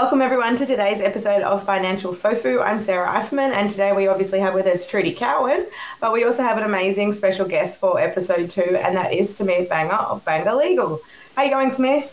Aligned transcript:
Welcome 0.00 0.22
everyone 0.22 0.54
to 0.54 0.64
today's 0.64 1.00
episode 1.00 1.42
of 1.42 1.64
Financial 1.64 2.14
Fofu. 2.14 2.64
I'm 2.64 2.78
Sarah 2.78 3.08
Eiferman, 3.08 3.50
and 3.50 3.68
today 3.68 3.90
we 3.90 4.06
obviously 4.06 4.38
have 4.38 4.54
with 4.54 4.68
us 4.68 4.86
Trudy 4.86 5.12
Cowan, 5.12 5.66
but 6.00 6.12
we 6.12 6.22
also 6.22 6.44
have 6.44 6.56
an 6.56 6.62
amazing 6.62 7.12
special 7.12 7.48
guest 7.48 7.80
for 7.80 7.98
episode 7.98 8.48
two, 8.48 8.60
and 8.76 8.96
that 8.96 9.12
is 9.12 9.36
Samir 9.36 9.68
Banger 9.68 9.94
of 9.94 10.24
Banger 10.24 10.54
Legal. 10.54 11.00
How 11.34 11.42
you 11.42 11.50
going, 11.50 11.70
Samir? 11.70 12.08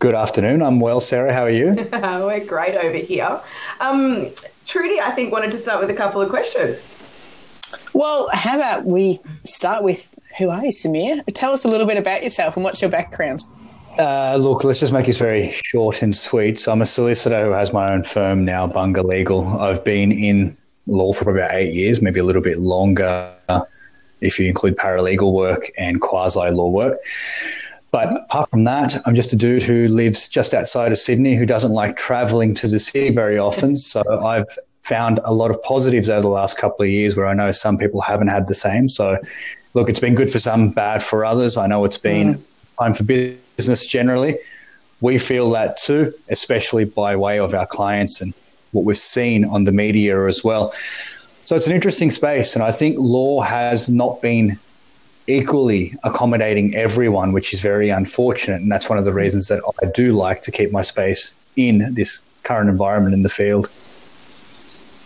Good 0.00 0.14
afternoon. 0.14 0.62
I'm 0.62 0.80
well, 0.80 1.00
Sarah. 1.00 1.32
How 1.32 1.44
are 1.44 1.50
you? 1.50 1.68
We're 1.92 2.44
great 2.44 2.74
over 2.74 2.98
here. 2.98 3.40
Um, 3.80 4.26
Trudy, 4.66 5.00
I 5.00 5.10
think, 5.12 5.32
wanted 5.32 5.52
to 5.52 5.56
start 5.56 5.80
with 5.80 5.88
a 5.88 5.94
couple 5.94 6.20
of 6.20 6.28
questions. 6.28 6.76
Well, 7.94 8.28
how 8.34 8.56
about 8.56 8.84
we 8.84 9.18
start 9.46 9.82
with 9.82 10.14
who 10.36 10.50
are 10.50 10.62
you, 10.62 10.72
Samir? 10.72 11.24
Tell 11.32 11.54
us 11.54 11.64
a 11.64 11.68
little 11.68 11.86
bit 11.86 11.96
about 11.96 12.22
yourself 12.22 12.54
and 12.54 12.64
what's 12.64 12.82
your 12.82 12.90
background. 12.90 13.44
Uh, 13.98 14.36
look, 14.36 14.62
let's 14.62 14.78
just 14.78 14.92
make 14.92 15.06
this 15.06 15.18
very 15.18 15.50
short 15.50 16.02
and 16.02 16.16
sweet. 16.16 16.58
So 16.60 16.70
I'm 16.70 16.82
a 16.82 16.86
solicitor 16.86 17.46
who 17.46 17.50
has 17.50 17.72
my 17.72 17.92
own 17.92 18.04
firm 18.04 18.44
now, 18.44 18.66
Banger 18.68 19.02
Legal. 19.02 19.58
I've 19.58 19.82
been 19.82 20.12
in 20.12 20.56
law 20.86 21.12
for 21.12 21.36
about 21.36 21.52
eight 21.54 21.74
years, 21.74 22.00
maybe 22.00 22.20
a 22.20 22.24
little 22.24 22.42
bit 22.42 22.58
longer 22.58 23.34
if 24.20 24.38
you 24.38 24.46
include 24.46 24.76
paralegal 24.76 25.32
work 25.32 25.70
and 25.76 26.00
quasi 26.00 26.48
law 26.50 26.68
work. 26.68 26.98
But 27.90 28.24
apart 28.24 28.50
from 28.50 28.64
that, 28.64 29.00
I'm 29.04 29.16
just 29.16 29.32
a 29.32 29.36
dude 29.36 29.62
who 29.64 29.88
lives 29.88 30.28
just 30.28 30.54
outside 30.54 30.92
of 30.92 30.98
Sydney 30.98 31.34
who 31.34 31.46
doesn't 31.46 31.72
like 31.72 31.96
traveling 31.96 32.54
to 32.56 32.68
the 32.68 32.78
city 32.78 33.10
very 33.10 33.38
often. 33.38 33.74
So 33.76 34.02
I've 34.24 34.46
found 34.82 35.18
a 35.24 35.34
lot 35.34 35.50
of 35.50 35.60
positives 35.62 36.08
over 36.08 36.22
the 36.22 36.28
last 36.28 36.56
couple 36.56 36.84
of 36.84 36.90
years 36.90 37.16
where 37.16 37.26
I 37.26 37.34
know 37.34 37.50
some 37.50 37.78
people 37.78 38.00
haven't 38.00 38.28
had 38.28 38.46
the 38.46 38.54
same. 38.54 38.88
So, 38.88 39.18
look, 39.74 39.88
it's 39.88 40.00
been 40.00 40.14
good 40.14 40.30
for 40.30 40.38
some, 40.38 40.70
bad 40.70 41.02
for 41.02 41.24
others. 41.24 41.56
I 41.56 41.66
know 41.66 41.84
it's 41.84 41.98
been 41.98 42.34
mm. 42.34 42.42
Time 42.78 42.94
for 42.94 43.04
business 43.04 43.86
generally. 43.86 44.38
We 45.00 45.18
feel 45.18 45.50
that 45.52 45.76
too, 45.76 46.12
especially 46.28 46.84
by 46.84 47.16
way 47.16 47.38
of 47.38 47.54
our 47.54 47.66
clients 47.66 48.20
and 48.20 48.34
what 48.72 48.84
we've 48.84 48.98
seen 48.98 49.44
on 49.44 49.64
the 49.64 49.72
media 49.72 50.26
as 50.26 50.42
well. 50.42 50.72
So 51.44 51.56
it's 51.56 51.66
an 51.66 51.72
interesting 51.72 52.10
space, 52.10 52.54
and 52.54 52.62
I 52.62 52.72
think 52.72 52.98
law 52.98 53.40
has 53.40 53.88
not 53.88 54.20
been 54.20 54.58
equally 55.28 55.94
accommodating 56.04 56.74
everyone, 56.74 57.32
which 57.32 57.54
is 57.54 57.60
very 57.60 57.90
unfortunate. 57.90 58.60
And 58.60 58.72
that's 58.72 58.88
one 58.88 58.98
of 58.98 59.04
the 59.04 59.12
reasons 59.12 59.48
that 59.48 59.60
I 59.82 59.86
do 59.86 60.16
like 60.16 60.42
to 60.42 60.50
keep 60.50 60.72
my 60.72 60.82
space 60.82 61.34
in 61.56 61.94
this 61.94 62.20
current 62.42 62.68
environment 62.68 63.14
in 63.14 63.22
the 63.22 63.28
field. 63.28 63.70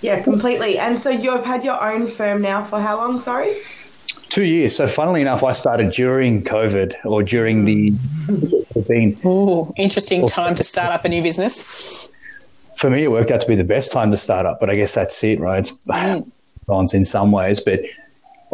Yeah, 0.01 0.21
completely. 0.23 0.79
And 0.79 0.99
so 0.99 1.11
you've 1.11 1.45
had 1.45 1.65
your 1.65 1.81
own 1.83 2.09
firm 2.09 2.43
now 2.43 2.65
for 2.65 2.81
how 2.81 2.97
long? 2.97 3.21
Sorry? 3.21 3.55
Two 4.33 4.45
years. 4.45 4.75
So, 4.75 4.87
funnily 4.87 5.21
enough, 5.21 5.45
I 5.45 5.53
started 5.53 5.91
during 5.91 6.43
COVID 6.43 7.05
or 7.05 7.23
during 7.23 7.67
the. 7.67 7.91
Been, 8.89 9.15
Ooh, 9.27 9.75
interesting 9.77 10.27
time 10.27 10.55
to 10.55 10.65
start 10.65 10.91
up 10.91 11.05
a 11.05 11.11
new 11.11 11.23
business. 11.23 12.09
For 12.77 12.89
me, 12.89 13.05
it 13.05 13.11
worked 13.11 13.31
out 13.31 13.43
to 13.43 13.47
be 13.47 13.57
the 13.57 13.63
best 13.63 13.93
time 13.93 14.11
to 14.11 14.17
start 14.17 14.47
up, 14.47 14.59
but 14.59 14.71
I 14.71 14.75
guess 14.75 14.95
that's 14.95 15.23
it, 15.23 15.39
right? 15.39 15.59
It's 15.59 15.73
mm. 15.87 16.95
in 16.95 17.05
some 17.05 17.31
ways, 17.31 17.61
but 17.61 17.81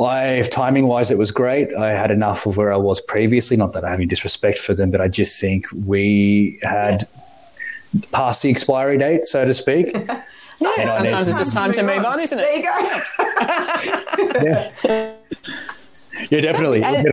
I, 0.04 0.42
timing 0.50 0.88
wise, 0.88 1.12
it 1.12 1.16
was 1.16 1.30
great. 1.30 1.72
I 1.72 1.92
had 1.92 2.10
enough 2.10 2.44
of 2.44 2.56
where 2.56 2.72
I 2.72 2.76
was 2.76 3.00
previously. 3.00 3.56
Not 3.56 3.72
that 3.74 3.84
I 3.84 3.90
have 3.90 4.00
any 4.00 4.06
disrespect 4.06 4.58
for 4.58 4.74
them, 4.74 4.90
but 4.90 5.00
I 5.00 5.06
just 5.06 5.40
think 5.40 5.66
we 5.86 6.58
had 6.62 7.06
passed 8.10 8.42
the 8.42 8.50
expiry 8.50 8.98
date, 8.98 9.28
so 9.28 9.44
to 9.44 9.54
speak. 9.54 9.92
yeah, 10.58 10.96
sometimes 10.96 11.28
it's 11.28 11.38
just 11.38 11.52
time 11.52 11.70
to 11.70 11.84
move 11.84 12.04
on, 12.04 12.18
isn't 12.18 12.36
it? 12.36 12.42
There 12.42 12.56
you 12.56 12.64
go. 12.64 14.04
yeah. 14.18 14.70
yeah, 16.30 16.40
definitely. 16.40 16.82
And, 16.82 17.10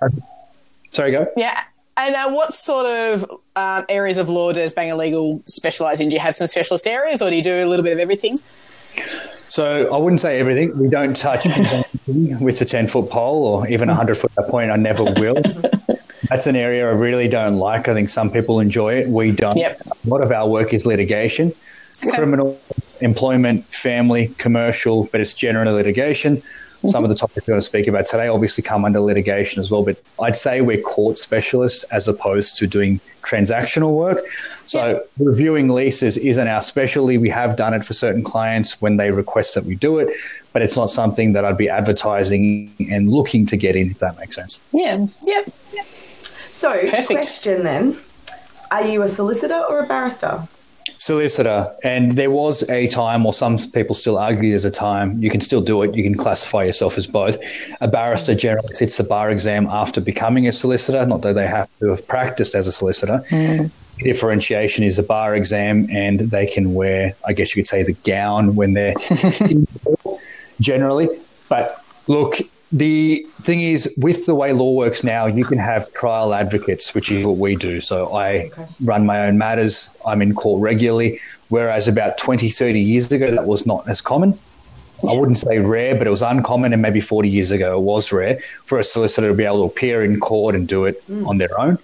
Sorry, 0.91 1.11
go. 1.11 1.27
Yeah. 1.35 1.61
And 1.97 2.15
uh, 2.15 2.29
what 2.31 2.53
sort 2.53 2.85
of 2.85 3.29
um, 3.55 3.85
areas 3.87 4.17
of 4.17 4.29
law 4.29 4.51
does 4.51 4.73
Banger 4.73 4.95
Legal 4.95 5.41
specialise 5.45 5.99
in? 5.99 6.09
Do 6.09 6.15
you 6.15 6.19
have 6.19 6.35
some 6.35 6.47
specialist 6.47 6.87
areas, 6.87 7.21
or 7.21 7.29
do 7.29 7.35
you 7.35 7.43
do 7.43 7.63
a 7.63 7.67
little 7.67 7.83
bit 7.83 7.93
of 7.93 7.99
everything? 7.99 8.39
So 9.49 9.93
I 9.93 9.97
wouldn't 9.97 10.21
say 10.21 10.39
everything. 10.39 10.77
We 10.77 10.89
don't 10.89 11.15
touch 11.15 11.45
with 12.07 12.59
the 12.59 12.65
10 12.65 12.87
foot 12.87 13.09
pole 13.09 13.45
or 13.45 13.67
even 13.67 13.89
a 13.89 13.93
100 13.93 14.15
foot 14.15 14.31
point. 14.49 14.71
I 14.71 14.75
never 14.75 15.03
will. 15.03 15.35
That's 16.29 16.47
an 16.47 16.55
area 16.55 16.89
I 16.89 16.93
really 16.93 17.27
don't 17.27 17.57
like. 17.57 17.87
I 17.87 17.93
think 17.93 18.09
some 18.09 18.31
people 18.31 18.59
enjoy 18.59 18.95
it. 18.95 19.07
We 19.07 19.31
don't. 19.31 19.57
Yep. 19.57 19.81
A 19.85 20.09
lot 20.09 20.21
of 20.21 20.31
our 20.31 20.49
work 20.49 20.73
is 20.73 20.85
litigation, 20.85 21.53
okay. 22.03 22.15
criminal, 22.15 22.59
employment, 22.99 23.65
family, 23.65 24.29
commercial, 24.37 25.05
but 25.11 25.21
it's 25.21 25.33
generally 25.33 25.71
litigation. 25.71 26.41
Some 26.87 27.03
of 27.03 27.09
the 27.09 27.15
topics 27.15 27.47
we're 27.47 27.53
going 27.53 27.61
to 27.61 27.65
speak 27.65 27.87
about 27.87 28.05
today 28.05 28.27
obviously 28.27 28.63
come 28.63 28.85
under 28.85 28.99
litigation 28.99 29.59
as 29.59 29.71
well, 29.71 29.83
but 29.83 30.01
I'd 30.21 30.35
say 30.35 30.61
we're 30.61 30.81
court 30.81 31.17
specialists 31.17 31.83
as 31.85 32.07
opposed 32.07 32.57
to 32.57 32.67
doing 32.67 32.99
transactional 33.21 33.93
work. 33.93 34.19
So 34.67 34.87
yeah. 34.87 34.99
reviewing 35.17 35.69
leases 35.69 36.17
isn't 36.17 36.47
our 36.47 36.61
specialty. 36.61 37.17
We 37.17 37.29
have 37.29 37.55
done 37.55 37.73
it 37.73 37.83
for 37.83 37.93
certain 37.93 38.23
clients 38.23 38.81
when 38.81 38.97
they 38.97 39.11
request 39.11 39.55
that 39.55 39.65
we 39.65 39.75
do 39.75 39.99
it, 39.99 40.09
but 40.53 40.61
it's 40.61 40.75
not 40.75 40.89
something 40.89 41.33
that 41.33 41.45
I'd 41.45 41.57
be 41.57 41.69
advertising 41.69 42.73
and 42.91 43.09
looking 43.09 43.45
to 43.47 43.57
get 43.57 43.75
in, 43.75 43.91
if 43.91 43.99
that 43.99 44.17
makes 44.17 44.35
sense. 44.35 44.61
Yeah. 44.71 45.07
Yep. 45.23 45.53
So, 46.51 46.71
Perfect. 46.71 47.07
question 47.07 47.63
then: 47.63 47.97
Are 48.71 48.85
you 48.87 49.01
a 49.01 49.09
solicitor 49.09 49.61
or 49.67 49.79
a 49.79 49.87
barrister? 49.87 50.47
Solicitor. 50.97 51.73
And 51.83 52.13
there 52.13 52.31
was 52.31 52.67
a 52.69 52.87
time, 52.87 53.25
or 53.25 53.33
some 53.33 53.57
people 53.57 53.95
still 53.95 54.17
argue 54.17 54.49
there's 54.49 54.65
a 54.65 54.71
time, 54.71 55.21
you 55.21 55.29
can 55.29 55.41
still 55.41 55.61
do 55.61 55.81
it. 55.83 55.95
You 55.95 56.03
can 56.03 56.15
classify 56.15 56.63
yourself 56.63 56.97
as 56.97 57.07
both. 57.07 57.37
A 57.81 57.87
barrister 57.87 58.35
generally 58.35 58.73
sits 58.73 58.97
the 58.97 59.03
bar 59.03 59.29
exam 59.31 59.67
after 59.67 60.01
becoming 60.01 60.47
a 60.47 60.51
solicitor, 60.51 61.05
not 61.05 61.21
that 61.21 61.33
they 61.33 61.47
have 61.47 61.69
to 61.79 61.89
have 61.89 62.07
practiced 62.07 62.55
as 62.55 62.67
a 62.67 62.71
solicitor. 62.71 63.23
Mm. 63.29 63.71
Differentiation 63.99 64.83
is 64.83 64.99
a 64.99 65.03
bar 65.03 65.35
exam, 65.35 65.87
and 65.89 66.19
they 66.19 66.45
can 66.45 66.73
wear, 66.73 67.15
I 67.25 67.33
guess 67.33 67.55
you 67.55 67.63
could 67.63 67.69
say, 67.69 67.83
the 67.83 67.93
gown 68.03 68.55
when 68.55 68.73
they're 68.73 68.95
generally. 70.59 71.09
But 71.47 71.83
look, 72.07 72.37
the 72.75 73.25
thing 73.41 73.61
is, 73.61 73.93
with 73.97 74.25
the 74.25 74.35
way 74.35 74.51
law 74.51 74.71
works 74.71 75.01
now, 75.01 75.27
you 75.27 75.45
can 75.45 75.57
have 75.57 75.91
trial 75.93 76.33
advocates, 76.33 76.93
which 76.93 77.09
is 77.09 77.25
what 77.25 77.37
we 77.37 77.55
do. 77.55 77.79
So 77.79 78.13
I 78.13 78.47
okay. 78.47 78.65
run 78.81 79.05
my 79.05 79.27
own 79.27 79.37
matters. 79.37 79.89
I'm 80.05 80.21
in 80.21 80.35
court 80.35 80.61
regularly. 80.61 81.21
Whereas 81.47 81.87
about 81.87 82.17
20, 82.17 82.49
30 82.49 82.81
years 82.81 83.09
ago, 83.09 83.31
that 83.31 83.45
was 83.45 83.65
not 83.65 83.87
as 83.87 84.01
common. 84.01 84.37
I 85.07 85.13
wouldn't 85.13 85.37
say 85.37 85.59
rare, 85.59 85.95
but 85.95 86.05
it 86.05 86.09
was 86.09 86.21
uncommon. 86.21 86.73
And 86.73 86.81
maybe 86.81 86.99
40 86.99 87.29
years 87.29 87.51
ago, 87.51 87.79
it 87.79 87.81
was 87.81 88.11
rare 88.11 88.41
for 88.65 88.77
a 88.77 88.83
solicitor 88.83 89.29
to 89.29 89.33
be 89.33 89.45
able 89.45 89.59
to 89.59 89.73
appear 89.73 90.03
in 90.03 90.19
court 90.19 90.53
and 90.53 90.67
do 90.67 90.83
it 90.83 91.01
mm. 91.07 91.25
on 91.27 91.37
their 91.37 91.57
own. 91.57 91.77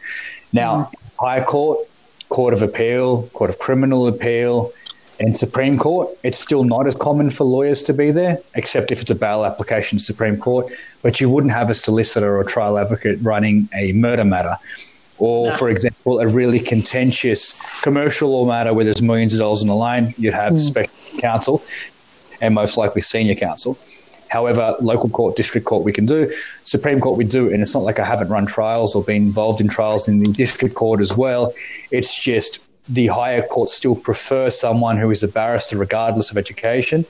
Now, 0.52 0.76
mm. 0.76 0.96
High 1.22 1.44
Court, 1.44 1.88
Court 2.28 2.54
of 2.54 2.62
Appeal, 2.62 3.28
Court 3.30 3.50
of 3.50 3.60
Criminal 3.60 4.08
Appeal, 4.08 4.74
in 5.22 5.34
Supreme 5.34 5.78
Court, 5.78 6.10
it's 6.24 6.40
still 6.40 6.64
not 6.64 6.88
as 6.88 6.98
common 6.98 7.30
for 7.30 7.44
lawyers 7.44 7.84
to 7.84 7.94
be 7.94 8.12
there, 8.12 8.40
except 8.56 8.92
if 8.92 9.02
it's 9.02 9.12
a 9.12 9.16
bail 9.16 9.46
application 9.46 10.00
to 10.00 10.04
Supreme 10.04 10.38
Court. 10.38 10.72
But 11.04 11.22
you 11.22 11.30
wouldn't 11.30 11.54
have 11.54 11.70
a 11.70 11.76
solicitor 11.76 12.38
or 12.38 12.44
trial 12.44 12.78
advocate 12.78 13.20
running 13.22 13.70
a 13.76 13.94
murder 13.94 14.26
matter. 14.26 14.58
Or, 15.20 15.50
no. 15.50 15.56
for 15.58 15.70
example, 15.70 16.20
a 16.20 16.28
really 16.28 16.60
contentious 16.60 17.54
commercial 17.84 18.32
law 18.32 18.46
matter 18.46 18.74
where 18.74 18.84
there's 18.84 19.04
millions 19.04 19.34
of 19.34 19.40
dollars 19.40 19.62
on 19.62 19.68
the 19.68 19.76
line, 19.76 20.16
you'd 20.18 20.34
have 20.34 20.54
mm. 20.54 20.58
special 20.58 20.94
counsel 21.20 21.64
and 22.42 22.56
most 22.56 22.76
likely 22.76 23.04
senior 23.04 23.36
counsel. 23.36 23.78
However, 24.30 24.76
local 24.82 25.10
court, 25.10 25.36
district 25.36 25.68
court, 25.68 25.84
we 25.84 25.92
can 25.92 26.08
do. 26.08 26.34
Supreme 26.64 27.00
Court, 27.00 27.18
we 27.18 27.26
do. 27.26 27.52
And 27.52 27.62
it's 27.62 27.76
not 27.76 27.84
like 27.84 28.00
I 28.00 28.06
haven't 28.06 28.30
run 28.30 28.48
trials 28.48 28.96
or 28.96 29.04
been 29.04 29.24
involved 29.24 29.62
in 29.62 29.68
trials 29.68 30.08
in 30.08 30.20
the 30.20 30.32
district 30.32 30.74
court 30.74 31.02
as 31.02 31.14
well. 31.16 31.54
It's 31.92 32.20
just 32.20 32.60
the 32.92 33.08
higher 33.08 33.42
courts 33.42 33.74
still 33.74 33.96
prefer 33.96 34.50
someone 34.50 34.98
who 34.98 35.10
is 35.12 35.24
a 35.24 35.28
barrister 35.28 35.78
regardless 35.78 36.30
of 36.30 36.38
education. 36.38 37.06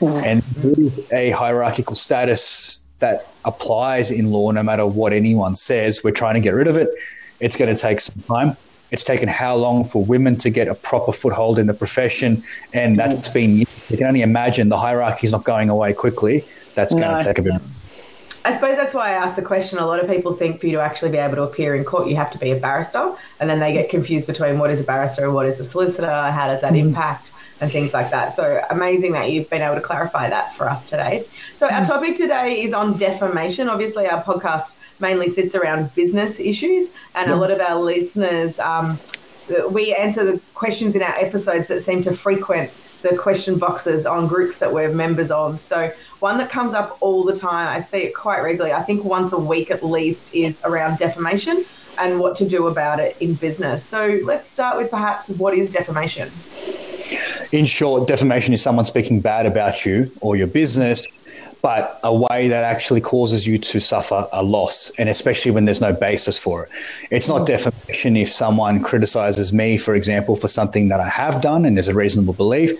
Mm. 0.00 0.22
And 0.24 0.42
there 0.42 0.84
is 0.84 1.12
a 1.12 1.30
hierarchical 1.30 1.94
status 1.94 2.78
that 2.98 3.28
applies 3.44 4.10
in 4.10 4.30
law 4.30 4.50
no 4.50 4.62
matter 4.62 4.86
what 4.86 5.12
anyone 5.12 5.54
says. 5.54 6.02
We're 6.02 6.12
trying 6.12 6.34
to 6.34 6.40
get 6.40 6.54
rid 6.54 6.68
of 6.68 6.76
it. 6.76 6.88
It's 7.40 7.56
going 7.56 7.74
to 7.74 7.80
take 7.80 8.00
some 8.00 8.22
time. 8.22 8.56
It's 8.90 9.04
taken 9.04 9.28
how 9.28 9.56
long 9.56 9.84
for 9.84 10.02
women 10.02 10.36
to 10.36 10.48
get 10.48 10.68
a 10.68 10.74
proper 10.74 11.12
foothold 11.12 11.58
in 11.58 11.66
the 11.66 11.74
profession, 11.74 12.42
and 12.72 12.96
that's 12.96 13.28
been. 13.28 13.58
You 13.58 13.66
can 13.88 14.04
only 14.04 14.22
imagine 14.22 14.68
the 14.68 14.78
hierarchy 14.78 15.26
is 15.26 15.32
not 15.32 15.42
going 15.42 15.68
away 15.68 15.92
quickly. 15.92 16.44
That's 16.76 16.92
going 16.92 17.10
no. 17.10 17.18
to 17.18 17.24
take 17.24 17.38
a 17.38 17.42
bit. 17.42 17.60
I 18.46 18.54
suppose 18.54 18.76
that's 18.76 18.94
why 18.94 19.08
I 19.08 19.14
asked 19.14 19.34
the 19.34 19.42
question. 19.42 19.80
A 19.80 19.86
lot 19.86 19.98
of 19.98 20.08
people 20.08 20.32
think 20.32 20.60
for 20.60 20.68
you 20.68 20.74
to 20.74 20.80
actually 20.80 21.10
be 21.10 21.18
able 21.18 21.34
to 21.34 21.42
appear 21.42 21.74
in 21.74 21.82
court, 21.82 22.06
you 22.06 22.14
have 22.14 22.30
to 22.30 22.38
be 22.38 22.52
a 22.52 22.56
barrister, 22.56 23.12
and 23.40 23.50
then 23.50 23.58
they 23.58 23.72
get 23.72 23.90
confused 23.90 24.28
between 24.28 24.60
what 24.60 24.70
is 24.70 24.80
a 24.80 24.84
barrister 24.84 25.24
and 25.24 25.34
what 25.34 25.46
is 25.46 25.58
a 25.58 25.64
solicitor. 25.64 26.06
How 26.06 26.46
does 26.46 26.60
that 26.60 26.72
mm. 26.72 26.78
impact? 26.78 27.32
And 27.60 27.72
things 27.72 27.94
like 27.94 28.10
that. 28.10 28.34
So 28.34 28.62
amazing 28.70 29.12
that 29.12 29.32
you've 29.32 29.48
been 29.48 29.62
able 29.62 29.76
to 29.76 29.80
clarify 29.80 30.28
that 30.28 30.54
for 30.54 30.68
us 30.68 30.90
today. 30.90 31.24
So, 31.54 31.66
our 31.68 31.80
mm. 31.80 31.86
topic 31.86 32.14
today 32.14 32.62
is 32.62 32.74
on 32.74 32.98
defamation. 32.98 33.70
Obviously, 33.70 34.06
our 34.06 34.22
podcast 34.22 34.74
mainly 35.00 35.30
sits 35.30 35.54
around 35.54 35.92
business 35.94 36.38
issues, 36.38 36.90
and 37.14 37.30
a 37.32 37.36
lot 37.36 37.50
of 37.50 37.58
our 37.58 37.80
listeners, 37.80 38.58
um, 38.58 38.98
we 39.70 39.94
answer 39.94 40.22
the 40.22 40.38
questions 40.54 40.94
in 40.94 41.02
our 41.02 41.16
episodes 41.16 41.66
that 41.68 41.80
seem 41.80 42.02
to 42.02 42.12
frequent 42.12 42.70
the 43.02 43.16
question 43.16 43.58
boxes 43.58 44.06
on 44.06 44.26
groups 44.26 44.56
that 44.58 44.72
we're 44.72 44.92
members 44.92 45.30
of. 45.30 45.58
So 45.58 45.92
one 46.20 46.38
that 46.38 46.50
comes 46.50 46.74
up 46.74 46.98
all 47.00 47.24
the 47.24 47.36
time, 47.36 47.68
I 47.68 47.80
see 47.80 47.98
it 47.98 48.14
quite 48.14 48.40
regularly, 48.40 48.72
I 48.72 48.82
think 48.82 49.04
once 49.04 49.32
a 49.32 49.38
week 49.38 49.70
at 49.70 49.84
least, 49.84 50.34
is 50.34 50.60
around 50.64 50.98
defamation 50.98 51.64
and 51.98 52.20
what 52.20 52.36
to 52.36 52.48
do 52.48 52.66
about 52.66 53.00
it 53.00 53.16
in 53.20 53.34
business. 53.34 53.82
So 53.82 54.20
let's 54.24 54.48
start 54.48 54.76
with 54.76 54.90
perhaps 54.90 55.28
what 55.30 55.54
is 55.54 55.70
defamation? 55.70 56.30
in 57.52 57.66
short, 57.66 58.08
defamation 58.08 58.52
is 58.54 58.62
someone 58.62 58.84
speaking 58.84 59.20
bad 59.20 59.46
about 59.46 59.86
you 59.86 60.10
or 60.20 60.36
your 60.36 60.46
business, 60.46 61.06
but 61.66 61.98
a 62.04 62.14
way 62.14 62.46
that 62.46 62.62
actually 62.62 63.00
causes 63.00 63.44
you 63.44 63.58
to 63.58 63.80
suffer 63.80 64.28
a 64.32 64.40
loss, 64.40 64.92
and 65.00 65.08
especially 65.08 65.50
when 65.50 65.64
there's 65.64 65.80
no 65.80 65.92
basis 65.92 66.38
for 66.38 66.62
it. 66.62 66.70
It's 67.10 67.28
not 67.28 67.44
defamation 67.44 68.16
if 68.16 68.30
someone 68.30 68.80
criticizes 68.84 69.52
me, 69.52 69.76
for 69.76 69.96
example, 69.96 70.36
for 70.36 70.46
something 70.46 70.86
that 70.90 71.00
I 71.00 71.08
have 71.08 71.42
done 71.42 71.64
and 71.64 71.76
there's 71.76 71.88
a 71.88 71.94
reasonable 71.94 72.34
belief. 72.34 72.70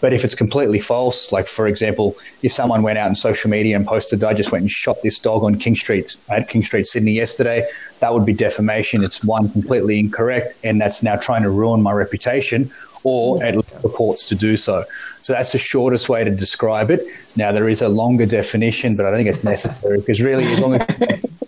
But 0.00 0.12
if 0.12 0.24
it's 0.24 0.36
completely 0.36 0.78
false, 0.78 1.32
like 1.32 1.48
for 1.48 1.66
example, 1.66 2.16
if 2.42 2.52
someone 2.52 2.84
went 2.84 2.96
out 2.96 3.08
on 3.08 3.16
social 3.16 3.50
media 3.50 3.74
and 3.74 3.84
posted, 3.84 4.22
I 4.22 4.34
just 4.34 4.52
went 4.52 4.62
and 4.62 4.70
shot 4.70 5.02
this 5.02 5.18
dog 5.18 5.42
on 5.42 5.58
King 5.58 5.74
Street 5.74 6.16
at 6.28 6.48
King 6.48 6.62
Street, 6.62 6.86
Sydney 6.86 7.10
yesterday, 7.10 7.68
that 7.98 8.14
would 8.14 8.24
be 8.24 8.34
defamation. 8.34 9.02
It's 9.02 9.24
one 9.24 9.48
completely 9.48 9.98
incorrect, 9.98 10.56
and 10.62 10.80
that's 10.80 11.02
now 11.02 11.16
trying 11.16 11.42
to 11.42 11.50
ruin 11.50 11.82
my 11.82 11.90
reputation, 11.90 12.70
or 13.02 13.42
at 13.42 13.56
purports 13.86 14.28
to 14.28 14.34
do 14.34 14.56
so. 14.56 14.84
So 15.22 15.32
that's 15.32 15.52
the 15.52 15.58
shortest 15.58 16.08
way 16.08 16.24
to 16.24 16.30
describe 16.30 16.90
it. 16.90 17.06
Now 17.36 17.52
there 17.52 17.68
is 17.68 17.82
a 17.82 17.88
longer 17.88 18.26
definition, 18.26 18.94
but 18.96 19.06
I 19.06 19.10
don't 19.10 19.18
think 19.18 19.28
it's 19.28 19.44
necessary 19.44 19.98
because 19.98 20.20
really, 20.20 20.44
as 20.44 20.60
long 20.60 20.74
as 20.74 20.86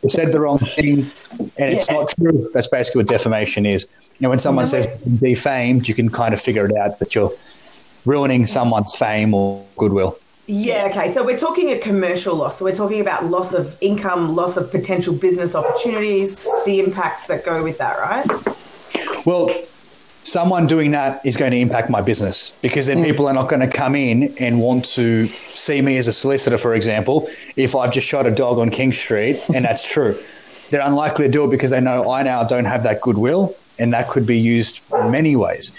you 0.02 0.11
said 0.11 0.32
the 0.32 0.40
wrong 0.40 0.58
thing 0.58 1.11
and 1.56 1.75
it's 1.75 1.90
not 1.90 2.12
true, 2.17 2.50
that's 2.52 2.69
basically 2.69 3.00
what 3.00 3.08
defamation 3.08 3.67
is. 3.67 3.87
You 4.19 4.25
know, 4.25 4.31
when 4.31 4.38
someone 4.38 4.67
says 4.67 4.87
defamed, 5.20 5.88
you 5.88 5.94
can 5.94 6.08
kind 6.08 6.35
of 6.35 6.40
figure 6.40 6.67
it 6.67 6.76
out 6.76 6.99
that 6.99 7.14
you're 7.14 7.32
ruining 8.05 8.46
someone's 8.46 8.94
fame 8.94 9.34
or 9.34 9.64
goodwill. 9.76 10.19
Yeah, 10.46 10.88
okay. 10.91 11.12
So 11.12 11.23
we're 11.23 11.38
talking 11.38 11.70
a 11.73 11.79
commercial 11.79 12.34
loss. 12.34 12.58
So 12.58 12.64
we're 12.64 12.75
talking 12.75 13.00
about 13.00 13.26
loss 13.26 13.52
of 13.52 13.76
income, 13.82 14.34
loss 14.34 14.56
of 14.56 14.70
potential 14.70 15.14
business 15.14 15.55
opportunities, 15.55 16.43
the 16.64 16.81
impacts 16.81 17.26
that 17.26 17.44
go 17.44 17.62
with 17.62 17.76
that, 17.79 17.99
right? 17.99 18.26
Well, 19.26 19.50
someone 20.30 20.66
doing 20.66 20.90
that 20.92 21.25
is 21.25 21.36
going 21.36 21.52
to 21.52 21.58
impact 21.58 21.90
my 21.90 22.00
business 22.00 22.52
because 22.62 22.86
then 22.86 22.98
mm. 22.98 23.04
people 23.04 23.26
are 23.26 23.34
not 23.34 23.48
going 23.48 23.60
to 23.60 23.69
come 23.69 23.94
in 23.94 24.34
and 24.38 24.60
want 24.60 24.84
to 24.84 25.26
see 25.26 25.80
me 25.80 25.96
as 25.96 26.08
a 26.08 26.12
solicitor, 26.12 26.58
for 26.58 26.75
example, 26.75 27.28
if 27.56 27.75
I've 27.75 27.92
just 27.92 28.06
shot 28.06 28.26
a 28.26 28.30
dog 28.30 28.58
on 28.58 28.70
King 28.70 28.92
Street 28.92 29.40
and 29.54 29.64
that's 29.64 29.88
true. 29.88 30.19
They're 30.70 30.86
unlikely 30.86 31.26
to 31.26 31.32
do 31.32 31.44
it 31.44 31.50
because 31.50 31.70
they 31.70 31.80
know 31.80 32.10
I 32.10 32.22
now 32.22 32.44
don't 32.44 32.66
have 32.66 32.82
that 32.82 33.00
goodwill 33.00 33.56
and 33.78 33.92
that 33.92 34.08
could 34.08 34.26
be 34.26 34.38
used 34.38 34.80
in 34.92 35.10
many 35.10 35.36
ways. 35.36 35.72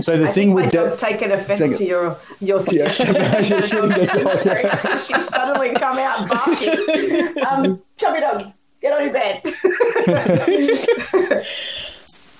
So 0.00 0.16
the 0.16 0.24
I 0.24 0.32
thing 0.32 0.54
with 0.54 0.72
de- 0.72 0.96
taken 0.96 1.32
offence 1.32 1.78
to 1.78 1.84
your 1.84 2.18
your 2.40 2.60
yeah. 2.72 2.88
She's 4.98 5.28
suddenly 5.28 5.72
come 5.74 5.98
out 5.98 6.28
barking. 6.28 7.38
Um, 7.46 7.80
chubby 7.96 8.20
dog, 8.20 8.52
get 8.80 8.92
on 8.92 9.04
your 9.04 9.12
bed. 9.12 9.42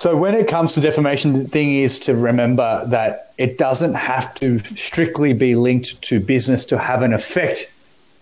So 0.05 0.15
when 0.15 0.35
it 0.35 0.49
comes 0.49 0.75
to 0.75 0.83
defamation, 0.83 1.33
the 1.33 1.49
thing 1.49 1.77
is 1.77 1.99
to 2.01 2.15
remember 2.15 2.85
that 2.89 3.33
it 3.39 3.57
doesn't 3.57 3.95
have 3.95 4.35
to 4.35 4.59
strictly 4.77 5.33
be 5.33 5.55
linked 5.55 6.03
to 6.03 6.21
business 6.21 6.67
to 6.67 6.77
have 6.77 7.01
an 7.01 7.15
effect 7.15 7.73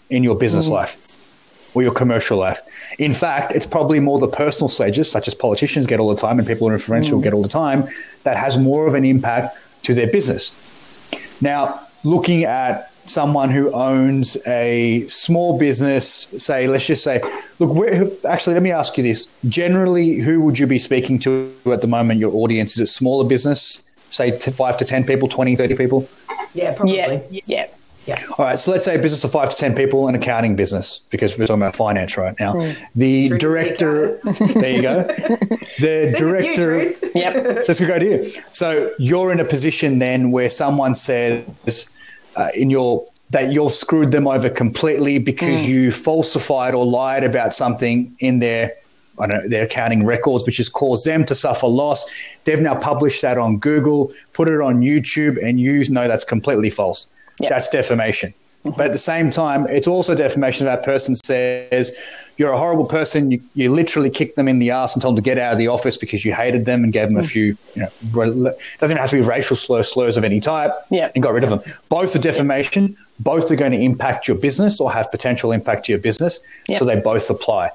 in 0.08 0.23
your 0.23 0.37
business 0.37 0.69
mm. 0.69 0.75
life 0.75 1.17
or 1.75 1.82
your 1.82 1.93
commercial 1.93 2.38
life. 2.38 2.61
In 3.00 3.12
fact, 3.12 3.50
it's 3.50 3.67
probably 3.67 3.99
more 3.99 4.20
the 4.20 4.29
personal 4.29 4.69
stages, 4.69 5.11
such 5.11 5.26
as 5.26 5.34
politicians 5.34 5.88
get 5.88 5.99
all 5.99 6.08
the 6.08 6.20
time 6.20 6.38
and 6.38 6.46
people 6.46 6.69
in 6.69 6.73
influential 6.73 7.19
mm. 7.19 7.25
get 7.25 7.32
all 7.32 7.43
the 7.43 7.49
time, 7.49 7.88
that 8.23 8.37
has 8.37 8.56
more 8.56 8.87
of 8.87 8.94
an 8.94 9.05
impact 9.05 9.58
to 9.82 9.93
their 9.93 10.06
business. 10.06 10.52
Now, 11.40 11.81
looking 12.05 12.44
at 12.44 12.91
someone 13.12 13.50
who 13.50 13.70
owns 13.72 14.36
a 14.46 15.06
small 15.08 15.58
business, 15.58 16.28
say, 16.38 16.66
let's 16.66 16.86
just 16.86 17.04
say, 17.04 17.20
look, 17.58 18.24
actually, 18.24 18.54
let 18.54 18.62
me 18.62 18.72
ask 18.72 18.96
you 18.96 19.02
this. 19.02 19.26
Generally, 19.48 20.16
who 20.16 20.40
would 20.40 20.58
you 20.58 20.66
be 20.66 20.78
speaking 20.78 21.18
to 21.20 21.52
at 21.66 21.80
the 21.80 21.86
moment, 21.86 22.20
your 22.20 22.34
audience? 22.34 22.72
Is 22.72 22.80
it 22.80 22.86
smaller 22.86 23.28
business, 23.28 23.82
say 24.10 24.38
five 24.38 24.76
to 24.78 24.84
10 24.84 25.04
people, 25.04 25.28
20, 25.28 25.56
30 25.56 25.76
people? 25.76 26.08
Yeah, 26.54 26.74
probably. 26.74 26.96
Yeah. 26.96 27.40
yeah. 27.46 27.66
Yeah. 28.06 28.20
All 28.36 28.44
right. 28.44 28.58
So 28.58 28.72
let's 28.72 28.84
say 28.84 28.96
a 28.96 28.98
business 28.98 29.22
of 29.22 29.30
five 29.30 29.50
to 29.50 29.56
10 29.56 29.76
people, 29.76 30.08
an 30.08 30.16
accounting 30.16 30.56
business, 30.56 31.00
because 31.10 31.38
we're 31.38 31.46
talking 31.46 31.62
about 31.62 31.76
finance 31.76 32.16
right 32.16 32.34
now. 32.40 32.54
Mm. 32.54 32.76
The 32.96 33.28
True 33.28 33.38
director, 33.38 34.20
there 34.54 34.70
you 34.70 34.82
go. 34.82 35.04
The 35.78 36.12
director, 36.16 36.82
yep. 37.14 37.64
That's 37.66 37.80
a 37.80 37.86
good 37.86 38.02
idea. 38.02 38.28
So 38.52 38.92
you're 38.98 39.30
in 39.30 39.38
a 39.38 39.44
position 39.44 40.00
then 40.00 40.32
where 40.32 40.50
someone 40.50 40.96
says 40.96 41.46
uh, 42.37 42.50
in 42.55 42.70
your, 42.70 43.06
that 43.31 43.52
you've 43.52 43.73
screwed 43.73 44.12
them 44.12 44.26
over 44.26 44.50
completely 44.50 45.19
because 45.19 45.61
mm. 45.61 45.67
you 45.67 45.93
falsified 45.93 46.75
or 46.75 46.84
lied 46.84 47.25
about 47.25 47.55
something 47.55 48.14
in 48.19 48.38
their 48.38 48.75
I 49.19 49.26
don't 49.26 49.43
know, 49.43 49.49
their 49.49 49.64
accounting 49.64 50.06
records, 50.06 50.46
which 50.46 50.56
has 50.56 50.69
caused 50.69 51.05
them 51.05 51.25
to 51.26 51.34
suffer 51.34 51.67
loss. 51.67 52.06
They've 52.44 52.61
now 52.61 52.75
published 52.75 53.20
that 53.23 53.37
on 53.37 53.58
Google, 53.58 54.11
put 54.32 54.49
it 54.49 54.61
on 54.61 54.81
YouTube, 54.81 55.43
and 55.43 55.61
you 55.61 55.84
know 55.90 56.08
that's 56.08 56.25
completely 56.25 56.70
false. 56.70 57.06
Yep. 57.40 57.50
That's 57.50 57.69
defamation. 57.69 58.32
But 58.64 58.80
at 58.80 58.92
the 58.92 58.98
same 58.98 59.30
time, 59.30 59.66
it's 59.66 59.88
also 59.88 60.14
defamation 60.14 60.66
if 60.66 60.72
that 60.72 60.84
person 60.84 61.16
says 61.16 61.92
you're 62.36 62.52
a 62.52 62.58
horrible 62.58 62.86
person. 62.86 63.32
You, 63.32 63.42
you 63.54 63.72
literally 63.72 64.08
kicked 64.08 64.36
them 64.36 64.46
in 64.46 64.60
the 64.60 64.70
ass 64.70 64.94
and 64.94 65.02
told 65.02 65.16
them 65.16 65.24
to 65.24 65.28
get 65.28 65.36
out 65.36 65.52
of 65.52 65.58
the 65.58 65.66
office 65.66 65.96
because 65.96 66.24
you 66.24 66.32
hated 66.32 66.64
them 66.64 66.84
and 66.84 66.92
gave 66.92 67.08
them 67.08 67.16
a 67.16 67.22
mm. 67.22 67.30
few, 67.30 67.56
you 67.74 67.82
know, 67.82 67.88
it 68.36 68.58
doesn't 68.78 68.94
even 68.94 68.96
have 68.98 69.10
to 69.10 69.16
be 69.16 69.22
racial 69.22 69.56
slurs, 69.56 69.92
slurs 69.92 70.16
of 70.16 70.22
any 70.22 70.40
type 70.40 70.72
yeah. 70.90 71.10
and 71.14 71.24
got 71.24 71.32
rid 71.32 71.42
of 71.42 71.50
them. 71.50 71.60
Both 71.88 72.14
are 72.14 72.20
defamation. 72.20 72.96
Both 73.18 73.50
are 73.50 73.56
going 73.56 73.72
to 73.72 73.80
impact 73.80 74.28
your 74.28 74.36
business 74.36 74.80
or 74.80 74.92
have 74.92 75.10
potential 75.10 75.50
impact 75.50 75.86
to 75.86 75.92
your 75.92 76.00
business. 76.00 76.38
So 76.78 76.84
they 76.84 77.00
both 77.00 77.28
apply. 77.30 77.70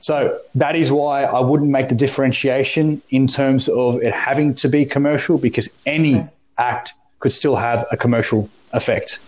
So 0.00 0.38
that 0.54 0.76
is 0.76 0.92
why 0.92 1.24
I 1.24 1.40
wouldn't 1.40 1.70
make 1.70 1.88
the 1.88 1.94
differentiation 1.94 3.02
in 3.10 3.26
terms 3.26 3.68
of 3.68 4.00
it 4.02 4.12
having 4.12 4.54
to 4.56 4.68
be 4.68 4.84
commercial 4.84 5.38
because 5.38 5.68
any 5.86 6.16
okay. 6.16 6.28
act 6.58 6.92
could 7.18 7.32
still 7.32 7.56
have 7.56 7.86
a 7.90 7.96
commercial 7.96 8.48
effect. 8.72 9.18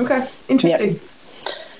Okay, 0.00 0.26
interesting. 0.48 0.92
Yep. 0.94 1.00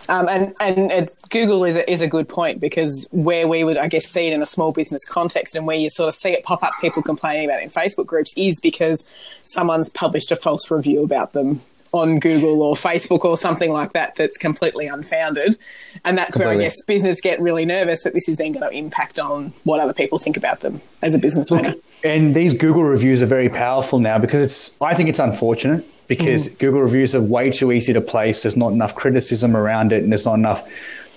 Um, 0.09 0.29
and 0.29 0.55
and 0.61 0.91
it, 0.91 1.15
Google 1.31 1.65
is 1.65 1.77
a, 1.77 1.89
is 1.91 2.03
a 2.03 2.09
good 2.09 2.29
point 2.29 2.61
because 2.61 3.07
where 3.13 3.47
we 3.47 3.63
would, 3.63 3.77
I 3.77 3.87
guess, 3.87 4.07
see 4.07 4.27
it 4.27 4.33
in 4.33 4.43
a 4.43 4.47
small 4.47 4.73
business 4.73 5.05
context 5.05 5.55
and 5.55 5.67
where 5.67 5.77
you 5.77 5.89
sort 5.89 6.09
of 6.09 6.15
see 6.15 6.31
it 6.31 6.43
pop 6.43 6.65
up, 6.65 6.73
people 6.81 7.01
complaining 7.01 7.45
about 7.45 7.61
it 7.61 7.65
in 7.65 7.71
Facebook 7.71 8.07
groups, 8.07 8.35
is 8.37 8.59
because 8.61 9.05
someone's 9.45 9.89
published 9.89 10.33
a 10.33 10.37
false 10.37 10.69
review 10.71 11.05
about 11.05 11.33
them 11.33 11.61
on 11.93 12.19
Google 12.19 12.63
or 12.63 12.75
Facebook 12.75 13.25
or 13.25 13.37
something 13.37 13.73
like 13.73 13.93
that 13.93 14.17
that's 14.17 14.39
completely 14.39 14.87
unfounded. 14.87 15.59
And 16.05 16.17
that's 16.17 16.33
completely. 16.33 16.57
where 16.57 16.65
I 16.65 16.67
guess 16.67 16.83
business 16.83 17.21
get 17.21 17.41
really 17.41 17.65
nervous 17.65 18.03
that 18.05 18.15
this 18.15 18.29
is 18.29 18.39
then 18.39 18.53
going 18.53 18.69
to 18.69 18.77
impact 18.77 19.19
on 19.19 19.53
what 19.65 19.81
other 19.81 19.93
people 19.93 20.19
think 20.19 20.37
about 20.37 20.61
them 20.61 20.81
as 21.03 21.15
a 21.15 21.19
business 21.19 21.51
owner. 21.51 21.75
And 22.03 22.35
these 22.35 22.55
Google 22.55 22.85
reviews 22.85 23.23
are 23.23 23.27
very 23.27 23.49
powerful 23.49 23.99
now 23.99 24.19
because 24.19 24.41
it's 24.41 24.81
I 24.81 24.95
think 24.95 25.09
it's 25.09 25.19
unfortunate 25.19 25.85
because 26.09 26.49
mm. 26.49 26.59
Google 26.59 26.81
reviews 26.81 27.15
are 27.15 27.21
way 27.21 27.51
too 27.51 27.71
easy 27.73 27.93
to 27.93 28.01
place. 28.01 28.43
There's 28.43 28.57
not 28.57 28.73
enough 28.73 28.95
criticism 28.95 29.57
around 29.57 29.93
it, 29.93 30.03
and 30.03 30.11
there's 30.11 30.27
not 30.27 30.35
enough. 30.35 30.63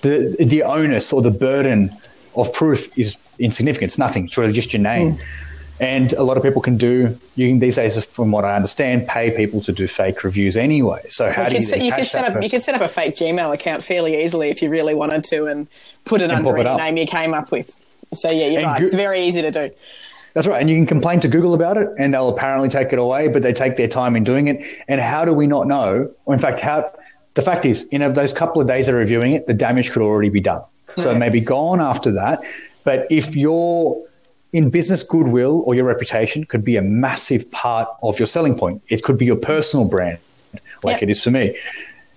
The 0.02 0.36
the 0.38 0.62
onus 0.62 1.12
or 1.12 1.22
the 1.22 1.30
burden 1.30 1.90
of 2.36 2.52
proof 2.52 2.96
is 2.98 3.16
insignificant. 3.38 3.90
It's 3.90 3.98
nothing. 3.98 4.26
It's 4.26 4.36
really 4.36 4.52
just 4.52 4.72
your 4.72 4.82
name. 4.82 5.16
Mm. 5.16 5.20
And 5.80 6.12
a 6.12 6.22
lot 6.22 6.36
of 6.36 6.42
people 6.42 6.62
can 6.62 6.76
do. 6.76 7.18
You 7.34 7.48
can 7.48 7.58
these 7.58 7.76
days, 7.76 8.02
from 8.04 8.30
what 8.30 8.44
I 8.44 8.54
understand, 8.54 9.08
pay 9.08 9.36
people 9.36 9.60
to 9.62 9.72
do 9.72 9.88
fake 9.88 10.22
reviews 10.22 10.56
anyway. 10.56 11.02
So 11.08 11.32
how 11.32 11.44
you 11.44 11.50
do 11.50 11.56
you, 11.56 11.62
set, 11.64 11.82
you 11.82 11.92
can 11.92 12.04
set 12.04 12.24
up? 12.36 12.42
You 12.42 12.48
can 12.48 12.60
set 12.60 12.74
up 12.74 12.80
a 12.80 12.88
fake 12.88 13.16
Gmail 13.16 13.52
account 13.52 13.82
fairly 13.82 14.22
easily 14.22 14.50
if 14.50 14.62
you 14.62 14.70
really 14.70 14.94
wanted 14.94 15.24
to, 15.24 15.46
and 15.46 15.66
put 16.04 16.20
it 16.20 16.30
and 16.30 16.46
under 16.46 16.56
a 16.56 16.76
name 16.76 16.96
you 16.96 17.06
came 17.06 17.34
up 17.34 17.50
with. 17.50 17.80
So 18.12 18.30
yeah, 18.30 18.46
you're 18.46 18.58
and 18.58 18.66
right. 18.66 18.78
Go- 18.78 18.84
it's 18.84 18.94
very 18.94 19.24
easy 19.24 19.42
to 19.42 19.50
do. 19.50 19.70
That's 20.34 20.46
right. 20.46 20.60
And 20.60 20.68
you 20.68 20.76
can 20.76 20.86
complain 20.86 21.20
to 21.20 21.28
Google 21.28 21.54
about 21.54 21.76
it 21.76 21.88
and 21.96 22.12
they'll 22.12 22.28
apparently 22.28 22.68
take 22.68 22.92
it 22.92 22.98
away, 22.98 23.28
but 23.28 23.42
they 23.42 23.52
take 23.52 23.76
their 23.76 23.86
time 23.86 24.16
in 24.16 24.24
doing 24.24 24.48
it. 24.48 24.64
And 24.88 25.00
how 25.00 25.24
do 25.24 25.32
we 25.32 25.46
not 25.46 25.68
know? 25.68 26.12
Or 26.24 26.34
in 26.34 26.40
fact, 26.40 26.58
how 26.58 26.92
the 27.34 27.42
fact 27.42 27.64
is, 27.64 27.84
in 27.84 28.12
those 28.14 28.32
couple 28.32 28.60
of 28.60 28.66
days 28.66 28.86
they're 28.86 28.96
reviewing 28.96 29.32
it, 29.32 29.46
the 29.46 29.54
damage 29.54 29.92
could 29.92 30.02
already 30.02 30.30
be 30.30 30.40
done. 30.40 30.62
So 30.96 31.14
maybe 31.14 31.40
gone 31.40 31.80
after 31.80 32.12
that. 32.12 32.42
But 32.84 33.06
if 33.10 33.34
you're 33.34 34.04
in 34.54 34.70
business 34.70 35.02
goodwill 35.02 35.64
or 35.66 35.74
your 35.74 35.84
reputation 35.84 36.44
could 36.44 36.64
be 36.64 36.76
a 36.76 36.80
massive 36.80 37.50
part 37.50 37.88
of 38.04 38.20
your 38.20 38.28
selling 38.28 38.56
point. 38.56 38.80
It 38.88 39.02
could 39.02 39.18
be 39.18 39.26
your 39.26 39.36
personal 39.36 39.84
brand, 39.84 40.18
like 40.84 40.94
yep. 40.94 41.02
it 41.02 41.10
is 41.10 41.22
for 41.24 41.32
me. 41.32 41.58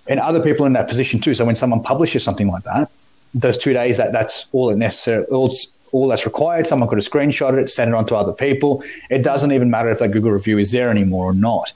And 0.06 0.20
other 0.20 0.40
people 0.40 0.64
in 0.64 0.72
that 0.74 0.86
position 0.86 1.20
too. 1.20 1.34
So 1.34 1.44
when 1.44 1.56
someone 1.56 1.82
publishes 1.82 2.22
something 2.22 2.46
like 2.46 2.62
that, 2.62 2.90
those 3.34 3.58
two 3.58 3.72
days 3.72 3.96
that 3.96 4.12
that's 4.12 4.46
all 4.52 4.70
it 4.70 4.76
necessary 4.76 5.24
all, 5.24 5.52
all 5.90 6.06
that's 6.06 6.24
required. 6.26 6.68
Someone 6.68 6.88
could 6.88 6.98
have 6.98 7.08
screenshotted 7.08 7.60
it, 7.60 7.70
send 7.70 7.88
it 7.88 7.94
on 7.94 8.06
to 8.06 8.16
other 8.16 8.32
people. 8.32 8.84
It 9.10 9.24
doesn't 9.24 9.50
even 9.50 9.68
matter 9.68 9.90
if 9.90 9.98
that 9.98 10.12
Google 10.12 10.30
review 10.30 10.58
is 10.58 10.70
there 10.70 10.90
anymore 10.90 11.24
or 11.24 11.34
not. 11.34 11.72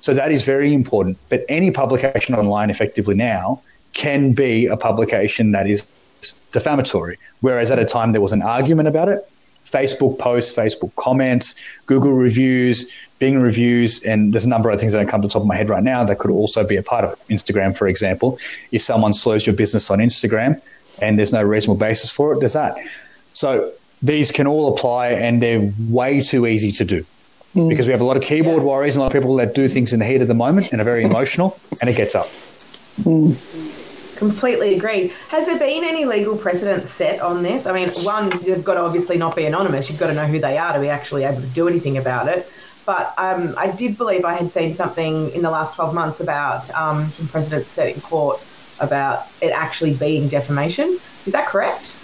So 0.00 0.14
that 0.14 0.32
is 0.32 0.46
very 0.46 0.72
important. 0.72 1.18
But 1.28 1.44
any 1.50 1.70
publication 1.70 2.34
online 2.34 2.70
effectively 2.70 3.14
now 3.14 3.60
can 3.92 4.32
be 4.32 4.64
a 4.64 4.78
publication 4.78 5.52
that 5.52 5.66
is 5.66 5.86
defamatory. 6.52 7.18
Whereas 7.42 7.70
at 7.70 7.78
a 7.78 7.84
time 7.84 8.12
there 8.12 8.22
was 8.22 8.32
an 8.32 8.40
argument 8.40 8.88
about 8.88 9.10
it, 9.10 9.28
Facebook 9.66 10.18
posts, 10.18 10.56
Facebook 10.56 10.94
comments, 10.96 11.54
Google 11.86 12.12
reviews, 12.12 12.86
Bing 13.18 13.38
reviews, 13.38 14.00
and 14.02 14.32
there's 14.34 14.44
a 14.44 14.48
number 14.48 14.68
of 14.70 14.78
things 14.78 14.92
that 14.92 14.98
don't 14.98 15.08
come 15.08 15.22
to 15.22 15.28
the 15.28 15.32
top 15.32 15.42
of 15.42 15.48
my 15.48 15.56
head 15.56 15.70
right 15.70 15.82
now 15.82 16.04
that 16.04 16.18
could 16.18 16.30
also 16.30 16.64
be 16.64 16.76
a 16.76 16.82
part 16.82 17.04
of 17.04 17.12
it. 17.12 17.18
Instagram, 17.32 17.74
for 17.76 17.88
example. 17.88 18.38
If 18.72 18.82
someone 18.82 19.14
slows 19.14 19.46
your 19.46 19.56
business 19.56 19.90
on 19.90 20.00
Instagram 20.00 20.60
and 21.00 21.18
there's 21.18 21.32
no 21.32 21.42
reasonable 21.42 21.78
basis 21.78 22.10
for 22.10 22.34
it, 22.34 22.40
there's 22.40 22.52
that. 22.52 22.76
So 23.32 23.72
these 24.02 24.32
can 24.32 24.46
all 24.46 24.74
apply 24.74 25.08
and 25.08 25.42
they're 25.42 25.72
way 25.88 26.20
too 26.20 26.46
easy 26.46 26.70
to 26.72 26.84
do. 26.84 27.06
mm. 27.56 27.68
because 27.68 27.86
we 27.86 27.92
have 27.92 28.00
a 28.00 28.04
lot 28.04 28.16
of 28.16 28.22
keyboard 28.22 28.62
warriors 28.62 28.94
and 28.94 29.00
a 29.00 29.04
lot 29.04 29.14
of 29.14 29.20
people 29.20 29.34
that 29.36 29.54
do 29.54 29.66
things 29.66 29.92
in 29.92 29.98
the 29.98 30.04
heat 30.04 30.20
of 30.20 30.28
the 30.28 30.34
moment 30.34 30.70
and 30.72 30.80
are 30.80 30.84
very 30.84 31.04
emotional, 31.04 31.58
and 31.80 31.90
it 31.90 31.96
gets 31.96 32.14
up. 32.14 32.28
Mm. 33.02 33.36
Completely 34.16 34.74
agreed. 34.76 35.12
Has 35.28 35.46
there 35.46 35.58
been 35.58 35.84
any 35.84 36.04
legal 36.04 36.36
precedent 36.36 36.86
set 36.86 37.20
on 37.20 37.42
this? 37.42 37.66
I 37.66 37.72
mean, 37.72 37.90
one, 38.04 38.32
you've 38.44 38.64
got 38.64 38.74
to 38.74 38.80
obviously 38.80 39.16
not 39.18 39.36
be 39.36 39.44
anonymous. 39.44 39.90
You've 39.90 39.98
got 39.98 40.08
to 40.08 40.14
know 40.14 40.26
who 40.26 40.38
they 40.38 40.56
are 40.56 40.72
to 40.72 40.80
be 40.80 40.88
actually 40.88 41.24
able 41.24 41.42
to 41.42 41.46
do 41.48 41.68
anything 41.68 41.98
about 41.98 42.28
it. 42.28 42.50
But 42.86 43.12
um, 43.18 43.54
I 43.58 43.70
did 43.70 43.98
believe 43.98 44.24
I 44.24 44.34
had 44.34 44.50
seen 44.50 44.72
something 44.72 45.30
in 45.32 45.42
the 45.42 45.50
last 45.50 45.74
12 45.74 45.92
months 45.92 46.20
about 46.20 46.70
um, 46.70 47.10
some 47.10 47.28
precedents 47.28 47.70
set 47.70 47.94
in 47.94 48.00
court 48.00 48.40
about 48.80 49.26
it 49.42 49.50
actually 49.50 49.94
being 49.94 50.28
defamation. 50.28 50.98
Is 51.26 51.32
that 51.32 51.46
correct? 51.46 51.94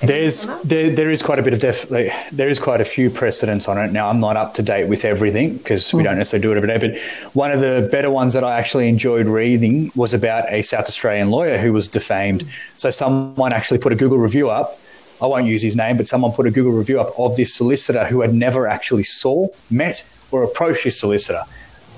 There's 0.00 0.46
there, 0.62 0.90
there 0.90 1.10
is 1.10 1.24
quite 1.24 1.40
a 1.40 1.42
bit 1.42 1.54
of 1.54 1.60
def, 1.60 1.90
like, 1.90 2.12
there 2.30 2.48
is 2.48 2.60
quite 2.60 2.80
a 2.80 2.84
few 2.84 3.10
precedents 3.10 3.66
on 3.66 3.78
it. 3.78 3.90
Now 3.90 4.08
I'm 4.08 4.20
not 4.20 4.36
up 4.36 4.54
to 4.54 4.62
date 4.62 4.88
with 4.88 5.04
everything 5.04 5.56
because 5.56 5.92
we 5.92 6.02
mm. 6.02 6.04
don't 6.04 6.18
necessarily 6.18 6.42
do 6.42 6.52
it 6.52 6.56
every 6.56 6.68
day. 6.68 6.78
But 6.78 7.34
one 7.34 7.50
of 7.50 7.60
the 7.60 7.88
better 7.90 8.08
ones 8.08 8.32
that 8.34 8.44
I 8.44 8.58
actually 8.58 8.88
enjoyed 8.88 9.26
reading 9.26 9.90
was 9.96 10.14
about 10.14 10.44
a 10.52 10.62
South 10.62 10.86
Australian 10.86 11.30
lawyer 11.30 11.58
who 11.58 11.72
was 11.72 11.88
defamed. 11.88 12.44
Mm. 12.44 12.50
So 12.76 12.90
someone 12.90 13.52
actually 13.52 13.78
put 13.78 13.92
a 13.92 13.96
Google 13.96 14.18
review 14.18 14.50
up. 14.50 14.78
I 15.20 15.26
won't 15.26 15.46
use 15.46 15.62
his 15.62 15.74
name, 15.74 15.96
but 15.96 16.06
someone 16.06 16.30
put 16.30 16.46
a 16.46 16.52
Google 16.52 16.72
review 16.72 17.00
up 17.00 17.18
of 17.18 17.34
this 17.34 17.52
solicitor 17.52 18.04
who 18.04 18.20
had 18.20 18.32
never 18.32 18.68
actually 18.68 19.02
saw, 19.02 19.48
met, 19.68 20.06
or 20.30 20.44
approached 20.44 20.84
his 20.84 20.96
solicitor. 20.96 21.42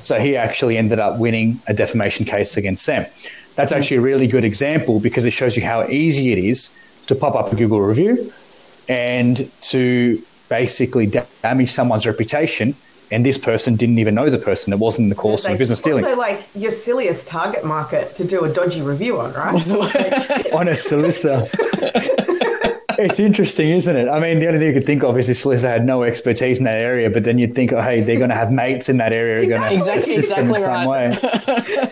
So 0.04 0.18
he 0.18 0.38
actually 0.38 0.78
ended 0.78 1.00
up 1.00 1.18
winning 1.18 1.60
a 1.66 1.74
defamation 1.74 2.24
case 2.24 2.56
against 2.56 2.86
them. 2.86 3.04
That's 3.56 3.74
mm. 3.74 3.76
actually 3.76 3.98
a 3.98 4.02
really 4.02 4.26
good 4.26 4.44
example 4.44 5.00
because 5.00 5.26
it 5.26 5.32
shows 5.32 5.54
you 5.54 5.64
how 5.64 5.86
easy 5.86 6.32
it 6.32 6.38
is 6.38 6.70
to 7.10 7.16
pop 7.16 7.34
up 7.34 7.52
a 7.52 7.56
Google 7.56 7.80
review 7.80 8.32
and 8.88 9.50
to 9.62 10.22
basically 10.48 11.06
damage 11.42 11.70
someone's 11.70 12.06
reputation. 12.06 12.74
And 13.12 13.26
this 13.26 13.36
person 13.36 13.74
didn't 13.74 13.98
even 13.98 14.14
know 14.14 14.30
the 14.30 14.38
person. 14.38 14.72
It 14.72 14.78
wasn't 14.78 15.06
in 15.06 15.08
the 15.08 15.16
course 15.16 15.44
of 15.44 15.58
business 15.58 15.80
dealing. 15.80 16.04
Also, 16.04 16.16
like 16.16 16.46
your 16.54 16.70
silliest 16.70 17.26
target 17.26 17.64
market 17.64 18.14
to 18.16 18.24
do 18.24 18.44
a 18.44 18.52
dodgy 18.52 18.82
review 18.82 19.20
on, 19.20 19.32
right? 19.32 19.52
on 20.52 20.68
a 20.68 20.76
solicitor. 20.76 21.48
it's 23.00 23.18
interesting, 23.18 23.70
isn't 23.70 23.96
it? 23.96 24.08
I 24.08 24.20
mean, 24.20 24.38
the 24.38 24.46
only 24.46 24.60
thing 24.60 24.68
you 24.68 24.74
could 24.74 24.84
think 24.84 25.02
of 25.02 25.18
is 25.18 25.26
this 25.26 25.40
solicitor 25.40 25.72
had 25.72 25.84
no 25.84 26.04
expertise 26.04 26.58
in 26.58 26.64
that 26.64 26.80
area, 26.80 27.10
but 27.10 27.24
then 27.24 27.38
you'd 27.38 27.56
think, 27.56 27.72
oh, 27.72 27.80
hey, 27.80 28.00
they're 28.00 28.18
going 28.18 28.30
to 28.30 28.36
have 28.36 28.52
mates 28.52 28.88
in 28.88 28.98
that 28.98 29.12
area, 29.12 29.42
are 29.42 29.46
going 29.46 29.62
to 29.62 29.74
exactly, 29.74 30.14
assist 30.14 30.30
exactly 30.30 30.46
them 30.46 30.54
in 30.54 30.60
some 30.60 30.84
way. 30.86 31.90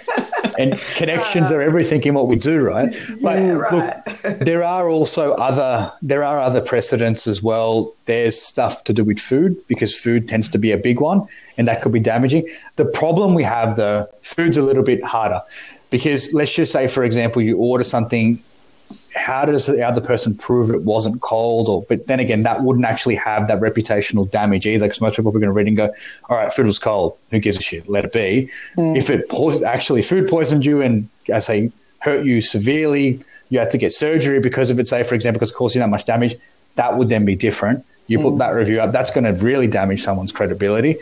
And 0.58 0.74
connections 0.96 1.50
are 1.50 1.62
everything 1.62 2.02
in 2.02 2.14
what 2.14 2.28
we 2.28 2.36
do, 2.36 2.60
right? 2.60 2.94
But 3.22 3.38
yeah, 3.38 3.52
right. 3.52 3.72
look, 3.72 4.40
there 4.40 4.62
are 4.62 4.88
also 4.90 5.32
other 5.34 5.90
there 6.02 6.22
are 6.24 6.40
other 6.40 6.60
precedents 6.60 7.26
as 7.26 7.42
well. 7.42 7.94
There's 8.04 8.40
stuff 8.40 8.84
to 8.84 8.92
do 8.92 9.04
with 9.04 9.18
food 9.18 9.56
because 9.68 9.98
food 9.98 10.28
tends 10.28 10.48
to 10.50 10.58
be 10.58 10.72
a 10.72 10.76
big 10.76 11.00
one, 11.00 11.26
and 11.56 11.66
that 11.68 11.80
could 11.80 11.92
be 11.92 12.00
damaging. 12.00 12.46
The 12.76 12.84
problem 12.84 13.34
we 13.34 13.44
have, 13.44 13.76
though, 13.76 14.06
food's 14.20 14.56
a 14.56 14.62
little 14.62 14.82
bit 14.82 15.02
harder 15.02 15.40
because 15.90 16.32
let's 16.34 16.54
just 16.54 16.72
say, 16.72 16.88
for 16.88 17.04
example, 17.04 17.40
you 17.40 17.56
order 17.56 17.84
something 17.84 18.42
how 19.14 19.44
does 19.44 19.66
the 19.66 19.82
other 19.82 20.00
person 20.00 20.34
prove 20.34 20.70
it 20.70 20.82
wasn't 20.82 21.20
cold? 21.20 21.68
Or, 21.68 21.82
but 21.88 22.06
then 22.06 22.20
again, 22.20 22.42
that 22.42 22.62
wouldn't 22.62 22.84
actually 22.84 23.14
have 23.16 23.48
that 23.48 23.60
reputational 23.60 24.30
damage 24.30 24.66
either, 24.66 24.86
because 24.86 25.00
most 25.00 25.16
people 25.16 25.30
are 25.30 25.32
going 25.32 25.44
to 25.44 25.52
read 25.52 25.66
and 25.66 25.76
go, 25.76 25.90
"All 26.28 26.36
right, 26.36 26.52
food 26.52 26.66
was 26.66 26.78
cold. 26.78 27.16
Who 27.30 27.38
gives 27.38 27.58
a 27.58 27.62
shit? 27.62 27.88
Let 27.88 28.04
it 28.04 28.12
be." 28.12 28.50
Mm. 28.78 28.96
If 28.96 29.10
it 29.10 29.28
po- 29.28 29.64
actually 29.64 30.02
food 30.02 30.28
poisoned 30.28 30.64
you 30.66 30.82
and, 30.82 31.08
I 31.32 31.38
say, 31.38 31.72
hurt 32.00 32.24
you 32.24 32.40
severely, 32.40 33.20
you 33.50 33.58
had 33.58 33.70
to 33.70 33.78
get 33.78 33.92
surgery 33.92 34.40
because 34.40 34.70
of 34.70 34.78
it. 34.78 34.88
Say, 34.88 35.02
for 35.02 35.14
example, 35.14 35.38
because 35.38 35.50
it 35.50 35.54
caused 35.54 35.74
you 35.74 35.80
that 35.80 35.88
much 35.88 36.04
damage, 36.04 36.36
that 36.76 36.96
would 36.96 37.08
then 37.08 37.24
be 37.24 37.34
different. 37.34 37.84
You 38.06 38.18
mm. 38.18 38.22
put 38.22 38.38
that 38.38 38.50
review 38.50 38.80
up, 38.80 38.92
that's 38.92 39.10
going 39.10 39.24
to 39.24 39.44
really 39.44 39.66
damage 39.66 40.02
someone's 40.02 40.32
credibility. 40.32 40.96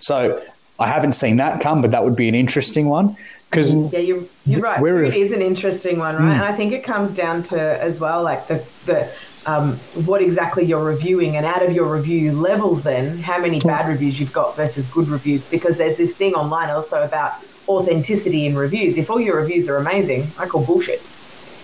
So 0.00 0.42
I 0.78 0.86
haven't 0.86 1.14
seen 1.14 1.36
that 1.38 1.60
come, 1.60 1.82
but 1.82 1.90
that 1.90 2.04
would 2.04 2.16
be 2.16 2.28
an 2.28 2.34
interesting 2.34 2.86
one. 2.86 3.16
Because 3.50 3.72
yeah, 3.74 3.98
you're 4.00 4.24
you're 4.44 4.60
right. 4.60 4.78
Food 4.78 5.14
is 5.14 5.32
an 5.32 5.40
interesting 5.40 5.98
one, 5.98 6.16
right? 6.16 6.22
Mm. 6.22 6.32
And 6.32 6.42
I 6.42 6.52
think 6.52 6.72
it 6.72 6.84
comes 6.84 7.14
down 7.14 7.42
to 7.44 7.82
as 7.82 7.98
well, 7.98 8.22
like 8.22 8.46
the 8.46 8.64
the 8.84 9.10
um, 9.46 9.74
what 10.04 10.20
exactly 10.20 10.64
you're 10.64 10.84
reviewing, 10.84 11.36
and 11.36 11.46
out 11.46 11.62
of 11.62 11.72
your 11.72 11.90
review 11.94 12.32
levels, 12.32 12.82
then 12.82 13.18
how 13.18 13.38
many 13.40 13.60
bad 13.60 13.88
reviews 13.88 14.20
you've 14.20 14.32
got 14.32 14.54
versus 14.54 14.86
good 14.86 15.08
reviews. 15.08 15.46
Because 15.46 15.78
there's 15.78 15.96
this 15.96 16.12
thing 16.12 16.34
online 16.34 16.68
also 16.68 17.02
about 17.02 17.32
authenticity 17.68 18.46
in 18.46 18.54
reviews. 18.54 18.98
If 18.98 19.10
all 19.10 19.20
your 19.20 19.40
reviews 19.40 19.68
are 19.68 19.76
amazing, 19.76 20.26
I 20.38 20.46
call 20.46 20.64
bullshit 20.64 21.02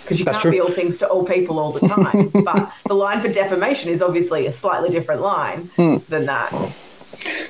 because 0.04 0.18
you 0.18 0.24
That's 0.24 0.36
can't 0.36 0.42
true. 0.42 0.50
be 0.52 0.60
all 0.60 0.70
things 0.70 0.98
to 0.98 1.08
all 1.08 1.24
people 1.24 1.58
all 1.58 1.72
the 1.72 1.88
time. 1.88 2.28
but 2.44 2.72
the 2.86 2.94
line 2.94 3.20
for 3.20 3.28
defamation 3.28 3.90
is 3.90 4.02
obviously 4.02 4.46
a 4.46 4.52
slightly 4.52 4.90
different 4.90 5.22
line 5.22 5.70
mm. 5.76 6.04
than 6.06 6.26
that. 6.26 6.52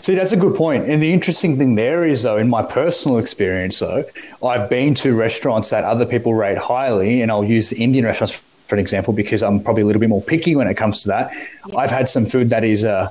See, 0.03 0.15
that's 0.15 0.33
a 0.33 0.37
good 0.37 0.55
point. 0.55 0.89
And 0.89 1.03
the 1.03 1.13
interesting 1.13 1.59
thing 1.59 1.75
there 1.75 2.05
is, 2.05 2.23
though, 2.23 2.37
in 2.37 2.49
my 2.49 2.63
personal 2.63 3.19
experience, 3.19 3.79
though, 3.79 4.05
I've 4.43 4.69
been 4.69 4.95
to 4.97 5.15
restaurants 5.15 5.71
that 5.71 5.85
other 5.85 6.07
people 6.07 6.35
rate 6.35 6.59
highly, 6.59 7.23
and 7.23 7.31
I'll 7.31 7.45
use 7.45 7.73
Indian 7.73 8.05
restaurants 8.05 8.43
for 8.69 8.77
an 8.77 8.81
example 8.81 9.13
because 9.13 9.43
I'm 9.43 9.63
probably 9.63 9.83
a 9.83 9.87
little 9.87 10.01
bit 10.01 10.09
more 10.09 10.23
picky 10.23 10.57
when 10.57 10.69
it 10.69 10.75
comes 10.75 11.03
to 11.03 11.09
that. 11.09 11.33
Yeah. 11.69 11.77
I've 11.77 11.91
had 11.91 12.09
some 12.09 12.25
food 12.25 12.51
that 12.51 12.65
is 12.65 12.85
uh, 12.85 13.11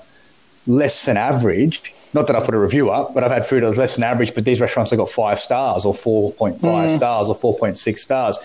less 0.68 1.06
than 1.06 1.18
average. 1.18 1.94
Not 2.14 2.28
that 2.28 2.36
I 2.36 2.46
put 2.46 2.54
a 2.54 2.60
review 2.60 2.90
up, 2.92 3.14
but 3.14 3.24
I've 3.24 3.32
had 3.32 3.46
food 3.46 3.64
that's 3.64 3.78
less 3.78 3.96
than 3.96 4.04
average. 4.04 4.36
But 4.36 4.46
these 4.46 4.62
restaurants 4.62 4.92
have 4.92 5.00
got 5.00 5.10
five 5.10 5.40
stars, 5.40 5.86
or 5.86 5.94
four 5.94 6.32
point 6.34 6.62
five 6.62 6.92
mm. 6.92 6.96
stars, 6.96 7.30
or 7.30 7.36
four 7.36 7.58
point 7.58 7.78
six 7.78 8.04
stars 8.04 8.38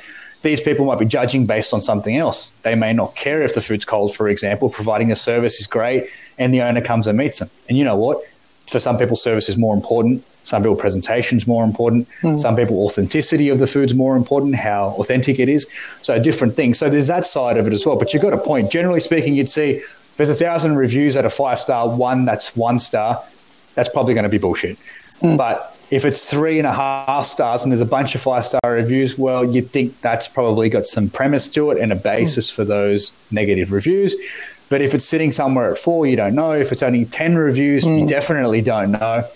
these 0.43 0.61
people 0.61 0.87
might 0.87 0.99
be 0.99 1.05
judging 1.05 1.47
based 1.47 1.75
on 1.75 1.81
something 1.81 2.17
else. 2.17 2.53
They 2.63 2.75
may 2.75 2.93
not 2.93 3.17
care 3.17 3.43
if 3.43 3.55
the 3.55 3.61
food's 3.61 3.85
cold, 3.85 4.15
for 4.15 4.29
example, 4.29 4.71
providing 4.71 5.09
the 5.09 5.17
service 5.17 5.61
is 5.61 5.67
great 5.67 6.09
and 6.39 6.55
the 6.55 6.63
owner 6.63 6.81
comes 6.81 7.07
and 7.07 7.19
meets 7.19 7.39
them. 7.39 7.51
And 7.69 7.77
you 7.77 7.85
know 7.85 7.97
what? 7.97 8.23
For 8.69 8.79
some 8.79 8.99
people, 8.99 9.17
service 9.17 9.49
is 9.49 9.57
more 9.57 9.75
important. 9.75 10.25
Some 10.43 10.63
people, 10.63 10.77
presentation 10.77 11.39
is 11.39 11.47
more 11.47 11.65
important. 11.65 12.09
Mm. 12.23 12.39
Some 12.39 12.57
people, 12.57 12.79
authenticity 12.85 13.49
of 13.49 13.59
the 13.59 13.67
food's 13.67 13.95
more 13.95 14.17
important, 14.17 14.57
how 14.57 14.95
authentic 14.99 15.39
it 15.39 15.49
is. 15.49 15.67
So, 16.03 16.23
different 16.23 16.55
things. 16.55 16.79
So, 16.79 16.91
there's 16.91 17.07
that 17.07 17.27
side 17.27 17.57
of 17.57 17.67
it 17.67 17.73
as 17.73 17.87
well. 17.87 17.97
But 17.97 18.13
you've 18.13 18.23
got 18.23 18.35
a 18.35 18.39
point. 18.39 18.71
Generally 18.71 19.01
speaking, 19.01 19.35
you'd 19.35 19.51
see 19.51 19.83
there's 20.17 20.29
a 20.29 20.35
thousand 20.35 20.77
reviews 20.77 21.17
at 21.17 21.25
a 21.25 21.31
five 21.31 21.59
star, 21.59 21.89
one 21.89 22.25
that's 22.25 22.57
one 22.57 22.79
star. 22.79 23.23
That's 23.75 23.89
probably 23.89 24.15
going 24.15 24.25
to 24.25 24.31
be 24.31 24.39
bullshit. 24.39 24.77
Mm. 25.23 25.37
But 25.37 25.79
if 25.91 26.05
it's 26.05 26.31
three 26.31 26.59
and 26.59 26.67
a 26.67 26.73
half 26.73 27.27
stars 27.27 27.63
and 27.63 27.73
there's 27.73 27.81
a 27.81 27.87
bunch 27.87 28.15
of 28.15 28.21
five 28.21 28.45
star 28.45 28.61
reviews, 28.65 29.19
well, 29.19 29.45
you'd 29.45 29.71
think 29.71 29.99
that's 30.01 30.29
probably 30.29 30.69
got 30.69 30.87
some 30.87 31.09
premise 31.09 31.49
to 31.51 31.71
it 31.71 31.79
and 31.79 31.93
a 31.93 31.97
basis 31.97 32.51
mm. 32.51 32.55
for 32.55 32.65
those 32.65 33.13
negative 33.31 33.73
reviews. 33.73 34.17
But 34.69 34.83
if 34.83 34.95
it's 34.95 35.05
sitting 35.05 35.33
somewhere 35.33 35.71
at 35.71 35.79
four, 35.79 36.07
you 36.07 36.17
don't 36.17 36.35
know. 36.35 36.53
If 36.53 36.73
it's 36.73 36.83
only 36.83 37.05
10 37.05 37.37
reviews, 37.37 37.85
mm. 37.85 38.01
you 38.01 38.07
definitely 38.07 38.61
don't 38.61 38.93
know. 38.93 39.27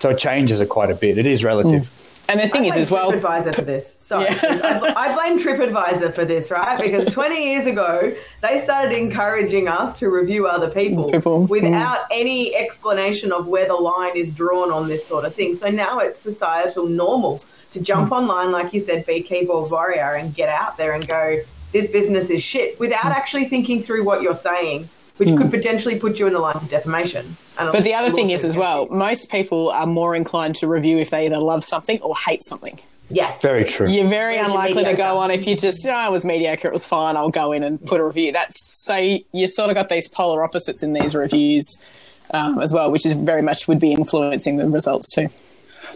So 0.00 0.10
it 0.10 0.18
changes 0.18 0.60
it 0.60 0.68
quite 0.68 0.90
a 0.90 0.94
bit. 0.94 1.18
It 1.18 1.26
is 1.26 1.44
relative. 1.44 1.82
Mm. 1.82 1.98
And 2.30 2.40
the 2.40 2.48
thing 2.48 2.64
I 2.64 2.66
is, 2.66 2.76
as 2.76 2.90
well, 2.90 3.10
TripAdvisor 3.10 3.54
for 3.54 3.62
this. 3.62 3.96
Sorry, 3.98 4.24
yeah. 4.24 4.38
I, 4.96 5.08
I 5.08 5.14
blame 5.14 5.38
TripAdvisor 5.38 6.14
for 6.14 6.26
this, 6.26 6.50
right? 6.50 6.78
Because 6.78 7.06
20 7.06 7.42
years 7.42 7.66
ago, 7.66 8.14
they 8.42 8.60
started 8.60 8.92
encouraging 8.92 9.66
us 9.66 9.98
to 10.00 10.10
review 10.10 10.46
other 10.46 10.68
people, 10.68 11.10
people. 11.10 11.46
without 11.46 12.00
mm. 12.00 12.06
any 12.10 12.54
explanation 12.54 13.32
of 13.32 13.46
where 13.46 13.66
the 13.66 13.74
line 13.74 14.14
is 14.14 14.34
drawn 14.34 14.70
on 14.70 14.88
this 14.88 15.06
sort 15.06 15.24
of 15.24 15.34
thing. 15.34 15.54
So 15.54 15.70
now 15.70 16.00
it's 16.00 16.20
societal 16.20 16.86
normal 16.86 17.42
to 17.70 17.80
jump 17.80 18.10
mm. 18.10 18.18
online, 18.18 18.52
like 18.52 18.74
you 18.74 18.80
said, 18.80 19.06
be 19.06 19.22
keyboard 19.22 19.70
warrior, 19.70 20.14
and 20.14 20.34
get 20.34 20.50
out 20.50 20.76
there 20.76 20.92
and 20.92 21.08
go, 21.08 21.38
"This 21.72 21.88
business 21.88 22.30
is 22.30 22.42
shit," 22.42 22.78
without 22.80 23.06
actually 23.06 23.46
thinking 23.46 23.82
through 23.82 24.04
what 24.04 24.22
you're 24.22 24.34
saying 24.34 24.88
which 25.18 25.30
could 25.30 25.46
hmm. 25.46 25.50
potentially 25.50 25.98
put 25.98 26.18
you 26.18 26.26
in 26.26 26.32
the 26.32 26.38
line 26.38 26.56
of 26.56 26.68
defamation. 26.70 27.36
But 27.56 27.82
the 27.82 27.94
other 27.94 28.12
thing 28.12 28.30
is, 28.30 28.44
as 28.44 28.56
well, 28.56 28.86
most 28.86 29.30
people 29.30 29.70
are 29.70 29.86
more 29.86 30.14
inclined 30.14 30.56
to 30.56 30.68
review 30.68 30.98
if 30.98 31.10
they 31.10 31.26
either 31.26 31.38
love 31.38 31.64
something 31.64 32.00
or 32.02 32.14
hate 32.16 32.44
something. 32.44 32.78
Yeah. 33.10 33.36
Very 33.40 33.64
true. 33.64 33.88
You're 33.88 34.08
very 34.08 34.36
Where's 34.36 34.48
unlikely 34.48 34.84
to 34.84 34.94
go 34.94 35.18
on 35.18 35.30
if 35.30 35.46
you 35.46 35.56
just, 35.56 35.86
oh, 35.86 36.08
it 36.08 36.12
was 36.12 36.24
mediocre, 36.24 36.68
it 36.68 36.72
was 36.72 36.86
fine, 36.86 37.16
I'll 37.16 37.30
go 37.30 37.52
in 37.52 37.62
and 37.62 37.84
put 37.84 38.00
a 38.00 38.06
review. 38.06 38.32
That's 38.32 38.84
so 38.84 38.96
you 39.32 39.46
sort 39.48 39.70
of 39.70 39.74
got 39.74 39.88
these 39.88 40.08
polar 40.08 40.44
opposites 40.44 40.82
in 40.82 40.92
these 40.92 41.14
reviews 41.14 41.78
um, 42.30 42.60
as 42.60 42.72
well, 42.72 42.90
which 42.90 43.06
is 43.06 43.14
very 43.14 43.42
much 43.42 43.66
would 43.66 43.80
be 43.80 43.92
influencing 43.92 44.58
the 44.58 44.68
results 44.68 45.08
too. 45.08 45.28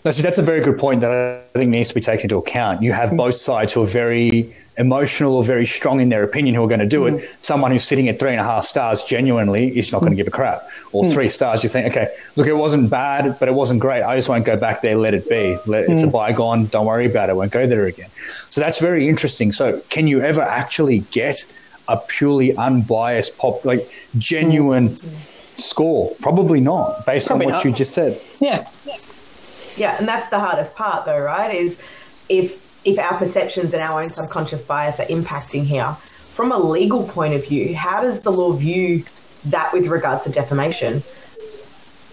No, 0.05 0.11
see, 0.11 0.23
that's 0.23 0.39
a 0.39 0.43
very 0.43 0.61
good 0.61 0.79
point 0.79 1.01
that 1.03 1.13
I 1.55 1.59
think 1.59 1.71
needs 1.71 1.89
to 1.89 1.95
be 1.95 2.01
taken 2.01 2.25
into 2.25 2.37
account. 2.37 2.83
You 2.83 2.93
have 2.93 3.17
both 3.17 3.35
sides 3.35 3.73
who 3.73 3.83
are 3.83 3.87
very 3.87 4.55
emotional 4.79 5.37
or 5.37 5.45
very 5.45 5.67
strong 5.67 6.01
in 6.01 6.09
their 6.09 6.23
opinion 6.23 6.55
who 6.55 6.65
are 6.65 6.69
going 6.69 6.81
to 6.81 6.87
do 6.87 7.03
mm. 7.03 7.19
it. 7.19 7.39
Someone 7.43 7.71
who's 7.71 7.85
sitting 7.85 8.09
at 8.09 8.19
three 8.19 8.31
and 8.31 8.41
a 8.41 8.45
half 8.45 8.65
stars 8.65 9.05
genuinely 9.05 9.77
is 9.77 9.93
not 9.93 9.99
mm. 9.99 10.07
going 10.07 10.13
to 10.13 10.17
give 10.17 10.27
a 10.27 10.31
crap. 10.31 10.67
Or 10.93 11.05
mm. 11.05 11.13
three 11.13 11.29
stars, 11.29 11.63
you 11.63 11.69
think, 11.69 11.89
okay, 11.89 12.09
look, 12.37 12.47
it 12.47 12.55
wasn't 12.55 12.89
bad, 12.89 13.39
but 13.39 13.49
it 13.49 13.53
wasn't 13.55 13.81
great. 13.81 14.03
I 14.03 14.17
just 14.17 14.29
won't 14.29 14.45
go 14.45 14.57
back 14.59 14.83
there. 14.83 14.97
Let 14.97 15.15
it 15.15 15.29
be. 15.29 15.59
Let, 15.67 15.89
it's 15.89 16.03
a 16.03 16.07
mm. 16.07 16.13
bygone. 16.13 16.67
Don't 16.67 16.87
worry 16.87 17.07
about 17.07 17.29
it. 17.29 17.33
I 17.33 17.35
won't 17.35 17.53
go 17.53 17.67
there 17.67 17.87
again. 17.87 18.09
So 18.49 18.61
that's 18.61 18.81
very 18.81 19.09
interesting. 19.09 19.53
So 19.53 19.81
can 19.91 20.07
you 20.07 20.23
ever 20.23 20.43
actually 20.43 21.01
get 21.11 21.45
a 21.89 21.99
purely 21.99 22.57
unbiased 22.57 23.37
pop, 23.37 23.65
like 23.65 23.91
genuine 24.17 24.91
mm. 24.91 25.61
score? 25.61 26.15
Probably 26.21 26.61
not, 26.61 27.05
based 27.05 27.27
Probably 27.27 27.47
on 27.47 27.53
what 27.53 27.59
not. 27.59 27.65
you 27.67 27.73
just 27.73 27.93
said. 27.93 28.21
Yeah. 28.41 28.67
Yeah, 28.87 28.97
and 29.99 30.07
that's 30.07 30.29
the 30.29 30.38
hardest 30.38 30.75
part, 30.75 31.07
though, 31.07 31.21
right? 31.21 31.55
Is 31.55 31.81
if 32.29 32.61
if 32.85 32.99
our 32.99 33.17
perceptions 33.17 33.73
and 33.73 33.83
our 33.83 34.02
own 34.02 34.11
subconscious 34.11 34.62
bias 34.62 34.99
are 34.99 35.07
impacting 35.07 35.64
here. 35.64 35.97
From 36.35 36.50
a 36.50 36.59
legal 36.59 37.05
point 37.05 37.35
of 37.35 37.47
view, 37.47 37.76
how 37.76 38.02
does 38.02 38.21
the 38.21 38.33
law 38.33 38.52
view 38.52 39.05
that 39.45 39.71
with 39.75 39.87
regards 39.87 40.25
to 40.25 40.31
defamation? 40.31 41.02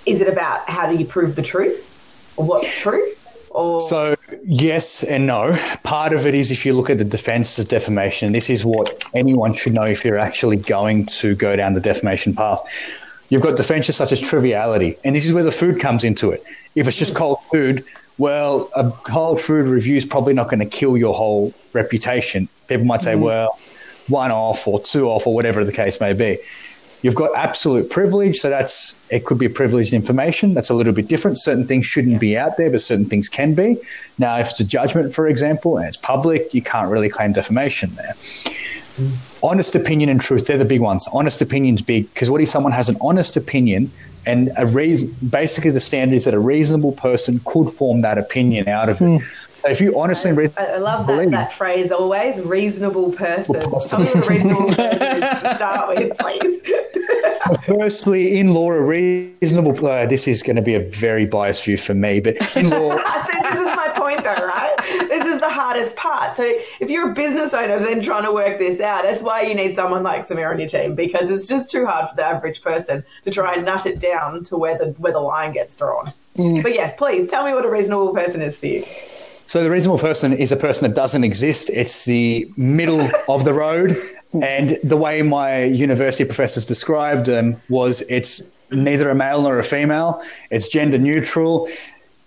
is 0.09 0.21
it 0.21 0.27
about 0.27 0.67
how 0.69 0.89
do 0.89 0.97
you 0.97 1.05
prove 1.05 1.35
the 1.35 1.41
truth 1.41 1.89
or 2.35 2.45
what's 2.45 2.73
true? 2.79 3.05
Or 3.51 3.81
So 3.81 4.15
yes 4.43 5.03
and 5.03 5.27
no. 5.27 5.57
Part 5.83 6.13
of 6.13 6.25
it 6.25 6.33
is 6.33 6.51
if 6.51 6.65
you 6.65 6.73
look 6.73 6.89
at 6.89 6.97
the 6.97 7.03
defence 7.03 7.57
of 7.59 7.67
defamation, 7.67 8.31
this 8.31 8.49
is 8.49 8.65
what 8.65 9.03
anyone 9.13 9.53
should 9.53 9.73
know 9.73 9.83
if 9.83 10.03
you're 10.03 10.19
actually 10.19 10.57
going 10.57 11.05
to 11.07 11.35
go 11.35 11.55
down 11.55 11.73
the 11.73 11.81
defamation 11.81 12.35
path. 12.35 12.59
You've 13.29 13.41
got 13.43 13.55
defences 13.55 13.95
such 13.95 14.11
as 14.11 14.19
triviality, 14.19 14.97
and 15.03 15.15
this 15.15 15.25
is 15.25 15.33
where 15.33 15.43
the 15.43 15.51
food 15.51 15.79
comes 15.79 16.03
into 16.03 16.31
it. 16.31 16.43
If 16.75 16.87
it's 16.87 16.97
just 16.97 17.15
cold 17.15 17.39
food, 17.51 17.85
well, 18.17 18.69
a 18.75 18.91
cold 18.91 19.39
food 19.39 19.67
review 19.67 19.95
is 19.95 20.05
probably 20.05 20.33
not 20.33 20.49
going 20.49 20.59
to 20.59 20.65
kill 20.65 20.97
your 20.97 21.13
whole 21.13 21.53
reputation. 21.73 22.49
People 22.67 22.85
might 22.85 23.01
say, 23.01 23.13
mm-hmm. 23.13 23.23
well, 23.23 23.59
one 24.07 24.31
off 24.31 24.67
or 24.67 24.79
two 24.79 25.07
off 25.07 25.27
or 25.27 25.33
whatever 25.33 25.63
the 25.63 25.71
case 25.71 26.01
may 26.01 26.13
be. 26.13 26.39
You've 27.01 27.15
got 27.15 27.33
absolute 27.35 27.89
privilege, 27.89 28.39
so 28.39 28.49
that's 28.49 28.99
it 29.09 29.23
could 29.23 29.37
be 29.37 29.47
privileged 29.47 29.93
information. 29.93 30.53
That's 30.53 30.69
a 30.69 30.73
little 30.73 30.91
bit 30.91 31.07
different. 31.07 31.39
Certain 31.39 31.65
things 31.65 31.85
shouldn't 31.85 32.19
be 32.19 32.37
out 32.37 32.57
there, 32.57 32.69
but 32.69 32.81
certain 32.81 33.05
things 33.05 33.29
can 33.29 33.53
be. 33.53 33.77
Now, 34.17 34.37
if 34.39 34.49
it's 34.49 34.59
a 34.59 34.65
judgment, 34.65 35.13
for 35.13 35.25
example, 35.25 35.77
and 35.77 35.87
it's 35.87 35.95
public, 35.95 36.53
you 36.53 36.61
can't 36.61 36.91
really 36.91 37.07
claim 37.07 37.31
defamation 37.31 37.95
there. 37.95 38.15
Mm. 38.97 39.28
Honest 39.41 39.75
opinion 39.75 40.09
and 40.09 40.19
truth, 40.19 40.47
they're 40.47 40.57
the 40.57 40.65
big 40.65 40.81
ones. 40.81 41.07
Honest 41.13 41.41
opinion's 41.41 41.81
big 41.81 42.11
because 42.13 42.29
what 42.29 42.41
if 42.41 42.49
someone 42.49 42.73
has 42.73 42.89
an 42.89 42.97
honest 43.01 43.37
opinion 43.37 43.91
and 44.25 44.51
a 44.57 44.67
reason 44.67 45.15
basically 45.29 45.71
the 45.71 45.79
standard 45.79 46.15
is 46.15 46.25
that 46.25 46.33
a 46.33 46.39
reasonable 46.39 46.91
person 46.91 47.39
could 47.45 47.69
form 47.69 48.01
that 48.01 48.17
opinion 48.17 48.67
out 48.67 48.89
of 48.89 49.01
it. 49.01 49.21
So 49.61 49.69
if 49.69 49.81
you 49.81 49.99
honestly 49.99 50.31
and 50.31 50.53
I, 50.57 50.63
I 50.65 50.77
love 50.77 51.05
that, 51.07 51.31
that 51.31 51.53
phrase 51.53 51.91
always 51.91 52.41
reasonable 52.41 53.11
person. 53.11 53.53
Well, 53.53 53.61
Tell 53.61 53.71
possibly. 53.71 54.05
me 54.05 54.13
what 54.13 54.25
a 54.25 54.29
reasonable 54.29 54.67
person 54.73 55.23
is 55.23 55.41
to 55.41 55.55
start 55.55 55.97
with, 55.97 56.17
please. 56.17 56.61
Firstly, 57.65 58.39
in 58.39 58.53
law, 58.53 58.71
a 58.71 58.81
reasonable. 58.81 59.85
Uh, 59.85 60.05
this 60.05 60.27
is 60.27 60.43
going 60.43 60.55
to 60.55 60.61
be 60.61 60.75
a 60.75 60.79
very 60.79 61.25
biased 61.25 61.65
view 61.65 61.77
for 61.77 61.93
me, 61.93 62.19
but 62.19 62.35
in 62.55 62.69
law, 62.69 62.91
See, 63.25 63.39
this 63.41 63.55
is 63.55 63.75
my 63.75 63.91
point, 63.95 64.23
though, 64.23 64.45
right? 64.45 64.73
This 65.09 65.25
is 65.25 65.39
the 65.39 65.49
hardest 65.79 65.95
part. 65.95 66.35
So, 66.35 66.43
if 66.79 66.89
you're 66.89 67.11
a 67.11 67.13
business 67.13 67.53
owner, 67.53 67.79
then 67.79 68.01
trying 68.01 68.23
to 68.23 68.31
work 68.31 68.59
this 68.59 68.79
out, 68.79 69.03
that's 69.03 69.21
why 69.21 69.41
you 69.41 69.55
need 69.55 69.75
someone 69.75 70.03
like 70.03 70.27
Samir 70.27 70.51
on 70.51 70.59
your 70.59 70.67
team 70.67 70.95
because 70.95 71.29
it's 71.29 71.47
just 71.47 71.69
too 71.69 71.85
hard 71.85 72.09
for 72.09 72.15
the 72.15 72.23
average 72.23 72.61
person 72.61 73.03
to 73.25 73.31
try 73.31 73.55
and 73.55 73.65
nut 73.65 73.85
it 73.85 73.99
down 73.99 74.43
to 74.45 74.57
where 74.57 74.77
the 74.77 74.87
where 74.97 75.13
the 75.13 75.19
line 75.19 75.53
gets 75.53 75.75
drawn. 75.75 76.13
Mm. 76.37 76.63
But 76.63 76.73
yes, 76.73 76.93
please 76.97 77.29
tell 77.29 77.45
me 77.45 77.53
what 77.53 77.65
a 77.65 77.69
reasonable 77.69 78.13
person 78.13 78.41
is 78.41 78.57
for 78.57 78.67
you. 78.67 78.85
so 79.47 79.63
the 79.63 79.69
reasonable 79.69 79.99
person 79.99 80.33
is 80.33 80.51
a 80.51 80.57
person 80.57 80.89
that 80.89 80.95
doesn't 80.95 81.23
exist. 81.23 81.69
It's 81.69 82.05
the 82.05 82.49
middle 82.57 83.09
of 83.29 83.45
the 83.45 83.53
road, 83.53 83.97
and 84.41 84.77
the 84.83 84.97
way 84.97 85.21
my 85.21 85.63
university 85.63 86.25
professors 86.25 86.65
described 86.65 87.25
them 87.25 87.61
was 87.69 88.01
it's 88.09 88.41
neither 88.71 89.09
a 89.09 89.15
male 89.15 89.41
nor 89.41 89.57
a 89.57 89.63
female. 89.63 90.21
It's 90.51 90.67
gender 90.67 90.99
neutral. 90.99 91.67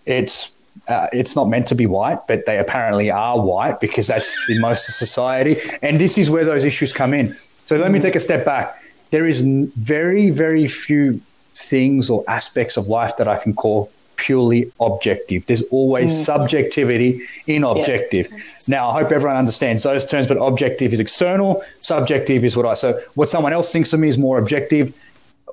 It's 0.04 0.50
uh, 0.88 1.06
it's 1.12 1.36
not 1.36 1.48
meant 1.48 1.66
to 1.68 1.74
be 1.74 1.86
white, 1.86 2.26
but 2.26 2.46
they 2.46 2.58
apparently 2.58 3.10
are 3.10 3.40
white 3.40 3.80
because 3.80 4.06
that's 4.06 4.48
in 4.48 4.60
most 4.60 4.88
of 4.88 4.94
society. 4.94 5.56
And 5.80 6.00
this 6.00 6.18
is 6.18 6.30
where 6.30 6.44
those 6.44 6.64
issues 6.64 6.92
come 6.92 7.14
in. 7.14 7.36
So 7.66 7.76
let 7.76 7.92
me 7.92 8.00
take 8.00 8.16
a 8.16 8.20
step 8.20 8.44
back. 8.44 8.82
There 9.10 9.26
is 9.26 9.42
very, 9.42 10.30
very 10.30 10.66
few 10.66 11.20
things 11.54 12.10
or 12.10 12.24
aspects 12.28 12.76
of 12.76 12.88
life 12.88 13.16
that 13.18 13.28
I 13.28 13.38
can 13.38 13.54
call 13.54 13.90
purely 14.16 14.70
objective. 14.80 15.46
There's 15.46 15.62
always 15.70 16.24
subjectivity 16.24 17.20
in 17.46 17.64
objective. 17.64 18.28
Now, 18.68 18.90
I 18.90 19.02
hope 19.02 19.12
everyone 19.12 19.36
understands 19.36 19.82
those 19.82 20.06
terms, 20.06 20.26
but 20.26 20.36
objective 20.36 20.92
is 20.92 21.00
external, 21.00 21.62
subjective 21.80 22.44
is 22.44 22.56
what 22.56 22.64
I. 22.64 22.74
So, 22.74 23.00
what 23.14 23.28
someone 23.28 23.52
else 23.52 23.72
thinks 23.72 23.92
of 23.92 24.00
me 24.00 24.08
is 24.08 24.18
more 24.18 24.38
objective, 24.38 24.94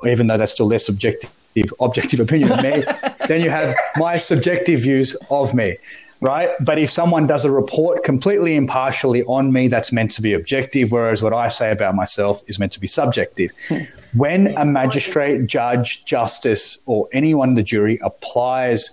even 0.06 0.28
though 0.28 0.38
that's 0.38 0.52
still 0.52 0.68
their 0.68 0.80
subjective, 0.80 1.32
objective 1.80 2.20
opinion 2.20 2.52
of 2.52 2.64
me. 2.64 2.84
then 3.28 3.42
you 3.42 3.50
have 3.50 3.76
my 3.98 4.18
subjective 4.18 4.82
views 4.82 5.16
of 5.30 5.54
me, 5.54 5.76
right? 6.22 6.52
But 6.62 6.80
if 6.80 6.90
someone 6.90 7.28
does 7.28 7.46
a 7.46 7.52
report 7.52 8.04
completely 8.04 8.56
impartially 8.56 9.24
on 9.24 9.54
me, 9.54 9.68
that's 9.68 9.92
meant 9.92 10.12
to 10.12 10.22
be 10.22 10.34
objective, 10.34 10.92
whereas 10.92 11.22
what 11.22 11.34
I 11.34 11.48
say 11.48 11.72
about 11.72 11.96
myself 11.96 12.44
is 12.48 12.60
meant 12.60 12.72
to 12.74 12.80
be 12.80 12.88
subjective. 12.88 13.52
Hmm. 13.68 13.78
When 14.14 14.58
a 14.58 14.66
magistrate, 14.66 15.46
judge, 15.46 16.06
justice, 16.06 16.80
or 16.86 17.08
anyone 17.14 17.50
in 17.50 17.56
the 17.56 17.64
jury 17.64 18.00
applies 18.02 18.92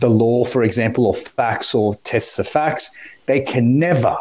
the 0.00 0.10
law, 0.10 0.44
for 0.44 0.62
example, 0.62 1.06
or 1.06 1.14
facts 1.14 1.74
or 1.74 1.94
tests 1.96 2.38
of 2.38 2.46
facts, 2.46 2.90
they 3.26 3.40
can 3.40 3.78
never, 3.78 4.16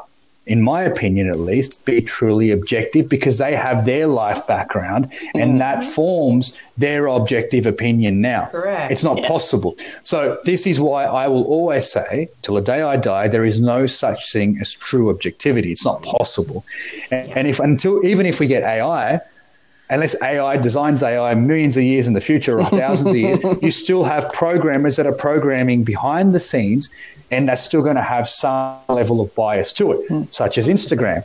in 0.46 0.62
my 0.62 0.82
opinion 0.82 1.30
at 1.30 1.40
least, 1.40 1.84
be 1.86 2.02
truly 2.02 2.52
objective 2.52 3.08
because 3.08 3.38
they 3.38 3.56
have 3.56 3.86
their 3.86 4.08
life 4.08 4.46
background 4.46 5.12
and 5.34 5.52
mm-hmm. 5.52 5.58
that 5.60 5.84
forms 5.84 6.54
their 6.78 7.08
objective 7.08 7.66
opinion 7.66 8.20
now. 8.20 8.48
Correct. 8.48 8.92
It's 8.92 9.04
not 9.04 9.24
possible. 9.24 9.78
So, 10.04 10.40
this 10.44 10.68
is 10.68 10.80
why 10.80 11.06
I 11.06 11.28
will 11.28 11.46
always 11.46 11.90
say, 11.90 12.30
till 12.42 12.56
the 12.56 12.62
day 12.62 12.82
I 12.82 12.98
die, 12.98 13.28
there 13.28 13.46
is 13.46 13.62
no 13.62 13.88
such 13.88 14.32
thing 14.32 14.58
as 14.60 14.74
true 14.74 15.10
objectivity. 15.10 15.72
It's 15.72 15.86
not 15.86 16.04
possible. 16.04 16.66
And, 17.10 17.32
and 17.32 17.48
if 17.48 17.60
until 17.60 18.06
even 18.06 18.26
if 18.26 18.40
we 18.40 18.48
get 18.48 18.64
AI, 18.64 19.22
unless 19.94 20.20
AI 20.24 20.58
designs 20.58 21.04
AI 21.04 21.36
millions 21.36 21.78
of 21.78 21.84
years 21.84 22.08
in 22.08 22.14
the 22.14 22.22
future 22.22 22.60
or 22.60 22.66
thousands 22.66 23.12
of 23.12 23.16
years, 23.16 23.40
you 23.62 23.72
still 23.72 24.04
have 24.04 24.32
programmers 24.34 24.96
that 24.96 25.06
are 25.06 25.14
programming 25.14 25.84
behind 25.84 26.34
the 26.34 26.40
scenes, 26.40 26.90
and 27.30 27.48
that's 27.48 27.62
still 27.62 27.84
going 27.84 27.96
to 27.96 28.02
have 28.02 28.28
some 28.28 28.78
level 28.90 29.22
of 29.22 29.34
bias 29.36 29.72
to 29.74 29.92
it, 29.92 30.08
hmm. 30.08 30.24
such 30.32 30.58
as 30.58 30.68
Instagram. 30.68 31.24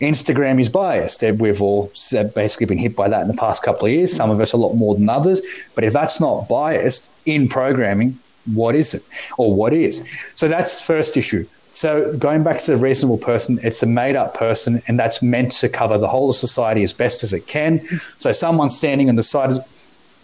Instagram 0.00 0.60
is 0.60 0.68
biased. 0.68 1.22
We've 1.22 1.62
all 1.62 1.92
uh, 2.16 2.24
basically 2.24 2.66
been 2.66 2.78
hit 2.78 2.96
by 2.96 3.08
that 3.08 3.22
in 3.22 3.28
the 3.28 3.34
past 3.34 3.62
couple 3.62 3.86
of 3.86 3.92
years. 3.92 4.12
Some 4.12 4.30
of 4.30 4.40
us 4.40 4.52
a 4.52 4.56
lot 4.56 4.74
more 4.74 4.96
than 4.96 5.08
others. 5.08 5.40
But 5.76 5.84
if 5.84 5.92
that's 5.92 6.20
not 6.20 6.48
biased 6.48 7.08
in 7.24 7.48
programming, 7.48 8.18
what 8.52 8.74
is 8.74 8.94
it 8.94 9.04
or 9.38 9.54
what 9.54 9.72
is? 9.72 10.02
So 10.34 10.48
that's 10.48 10.78
the 10.78 10.84
first 10.84 11.16
issue. 11.16 11.46
So 11.74 12.16
going 12.16 12.42
back 12.42 12.60
to 12.60 12.72
the 12.72 12.76
reasonable 12.76 13.18
person, 13.18 13.58
it's 13.62 13.82
a 13.82 13.86
made 13.86 14.16
up 14.16 14.34
person, 14.34 14.82
and 14.86 14.98
that's 14.98 15.22
meant 15.22 15.52
to 15.52 15.68
cover 15.68 15.98
the 15.98 16.08
whole 16.08 16.30
of 16.30 16.36
society 16.36 16.82
as 16.82 16.92
best 16.92 17.22
as 17.22 17.32
it 17.32 17.46
can. 17.46 17.86
So 18.18 18.32
someone 18.32 18.68
standing 18.68 19.08
on 19.08 19.16
the 19.16 19.22
side, 19.22 19.56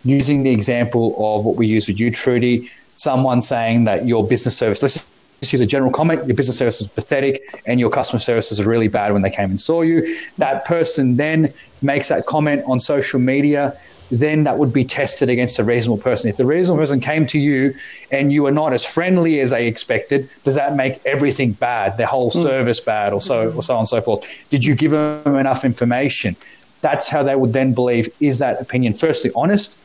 using 0.05 0.43
the 0.43 0.51
example 0.51 1.15
of 1.19 1.45
what 1.45 1.57
we 1.57 1.67
use 1.67 1.89
with 1.89 1.99
you, 1.99 2.11
Trudy, 2.11 2.71
someone 2.97 3.41
saying 3.43 3.85
that 3.85 4.07
your 4.07 4.27
business 4.27 4.57
service, 4.57 4.83
let's 4.83 5.07
just 5.41 5.53
use 5.53 5.61
a 5.61 5.67
general 5.67 5.91
comment, 5.91 6.27
your 6.27 6.37
business 6.37 6.59
service 6.59 6.81
is 6.81 6.89
pathetic 6.89 7.43
and 7.65 7.81
your 7.81 7.91
customer 7.91 8.19
services 8.19 8.61
are 8.61 8.69
really 8.69 8.89
bad 8.89 9.13
when 9.13 9.23
they 9.23 9.31
came 9.31 9.51
and 9.51 9.61
saw 9.61 9.83
you. 9.83 10.05
That 10.39 10.65
person 10.67 11.17
then 11.17 11.53
makes 11.81 12.09
that 12.09 12.27
comment 12.27 12.65
on 12.67 12.81
social 12.81 13.21
media 13.21 13.79
then 14.11 14.44
that 14.44 14.59
would 14.59 14.73
be 14.73 14.85
tested 14.85 15.29
against 15.29 15.59
a 15.59 15.64
reasonable 15.64 16.03
person. 16.03 16.31
If 16.31 16.37
the 16.37 16.47
reasonable 16.47 16.81
person 16.81 17.01
came 17.01 17.27
to 17.27 17.38
you 17.38 17.75
and 18.11 18.33
you 18.33 18.42
were 18.44 18.51
not 18.51 18.73
as 18.73 18.85
friendly 18.85 19.40
as 19.40 19.51
they 19.51 19.66
expected, 19.66 20.29
does 20.44 20.55
that 20.55 20.77
make 20.77 21.05
everything 21.05 21.53
bad, 21.53 21.97
their 21.97 22.07
whole 22.07 22.31
hmm. 22.31 22.40
service 22.40 22.81
bad, 22.81 23.12
or 23.12 23.21
so, 23.21 23.53
or 23.53 23.62
so 23.62 23.75
on 23.75 23.81
and 23.81 23.88
so 23.88 24.01
forth? 24.01 24.27
Did 24.51 24.64
you 24.64 24.75
give 24.75 24.92
them 24.92 25.37
enough 25.37 25.64
information? 25.64 26.37
That's 26.81 27.09
how 27.09 27.23
they 27.23 27.37
would 27.37 27.53
then 27.53 27.75
believe 27.75 28.09
is 28.21 28.38
that 28.38 28.61
opinion 28.61 28.94
firstly 28.94 29.31
honest, 29.35 29.77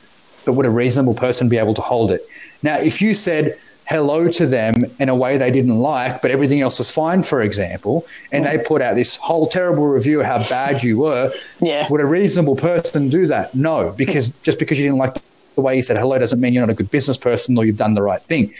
but 0.45 0.53
would 0.53 0.65
a 0.65 0.69
reasonable 0.69 1.15
person 1.15 1.49
be 1.49 1.57
able 1.57 1.73
to 1.73 1.81
hold 1.81 2.11
it? 2.11 2.27
Now, 2.61 2.77
if 2.77 3.01
you 3.01 3.13
said 3.13 3.59
hello 3.85 4.29
to 4.29 4.45
them 4.47 4.85
in 4.99 5.09
a 5.09 5.15
way 5.15 5.37
they 5.37 5.51
didn't 5.51 5.77
like, 5.79 6.21
but 6.21 6.31
everything 6.31 6.61
else 6.61 6.79
was 6.79 6.89
fine, 6.89 7.21
for 7.23 7.41
example, 7.41 8.05
and 8.31 8.45
they 8.45 8.57
put 8.57 8.81
out 8.81 8.95
this 8.95 9.17
whole 9.17 9.47
terrible 9.47 9.85
review 9.87 10.21
of 10.21 10.25
how 10.25 10.39
bad 10.49 10.83
you 10.83 10.97
were, 10.99 11.31
Yeah. 11.59 11.85
would 11.89 11.99
a 12.01 12.05
reasonable 12.05 12.55
person 12.55 13.09
do 13.09 13.27
that? 13.27 13.53
No, 13.53 13.91
because 13.95 14.29
just 14.43 14.57
because 14.59 14.77
you 14.79 14.85
didn't 14.85 14.99
like 14.99 15.15
the 15.55 15.61
way 15.61 15.75
you 15.75 15.81
said 15.83 15.97
hello 15.97 16.17
doesn't 16.17 16.39
mean 16.39 16.53
you're 16.53 16.65
not 16.65 16.71
a 16.71 16.75
good 16.75 16.89
business 16.89 17.17
person 17.17 17.55
or 17.57 17.65
you've 17.65 17.77
done 17.77 17.93
the 17.93 18.01
right 18.01 18.21
thing. 18.23 18.51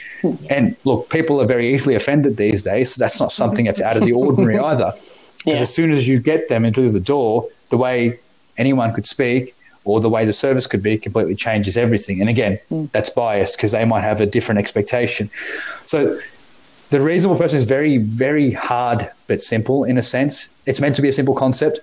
And 0.48 0.76
look, 0.84 1.08
people 1.10 1.40
are 1.40 1.46
very 1.46 1.74
easily 1.74 1.94
offended 1.96 2.36
these 2.36 2.62
days. 2.62 2.94
So 2.94 3.00
that's 3.00 3.18
not 3.18 3.32
something 3.32 3.64
that's 3.64 3.80
out 3.80 3.96
of 3.96 4.04
the 4.04 4.12
ordinary 4.12 4.58
either. 4.70 4.92
Because 5.38 5.58
Yeah. 5.58 5.62
as 5.62 5.74
soon 5.74 5.90
as 5.90 6.06
you 6.06 6.20
get 6.20 6.48
them 6.48 6.64
into 6.64 6.88
the 6.90 7.00
door, 7.00 7.48
the 7.70 7.76
way 7.78 8.18
anyone 8.58 8.92
could 8.92 9.06
speak 9.06 9.54
or 9.84 10.00
the 10.00 10.08
way 10.08 10.24
the 10.24 10.32
service 10.32 10.66
could 10.66 10.82
be 10.82 10.96
completely 10.98 11.34
changes 11.34 11.76
everything. 11.76 12.20
And 12.20 12.28
again, 12.28 12.58
hmm. 12.68 12.86
that's 12.92 13.10
biased 13.10 13.56
because 13.56 13.72
they 13.72 13.84
might 13.84 14.00
have 14.00 14.20
a 14.20 14.26
different 14.26 14.58
expectation. 14.58 15.30
So 15.84 16.18
the 16.90 17.00
reasonable 17.00 17.38
person 17.38 17.58
is 17.58 17.64
very, 17.64 17.98
very 17.98 18.50
hard 18.52 19.10
but 19.26 19.42
simple 19.42 19.84
in 19.84 19.98
a 19.98 20.02
sense. 20.02 20.48
It's 20.66 20.80
meant 20.80 20.94
to 20.96 21.02
be 21.02 21.08
a 21.08 21.12
simple 21.12 21.34
concept, 21.34 21.80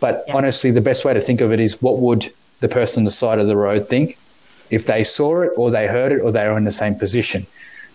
but 0.00 0.24
Yeah. 0.26 0.36
honestly, 0.36 0.70
the 0.70 0.80
best 0.80 1.04
way 1.04 1.14
to 1.14 1.20
think 1.20 1.40
of 1.40 1.52
it 1.52 1.60
is 1.60 1.80
what 1.80 1.98
would 1.98 2.30
the 2.60 2.68
person 2.68 3.00
on 3.02 3.04
the 3.04 3.10
side 3.10 3.38
of 3.38 3.46
the 3.46 3.56
road 3.56 3.88
think 3.88 4.18
if 4.70 4.84
they 4.84 5.02
saw 5.04 5.40
it 5.40 5.50
or 5.56 5.70
they 5.70 5.86
heard 5.86 6.12
it 6.12 6.20
or 6.20 6.30
they 6.30 6.46
were 6.46 6.58
in 6.58 6.64
the 6.64 6.72
same 6.72 6.94
position? 6.94 7.46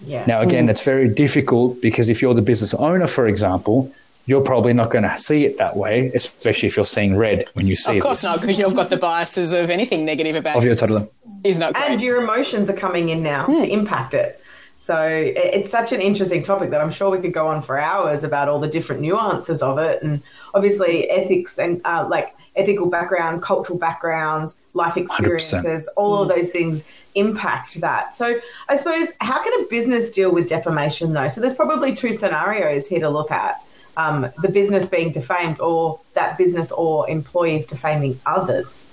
Yeah. 0.06 0.26
Now, 0.26 0.42
again, 0.42 0.64
hmm. 0.64 0.68
that's 0.68 0.84
very 0.84 1.08
difficult 1.08 1.82
because 1.82 2.10
if 2.10 2.22
you're 2.22 2.34
the 2.34 2.42
business 2.42 2.74
owner, 2.74 3.08
for 3.08 3.28
example, 3.28 3.92
you're 4.26 4.42
probably 4.42 4.74
not 4.74 4.90
going 4.90 5.04
to 5.04 5.18
see 5.18 5.46
it 5.46 5.58
that 5.58 5.76
way, 5.76 6.12
especially 6.16 6.68
if 6.68 6.76
you're 6.78 6.86
seeing 6.86 7.16
red 7.18 7.46
when 7.54 7.68
you 7.68 7.76
see 7.76 7.98
Of 7.98 8.04
course 8.04 8.22
this. 8.22 8.24
not, 8.24 8.42
because 8.42 8.58
you've 8.58 8.76
got 8.76 8.90
the 8.90 8.98
biases 8.98 9.52
of 9.54 9.70
anything 9.70 10.06
negative 10.06 10.36
about 10.36 10.58
Of 10.58 10.64
your 10.64 10.74
it. 10.74 10.78
toddler. 10.80 11.08
Is 11.44 11.60
not 11.60 11.74
great. 11.74 11.92
and 11.92 12.02
your 12.02 12.22
emotions 12.22 12.70
are 12.70 12.74
coming 12.74 13.10
in 13.10 13.22
now 13.22 13.46
to 13.46 13.66
impact 13.70 14.14
it. 14.14 14.40
So 14.78 15.06
it's 15.08 15.70
such 15.70 15.92
an 15.94 16.02
interesting 16.02 16.42
topic 16.44 16.70
that 16.72 16.82
I'm 16.82 16.92
sure 16.92 17.10
we 17.10 17.20
could 17.20 17.34
go 17.34 17.48
on 17.48 17.62
for 17.62 17.78
hours 17.80 18.24
about 18.26 18.50
all 18.50 18.60
the 18.60 18.68
different 18.68 19.02
nuances 19.02 19.62
of 19.62 19.78
it, 19.78 20.02
and 20.04 20.22
obviously 20.54 21.10
ethics 21.10 21.58
and 21.58 21.82
uh, 21.86 22.06
like 22.10 22.36
ethical 22.58 22.88
background, 22.88 23.42
cultural 23.42 23.80
background, 23.80 24.56
life 24.74 24.96
experiences, 24.98 25.88
100%. 25.88 25.88
all 25.96 26.22
of 26.22 26.28
those 26.30 26.50
things 26.50 26.84
impact 27.16 27.80
that. 27.82 28.16
So 28.16 28.40
I 28.70 28.76
suppose 28.76 29.14
how 29.22 29.42
can 29.42 29.64
a 29.64 29.68
business 29.68 30.10
deal 30.12 30.32
with 30.32 30.48
defamation 30.50 31.14
though? 31.14 31.30
So 31.30 31.40
there's 31.42 31.54
probably 31.56 31.96
two 31.96 32.12
scenarios 32.12 32.86
here 32.88 33.00
to 33.00 33.10
look 33.10 33.32
at. 33.32 33.63
Um, 33.96 34.28
the 34.42 34.50
business 34.50 34.86
being 34.86 35.12
defamed 35.12 35.60
or 35.60 36.00
that 36.14 36.38
business 36.38 36.72
or 36.72 37.10
employees 37.10 37.66
defaming 37.66 38.20
others. 38.26 38.88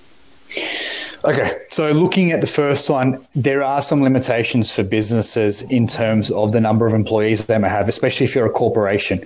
Okay, 1.23 1.59
so 1.69 1.91
looking 1.91 2.31
at 2.31 2.41
the 2.41 2.47
first 2.47 2.89
one, 2.89 3.25
there 3.35 3.63
are 3.63 3.81
some 3.81 4.01
limitations 4.01 4.73
for 4.73 4.83
businesses 4.83 5.61
in 5.63 5.87
terms 5.87 6.31
of 6.31 6.51
the 6.51 6.59
number 6.59 6.87
of 6.87 6.93
employees 6.93 7.45
they 7.45 7.57
may 7.59 7.69
have, 7.69 7.87
especially 7.87 8.25
if 8.25 8.33
you're 8.33 8.47
a 8.47 8.51
corporation. 8.51 9.23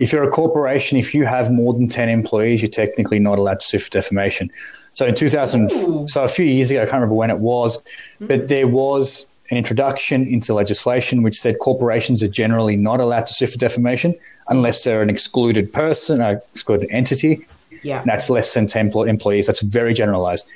If 0.00 0.12
you're 0.12 0.24
a 0.24 0.30
corporation, 0.30 0.96
if 0.96 1.14
you 1.14 1.26
have 1.26 1.50
more 1.50 1.74
than 1.74 1.88
10 1.88 2.08
employees, 2.08 2.62
you're 2.62 2.70
technically 2.70 3.18
not 3.18 3.38
allowed 3.38 3.60
to 3.60 3.66
sue 3.66 3.78
for 3.78 3.90
defamation. 3.90 4.50
So 4.94 5.06
in 5.06 5.14
2000, 5.14 5.70
Ooh. 5.70 6.08
so 6.08 6.24
a 6.24 6.28
few 6.28 6.46
years 6.46 6.70
ago, 6.70 6.80
I 6.82 6.84
can't 6.84 6.94
remember 6.94 7.14
when 7.14 7.30
it 7.30 7.40
was, 7.40 7.82
but 8.20 8.48
there 8.48 8.66
was 8.66 9.26
an 9.50 9.56
introduction 9.56 10.26
into 10.26 10.52
legislation 10.52 11.22
which 11.22 11.40
said 11.40 11.58
corporations 11.58 12.22
are 12.22 12.28
generally 12.28 12.76
not 12.76 13.00
allowed 13.00 13.26
to 13.26 13.34
sue 13.34 13.46
for 13.46 13.58
defamation 13.58 14.14
unless 14.48 14.84
they're 14.84 15.02
an 15.02 15.10
excluded 15.10 15.72
person, 15.72 16.20
an 16.20 16.40
excluded 16.54 16.88
entity. 16.90 17.46
Yeah. 17.82 18.02
that's 18.04 18.28
less 18.28 18.52
than 18.54 18.66
10 18.66 18.92
employees. 19.06 19.46
That's 19.46 19.62
very 19.62 19.94
generalized. 19.94 20.46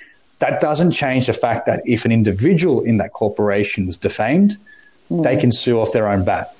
That 0.41 0.61
doesn't 0.61 0.91
change 0.91 1.27
the 1.27 1.33
fact 1.33 1.67
that 1.67 1.83
if 1.87 2.05
an 2.05 2.11
individual 2.11 2.83
in 2.83 2.97
that 2.97 3.13
corporation 3.13 3.87
was 3.87 3.97
defamed, 3.97 4.57
mm. 5.09 5.23
they 5.23 5.37
can 5.37 5.53
sue 5.53 5.81
off 5.81 5.93
their 5.93 6.09
own 6.09 6.25
bat. 6.25 6.55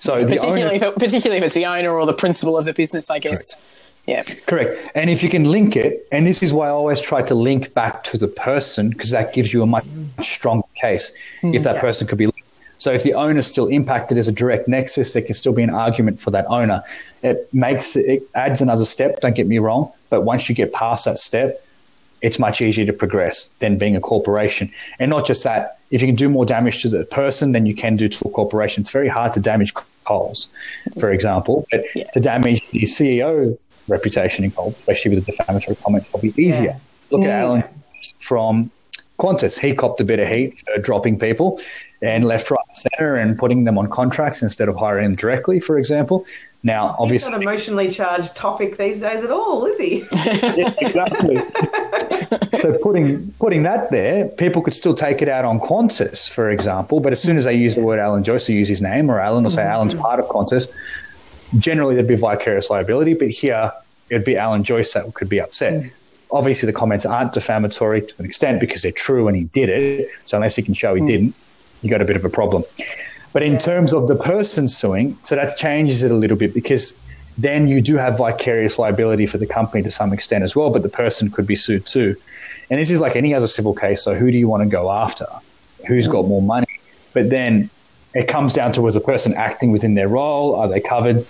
So 0.00 0.24
particularly, 0.24 0.62
owner, 0.64 0.72
if 0.72 0.94
particularly 0.96 1.38
if 1.38 1.44
it's 1.44 1.54
the 1.54 1.66
owner 1.66 1.90
or 1.90 2.06
the 2.06 2.12
principal 2.14 2.58
of 2.58 2.64
the 2.64 2.72
business, 2.72 3.10
I 3.10 3.18
guess. 3.18 3.54
Correct. 3.54 3.66
Yeah. 4.10 4.24
Correct. 4.24 4.76
And 4.96 5.08
if 5.08 5.22
you 5.22 5.30
can 5.30 5.44
link 5.44 5.76
it, 5.76 6.08
and 6.10 6.26
this 6.26 6.42
is 6.42 6.52
why 6.52 6.66
I 6.66 6.70
always 6.70 7.00
try 7.00 7.22
to 7.22 7.34
link 7.36 7.72
back 7.74 8.02
to 8.04 8.18
the 8.18 8.26
person 8.26 8.90
because 8.90 9.10
that 9.10 9.32
gives 9.32 9.54
you 9.54 9.62
a 9.62 9.66
much 9.66 9.86
stronger 10.20 10.66
case 10.74 11.12
mm, 11.42 11.54
if 11.54 11.62
that 11.62 11.76
yeah. 11.76 11.80
person 11.80 12.08
could 12.08 12.18
be 12.18 12.26
linked. 12.26 12.40
So 12.78 12.90
if 12.90 13.04
the 13.04 13.14
owner's 13.14 13.46
still 13.46 13.68
impacted 13.68 14.18
as 14.18 14.26
a 14.26 14.32
direct 14.32 14.66
nexus, 14.66 15.12
there 15.12 15.22
can 15.22 15.34
still 15.34 15.52
be 15.52 15.62
an 15.62 15.70
argument 15.70 16.20
for 16.20 16.32
that 16.32 16.46
owner. 16.48 16.82
It 17.22 17.48
makes 17.52 17.94
it 17.94 18.28
adds 18.34 18.60
another 18.60 18.84
step, 18.84 19.20
don't 19.20 19.36
get 19.36 19.46
me 19.46 19.58
wrong, 19.58 19.92
but 20.08 20.22
once 20.22 20.48
you 20.48 20.56
get 20.56 20.72
past 20.72 21.04
that 21.04 21.20
step, 21.20 21.64
it's 22.20 22.40
much 22.40 22.60
easier 22.60 22.86
to 22.86 22.92
progress 22.92 23.48
than 23.60 23.78
being 23.78 23.94
a 23.94 24.00
corporation. 24.00 24.72
And 24.98 25.10
not 25.10 25.24
just 25.24 25.44
that, 25.44 25.78
if 25.92 26.00
you 26.02 26.08
can 26.08 26.16
do 26.16 26.28
more 26.28 26.44
damage 26.44 26.82
to 26.82 26.88
the 26.88 27.04
person 27.04 27.52
than 27.52 27.64
you 27.64 27.76
can 27.76 27.94
do 27.94 28.08
to 28.08 28.28
a 28.28 28.30
corporation, 28.30 28.80
it's 28.80 28.90
very 28.90 29.08
hard 29.08 29.34
to 29.34 29.40
damage 29.40 29.72
Coles, 30.04 30.48
for 30.98 31.12
example. 31.12 31.66
But 31.70 31.84
yeah. 31.94 32.04
to 32.14 32.20
damage 32.20 32.68
the 32.70 32.82
CEO 32.82 33.56
reputation 33.90 34.44
in 34.44 34.50
Coles, 34.50 34.74
especially 34.78 35.14
with 35.14 35.28
a 35.28 35.32
defamatory 35.32 35.76
comment, 35.76 36.08
probably 36.10 36.32
easier. 36.36 36.62
Yeah. 36.62 36.78
Look 37.10 37.24
at 37.24 37.30
Alan 37.30 37.64
from 38.20 38.70
Qantas. 39.18 39.58
He 39.58 39.74
copped 39.74 40.00
a 40.00 40.04
bit 40.04 40.18
of 40.18 40.28
heat 40.28 40.60
for 40.60 40.80
dropping 40.80 41.18
people 41.18 41.60
and 42.02 42.24
left, 42.24 42.50
right, 42.50 42.58
center 42.72 43.16
and 43.16 43.38
putting 43.38 43.64
them 43.64 43.76
on 43.76 43.88
contracts 43.90 44.42
instead 44.42 44.68
of 44.68 44.76
hiring 44.76 45.04
them 45.04 45.14
directly, 45.14 45.60
for 45.60 45.76
example. 45.78 46.24
Now, 46.62 46.94
obviously, 46.98 47.32
He's 47.32 47.40
not 47.40 47.42
emotionally 47.42 47.90
charged 47.90 48.36
topic 48.36 48.76
these 48.76 49.00
days 49.00 49.22
at 49.22 49.30
all, 49.30 49.64
is 49.64 49.78
he? 49.78 49.98
yeah, 50.12 50.74
exactly. 50.78 51.42
so 52.60 52.78
putting 52.82 53.32
putting 53.38 53.62
that 53.62 53.90
there, 53.90 54.28
people 54.28 54.60
could 54.60 54.74
still 54.74 54.94
take 54.94 55.22
it 55.22 55.28
out 55.28 55.46
on 55.46 55.58
Qantas, 55.58 56.28
for 56.28 56.50
example. 56.50 57.00
But 57.00 57.12
as 57.12 57.22
soon 57.22 57.38
as 57.38 57.44
they 57.44 57.54
use 57.54 57.76
the 57.76 57.82
word 57.82 57.98
Alan 57.98 58.24
Joyce, 58.24 58.48
use 58.50 58.68
his 58.68 58.82
name, 58.82 59.10
or 59.10 59.20
Alan, 59.20 59.46
or 59.46 59.50
say 59.50 59.62
mm-hmm. 59.62 59.70
Alan's 59.70 59.94
part 59.94 60.20
of 60.20 60.26
Qantas, 60.26 60.68
generally 61.58 61.94
there'd 61.94 62.08
be 62.08 62.16
vicarious 62.16 62.70
liability. 62.70 63.14
But 63.14 63.30
here, 63.30 63.72
it'd 64.08 64.24
be 64.24 64.36
Alan 64.36 64.64
Joyce 64.64 64.92
that 64.94 65.12
could 65.14 65.28
be 65.28 65.40
upset. 65.40 65.72
Mm. 65.72 65.92
Obviously, 66.32 66.66
the 66.66 66.72
comments 66.72 67.04
aren't 67.04 67.32
defamatory 67.32 68.02
to 68.02 68.14
an 68.18 68.24
extent 68.24 68.60
because 68.60 68.82
they're 68.82 68.92
true 68.92 69.26
and 69.26 69.36
he 69.36 69.44
did 69.44 69.68
it. 69.68 70.08
So 70.26 70.36
unless 70.36 70.56
he 70.56 70.62
can 70.62 70.74
show 70.74 70.94
he 70.94 71.00
mm. 71.00 71.06
didn't, 71.06 71.34
you 71.82 71.90
got 71.90 72.02
a 72.02 72.04
bit 72.04 72.16
of 72.16 72.24
a 72.24 72.28
problem. 72.28 72.64
But 73.32 73.42
in 73.42 73.58
terms 73.58 73.92
of 73.92 74.08
the 74.08 74.16
person 74.16 74.68
suing, 74.68 75.16
so 75.24 75.36
that 75.36 75.56
changes 75.56 76.02
it 76.02 76.10
a 76.10 76.14
little 76.14 76.36
bit 76.36 76.52
because 76.52 76.94
then 77.38 77.68
you 77.68 77.80
do 77.80 77.96
have 77.96 78.18
vicarious 78.18 78.78
liability 78.78 79.26
for 79.26 79.38
the 79.38 79.46
company 79.46 79.82
to 79.82 79.90
some 79.90 80.12
extent 80.12 80.44
as 80.44 80.54
well, 80.54 80.70
but 80.70 80.82
the 80.82 80.88
person 80.88 81.30
could 81.30 81.46
be 81.46 81.56
sued 81.56 81.86
too. 81.86 82.16
And 82.68 82.78
this 82.78 82.90
is 82.90 83.00
like 83.00 83.16
any 83.16 83.34
other 83.34 83.46
civil 83.46 83.74
case. 83.74 84.02
So 84.02 84.14
who 84.14 84.30
do 84.30 84.36
you 84.36 84.48
want 84.48 84.62
to 84.62 84.68
go 84.68 84.90
after? 84.90 85.26
Who's 85.86 86.08
got 86.08 86.26
more 86.26 86.42
money? 86.42 86.66
But 87.12 87.30
then 87.30 87.70
it 88.14 88.28
comes 88.28 88.52
down 88.52 88.72
to 88.72 88.82
was 88.82 88.96
a 88.96 89.00
person 89.00 89.34
acting 89.34 89.70
within 89.70 89.94
their 89.94 90.08
role? 90.08 90.56
Are 90.56 90.68
they 90.68 90.80
covered? 90.80 91.26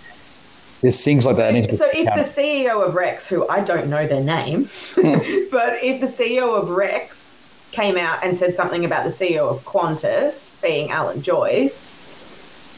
There's 0.81 1.03
things 1.05 1.27
like 1.27 1.37
that. 1.37 1.53
So, 1.71 1.77
so 1.77 1.91
if 1.93 2.07
the 2.07 2.43
CEO 2.43 2.87
of 2.87 2.95
Rex, 2.95 3.27
who 3.27 3.47
I 3.49 3.63
don't 3.63 3.89
know 3.89 4.07
their 4.07 4.23
name, 4.23 4.65
hmm. 4.95 5.13
but 5.51 5.83
if 5.83 6.01
the 6.01 6.07
CEO 6.07 6.57
of 6.57 6.71
Rex 6.71 7.37
came 7.73 7.97
out 7.97 8.25
and 8.25 8.39
said 8.39 8.55
something 8.55 8.85
about 8.85 9.05
the 9.05 9.11
CEO 9.11 9.49
of 9.49 9.65
Qantas 9.65 10.51
being 10.63 10.91
Alan 10.91 11.21
Joyce, 11.21 11.97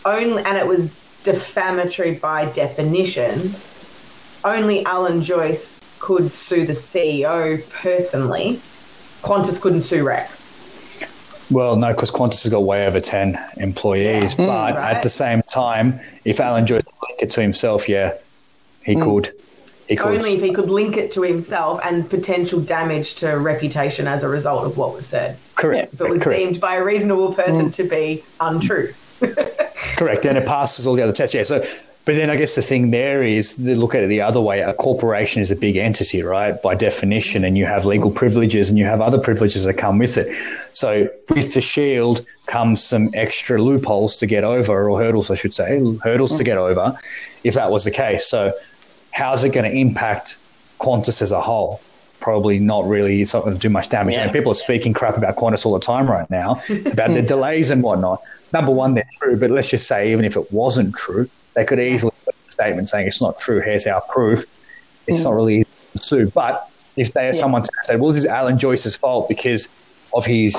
only, 0.05 0.43
and 0.45 0.59
it 0.59 0.67
was 0.67 0.89
defamatory 1.25 2.15
by 2.15 2.47
definition. 2.47 3.53
Only 4.45 4.85
Alan 4.85 5.23
Joyce 5.23 5.79
could 6.01 6.33
sue 6.33 6.67
the 6.67 6.73
CEO 6.73 7.69
personally. 7.71 8.61
Qantas 9.23 9.61
couldn't 9.61 9.83
sue 9.83 10.05
Rex. 10.05 10.52
Well, 11.53 11.77
no, 11.77 11.93
because 11.93 12.11
Qantas 12.11 12.43
has 12.43 12.51
got 12.51 12.65
way 12.65 12.87
over 12.87 13.01
10 13.01 13.39
employees. 13.59 14.35
Yeah. 14.39 14.47
But 14.47 14.73
mm, 14.73 14.77
right. 14.77 14.97
at 14.97 15.03
the 15.03 15.11
same 15.11 15.43
time, 15.43 16.01
if 16.25 16.41
Alan 16.41 16.67
Joyce 16.67 16.83
linked 17.09 17.23
it 17.23 17.31
to 17.33 17.43
himself, 17.43 17.89
yeah, 17.89 18.15
he 18.85 18.95
mm. 18.95 19.03
could. 19.03 19.33
He 19.89 19.97
could. 19.97 20.17
Only 20.17 20.33
if 20.33 20.41
he 20.41 20.53
could 20.53 20.71
link 20.71 20.97
it 20.97 21.13
to 21.13 21.23
himself 21.23 21.81
and 21.85 22.09
potential 22.09 22.61
damage 22.61 23.17
to 23.17 23.33
reputation 23.33 24.07
as 24.07 24.23
a 24.23 24.29
result 24.29 24.65
of 24.65 24.79
what 24.79 24.95
was 24.95 25.07
said. 25.07 25.37
Correct. 25.55 25.93
If 25.93 26.01
it 26.01 26.09
was 26.09 26.23
Correct. 26.23 26.39
deemed 26.39 26.61
by 26.61 26.77
a 26.77 26.85
reasonable 26.85 27.35
person 27.35 27.69
mm. 27.69 27.75
to 27.75 27.85
be 27.85 28.25
untrue. 28.41 28.95
Correct, 29.97 30.25
and 30.25 30.39
it 30.39 30.47
passes 30.47 30.87
all 30.87 30.95
the 30.95 31.03
other 31.03 31.13
tests. 31.13 31.35
Yeah, 31.35 31.43
so 31.43 31.65
but 32.05 32.15
then 32.15 32.31
I 32.31 32.37
guess 32.37 32.57
the 32.57 32.63
thing 32.63 32.91
there 32.91 33.23
is 33.23 33.57
to 33.57 33.77
look 33.77 33.95
at 33.95 34.03
it 34.03 34.09
the 34.09 34.21
other 34.21 34.41
way. 34.41 34.61
A 34.61 34.75
corporation 34.75 35.41
is 35.41 35.51
a 35.51 35.57
big 35.57 35.77
entity, 35.77 36.23
right? 36.23 36.61
By 36.61 36.75
definition, 36.75 37.45
and 37.45 37.57
you 37.57 37.65
have 37.67 37.85
legal 37.85 38.11
privileges 38.11 38.71
and 38.71 38.79
you 38.79 38.85
have 38.85 39.01
other 39.01 39.19
privileges 39.19 39.65
that 39.65 39.75
come 39.75 39.99
with 39.99 40.19
it. 40.19 40.35
So 40.73 41.09
with 41.29 41.55
the 41.55 41.61
shield 41.61 42.27
comes 42.47 42.83
some 42.83 43.11
extra 43.15 43.63
loopholes 43.63 44.17
to 44.17 44.27
get 44.27 44.43
over, 44.43 44.91
or 44.91 45.01
hurdles, 45.01 45.31
I 45.31 45.37
should 45.37 45.55
say, 45.55 45.81
hurdles 46.03 46.37
to 46.39 46.45
get 46.45 46.59
over, 46.59 46.99
if 47.45 47.55
that 47.55 47.71
was 47.71 47.85
the 47.85 47.93
case. 47.93 48.27
So 48.27 48.53
how's 49.13 49.45
it 49.45 49.51
going 49.51 49.71
to 49.71 49.77
impact 49.77 50.39
Qantas 50.81 51.23
as 51.23 51.31
a 51.31 51.41
whole? 51.41 51.81
Probably 52.19 52.59
not 52.59 52.85
really. 52.87 53.23
It's 53.23 53.35
not 53.35 53.45
going 53.45 53.55
to 53.55 53.61
do 53.61 53.71
much 53.71 53.89
damage. 53.89 54.15
Yeah. 54.15 54.25
And 54.25 54.33
people 54.33 54.51
are 54.53 54.57
speaking 54.57 54.93
crap 54.93 55.17
about 55.17 55.37
Qantas 55.37 55.65
all 55.67 55.75
the 55.75 55.81
time 55.81 56.09
right 56.09 56.29
now 56.31 56.61
about 56.87 57.13
the 57.13 57.23
delays 57.35 57.71
and 57.71 57.83
whatnot 57.83 58.23
number 58.53 58.71
one, 58.71 58.95
they're 58.95 59.09
true, 59.21 59.37
but 59.37 59.51
let's 59.51 59.69
just 59.69 59.87
say 59.87 60.13
even 60.13 60.25
if 60.25 60.37
it 60.37 60.53
wasn't 60.53 60.95
true, 60.95 61.29
they 61.55 61.65
could 61.65 61.81
easily 61.81 62.13
put 62.25 62.35
a 62.49 62.53
statement 62.53 62.89
saying 62.89 63.07
it's 63.07 63.21
not 63.21 63.39
true. 63.39 63.61
Here's 63.61 63.87
our 63.87 64.01
proof. 64.03 64.45
It's 65.07 65.21
mm. 65.21 65.25
not 65.25 65.35
really 65.35 65.57
easy 65.59 65.67
to 65.93 65.99
sue. 65.99 66.31
But 66.31 66.69
if 66.97 67.13
they 67.13 67.27
yeah. 67.27 67.33
someone 67.33 67.65
said, 67.83 68.01
well, 68.01 68.11
this 68.11 68.19
is 68.19 68.27
Alan 68.27 68.59
Joyce's 68.59 68.97
fault 68.97 69.29
because 69.29 69.69
of 70.15 70.25
his 70.27 70.57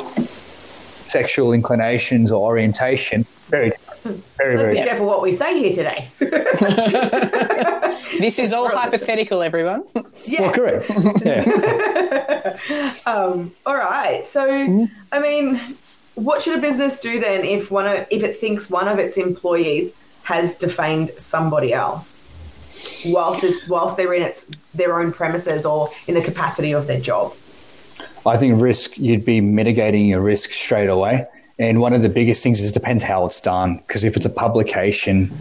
sexual 1.07 1.53
inclinations 1.53 2.31
or 2.31 2.45
orientation, 2.45 3.25
very 3.49 3.71
Very, 4.03 4.15
Let's 4.57 4.67
very. 4.67 4.75
be 4.75 4.83
careful 4.83 5.05
what 5.05 5.21
we 5.21 5.31
say 5.31 5.57
here 5.59 5.73
today. 5.73 6.09
this 8.19 8.37
is 8.37 8.51
all 8.51 8.67
hypothetical, 8.67 9.41
everyone. 9.41 9.83
Yeah. 10.25 10.41
Well, 10.41 10.51
correct. 10.51 10.91
Yeah. 11.23 12.57
um, 13.05 13.53
all 13.65 13.75
right. 13.75 14.25
So, 14.27 14.49
mm. 14.49 14.91
I 15.11 15.19
mean, 15.19 15.59
what 16.15 16.41
should 16.41 16.57
a 16.57 16.61
business 16.61 16.99
do 16.99 17.19
then 17.19 17.45
if 17.45 17.71
one 17.71 17.87
of, 17.87 18.05
if 18.09 18.23
it 18.23 18.35
thinks 18.35 18.69
one 18.69 18.87
of 18.87 18.99
its 18.99 19.17
employees 19.17 19.93
has 20.23 20.55
defamed 20.55 21.11
somebody 21.17 21.73
else 21.73 22.23
whilst 23.05 23.45
whilst 23.69 23.97
they're 23.97 24.13
in 24.13 24.23
its 24.23 24.45
their 24.73 24.99
own 24.99 25.11
premises 25.11 25.65
or 25.65 25.89
in 26.07 26.15
the 26.15 26.21
capacity 26.21 26.71
of 26.73 26.87
their 26.87 26.99
job? 26.99 27.33
I 28.25 28.37
think 28.37 28.61
risk 28.61 28.97
you'd 28.97 29.25
be 29.25 29.41
mitigating 29.41 30.07
your 30.07 30.21
risk 30.21 30.51
straight 30.51 30.89
away. 30.89 31.25
And 31.59 31.81
one 31.81 31.93
of 31.93 32.01
the 32.01 32.09
biggest 32.09 32.41
things 32.41 32.59
is 32.59 32.71
it 32.71 32.73
depends 32.73 33.03
how 33.03 33.25
it's 33.25 33.39
done. 33.39 33.77
Because 33.77 34.03
if 34.03 34.15
it's 34.17 34.25
a 34.25 34.29
publication, 34.29 35.31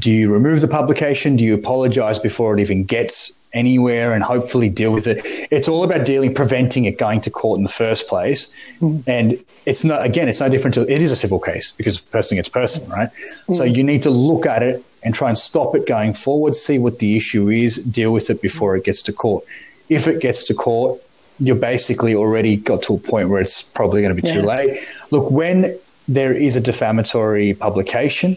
do 0.00 0.10
you 0.10 0.32
remove 0.32 0.60
the 0.60 0.68
publication? 0.68 1.36
Do 1.36 1.44
you 1.44 1.54
apologize 1.54 2.18
before 2.18 2.54
it 2.54 2.60
even 2.60 2.84
gets 2.84 3.32
anywhere 3.52 4.12
and 4.12 4.22
hopefully 4.22 4.68
deal 4.68 4.92
with 4.92 5.06
it. 5.06 5.20
It's 5.50 5.68
all 5.68 5.82
about 5.82 6.06
dealing, 6.06 6.34
preventing 6.34 6.84
it 6.84 6.98
going 6.98 7.20
to 7.22 7.30
court 7.30 7.58
in 7.58 7.62
the 7.62 7.68
first 7.70 8.08
place. 8.08 8.48
Mm. 8.80 9.02
And 9.06 9.44
it's 9.66 9.84
not, 9.84 10.04
again, 10.04 10.28
it's 10.28 10.40
no 10.40 10.48
different 10.48 10.74
to, 10.74 10.82
it 10.82 11.02
is 11.02 11.10
a 11.10 11.16
civil 11.16 11.40
case 11.40 11.72
because 11.76 12.00
person 12.00 12.36
gets 12.36 12.48
person, 12.48 12.88
right? 12.88 13.08
Mm. 13.48 13.56
So 13.56 13.64
you 13.64 13.82
need 13.82 14.02
to 14.04 14.10
look 14.10 14.46
at 14.46 14.62
it 14.62 14.84
and 15.02 15.14
try 15.14 15.28
and 15.28 15.38
stop 15.38 15.74
it 15.74 15.86
going 15.86 16.14
forward, 16.14 16.54
see 16.54 16.78
what 16.78 16.98
the 16.98 17.16
issue 17.16 17.48
is, 17.48 17.78
deal 17.78 18.12
with 18.12 18.30
it 18.30 18.40
before 18.40 18.76
it 18.76 18.84
gets 18.84 19.02
to 19.02 19.12
court. 19.12 19.44
If 19.88 20.06
it 20.06 20.20
gets 20.20 20.44
to 20.44 20.54
court, 20.54 21.00
you're 21.40 21.56
basically 21.56 22.14
already 22.14 22.56
got 22.56 22.82
to 22.82 22.94
a 22.94 22.98
point 22.98 23.30
where 23.30 23.40
it's 23.40 23.62
probably 23.62 24.02
going 24.02 24.14
to 24.14 24.22
be 24.22 24.28
yeah. 24.28 24.40
too 24.40 24.46
late. 24.46 24.80
Look, 25.10 25.30
when 25.30 25.76
there 26.06 26.32
is 26.32 26.54
a 26.54 26.60
defamatory 26.60 27.54
publication, 27.54 28.36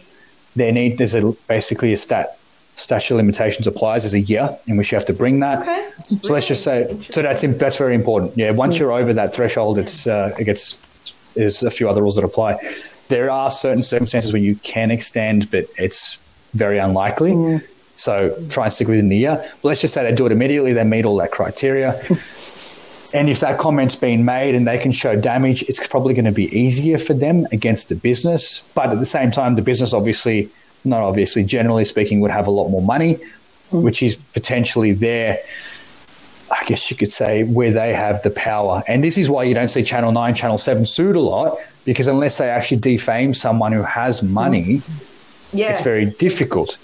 there 0.55 0.71
need 0.71 0.97
there's 0.97 1.15
a 1.15 1.31
basically 1.47 1.93
a 1.93 1.97
stat 1.97 2.37
statute 2.75 3.13
of 3.13 3.17
limitations 3.17 3.67
applies 3.67 4.03
as 4.03 4.13
a 4.13 4.19
year 4.19 4.57
in 4.65 4.77
which 4.77 4.91
you 4.91 4.97
have 4.97 5.05
to 5.05 5.13
bring 5.13 5.39
that. 5.41 5.59
Okay. 5.59 5.89
So 6.07 6.15
really 6.15 6.33
let's 6.33 6.47
just 6.47 6.63
say 6.63 6.97
so 7.09 7.21
that's 7.21 7.41
that's 7.41 7.77
very 7.77 7.95
important. 7.95 8.37
Yeah, 8.37 8.51
once 8.51 8.79
you're 8.79 8.91
over 8.91 9.13
that 9.13 9.33
threshold, 9.33 9.77
it's 9.77 10.07
uh, 10.07 10.35
it 10.39 10.45
gets 10.45 10.79
there's 11.35 11.63
a 11.63 11.71
few 11.71 11.89
other 11.89 12.01
rules 12.01 12.15
that 12.15 12.23
apply. 12.23 12.57
There 13.09 13.29
are 13.29 13.51
certain 13.51 13.83
circumstances 13.83 14.31
where 14.31 14.41
you 14.41 14.55
can 14.55 14.91
extend, 14.91 15.51
but 15.51 15.65
it's 15.77 16.19
very 16.53 16.77
unlikely. 16.77 17.33
Mm. 17.33 17.67
So 17.95 18.35
try 18.49 18.65
and 18.65 18.73
stick 18.73 18.87
within 18.87 19.09
the 19.09 19.17
year. 19.17 19.35
But 19.61 19.67
let's 19.67 19.81
just 19.81 19.93
say 19.93 20.03
they 20.03 20.15
do 20.15 20.25
it 20.25 20.31
immediately, 20.31 20.73
they 20.73 20.83
meet 20.83 21.05
all 21.05 21.17
that 21.17 21.31
criteria. 21.31 22.01
and 23.13 23.29
if 23.29 23.39
that 23.41 23.59
comment's 23.59 23.95
been 23.95 24.25
made 24.25 24.55
and 24.55 24.67
they 24.67 24.77
can 24.77 24.91
show 24.91 25.19
damage, 25.19 25.63
it's 25.63 25.85
probably 25.87 26.13
going 26.13 26.25
to 26.25 26.31
be 26.31 26.55
easier 26.57 26.97
for 26.97 27.13
them 27.13 27.47
against 27.51 27.89
the 27.89 27.95
business. 27.95 28.61
But 28.73 28.89
at 28.91 28.99
the 28.99 29.05
same 29.05 29.31
time, 29.31 29.55
the 29.55 29.61
business 29.61 29.93
obviously, 29.93 30.49
not 30.83 31.01
obviously, 31.01 31.43
generally 31.43 31.85
speaking, 31.85 32.21
would 32.21 32.31
have 32.31 32.47
a 32.47 32.51
lot 32.51 32.69
more 32.69 32.81
money, 32.81 33.19
mm. 33.71 33.81
which 33.81 34.01
is 34.01 34.15
potentially 34.15 34.93
there. 34.93 35.39
I 36.51 36.63
guess 36.65 36.89
you 36.91 36.97
could 36.97 37.11
say 37.11 37.43
where 37.43 37.71
they 37.71 37.93
have 37.93 38.21
the 38.23 38.29
power. 38.29 38.83
And 38.87 39.03
this 39.03 39.17
is 39.17 39.29
why 39.29 39.43
you 39.43 39.53
don't 39.53 39.69
see 39.69 39.83
Channel 39.83 40.11
9, 40.11 40.35
Channel 40.35 40.57
7 40.57 40.85
sued 40.85 41.15
a 41.15 41.19
lot, 41.19 41.57
because 41.83 42.07
unless 42.07 42.37
they 42.37 42.49
actually 42.49 42.77
defame 42.77 43.33
someone 43.33 43.71
who 43.71 43.81
has 43.81 44.21
money, 44.21 44.81
yeah. 45.51 45.71
it's 45.71 45.81
very 45.81 46.05
difficult. 46.05 46.77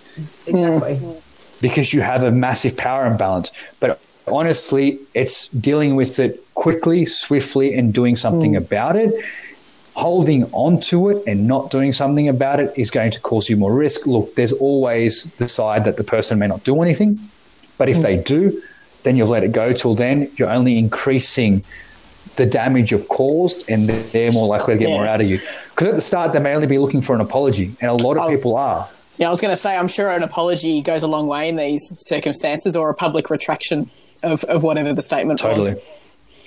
Exactly. 0.48 1.22
Because 1.62 1.94
you 1.94 2.02
have 2.02 2.24
a 2.24 2.32
massive 2.32 2.76
power 2.78 3.06
imbalance. 3.06 3.52
But 3.80 4.02
honestly, 4.32 5.00
it's 5.13 5.48
dealing 5.48 5.96
with 5.96 6.20
it 6.20 6.44
quickly, 6.54 7.06
swiftly, 7.06 7.74
and 7.74 7.94
doing 7.94 8.15
something 8.15 8.54
mm. 8.54 8.58
about 8.58 8.96
it. 8.96 9.13
Holding 9.94 10.46
on 10.54 10.80
to 10.82 11.10
it 11.10 11.24
and 11.28 11.48
not 11.48 11.72
doing 11.72 11.92
something 11.92 12.30
about 12.30 12.60
it 12.60 12.72
is 12.78 12.89
going 12.89 13.12
to 13.12 13.20
cause 13.20 13.50
you 13.50 13.58
more 13.58 13.74
risk. 13.74 14.08
Look, 14.08 14.36
there's 14.36 14.54
always 14.54 15.26
the 15.38 15.50
side 15.50 15.84
that 15.86 15.98
the 15.98 16.04
person 16.04 16.39
may 16.39 16.48
not 16.48 16.63
do 16.63 16.82
anything, 16.82 17.20
but 17.78 17.89
if 17.89 17.98
mm. 17.98 18.02
they 18.04 18.18
do, 18.18 18.62
then 19.04 19.15
you've 19.15 19.30
let 19.30 19.44
it 19.44 19.52
go. 19.52 19.74
Till 19.74 19.96
then, 19.96 20.32
you're 20.38 20.50
only 20.50 20.78
increasing 20.78 21.63
the 22.36 22.46
damage 22.46 22.92
you've 22.92 23.10
caused, 23.10 23.70
and 23.70 23.89
they're 23.89 24.32
more 24.32 24.48
likely 24.48 24.76
to 24.76 24.80
get 24.80 24.89
yeah. 24.89 24.96
more 24.96 25.08
out 25.08 25.20
of 25.20 25.28
you. 25.28 25.39
Because 25.72 25.88
at 25.89 25.96
the 25.96 26.02
start, 26.02 26.32
they 26.32 26.39
may 26.39 26.56
only 26.56 26.68
be 26.68 26.78
looking 26.78 27.02
for 27.02 27.13
an 27.13 27.22
apology, 27.22 27.76
and 27.82 27.89
a 27.89 27.94
lot 27.94 28.18
of 28.18 28.24
oh. 28.24 28.30
people 28.30 28.56
are. 28.56 28.88
Yeah, 29.18 29.28
I 29.28 29.32
was 29.32 29.42
going 29.42 29.52
to 29.52 29.62
say, 29.62 29.76
I'm 29.76 29.89
sure 29.89 30.10
an 30.12 30.24
apology 30.24 30.82
goes 30.82 31.04
a 31.04 31.08
long 31.08 31.28
way 31.28 31.50
in 31.50 31.58
these 31.58 31.92
circumstances, 31.98 32.78
or 32.78 32.89
a 32.89 32.96
public 32.96 33.30
retraction 33.30 33.89
of, 34.24 34.44
of 34.46 34.64
whatever 34.64 34.94
the 34.94 35.02
statement 35.02 35.40
totally. 35.40 35.74
was. 35.76 35.84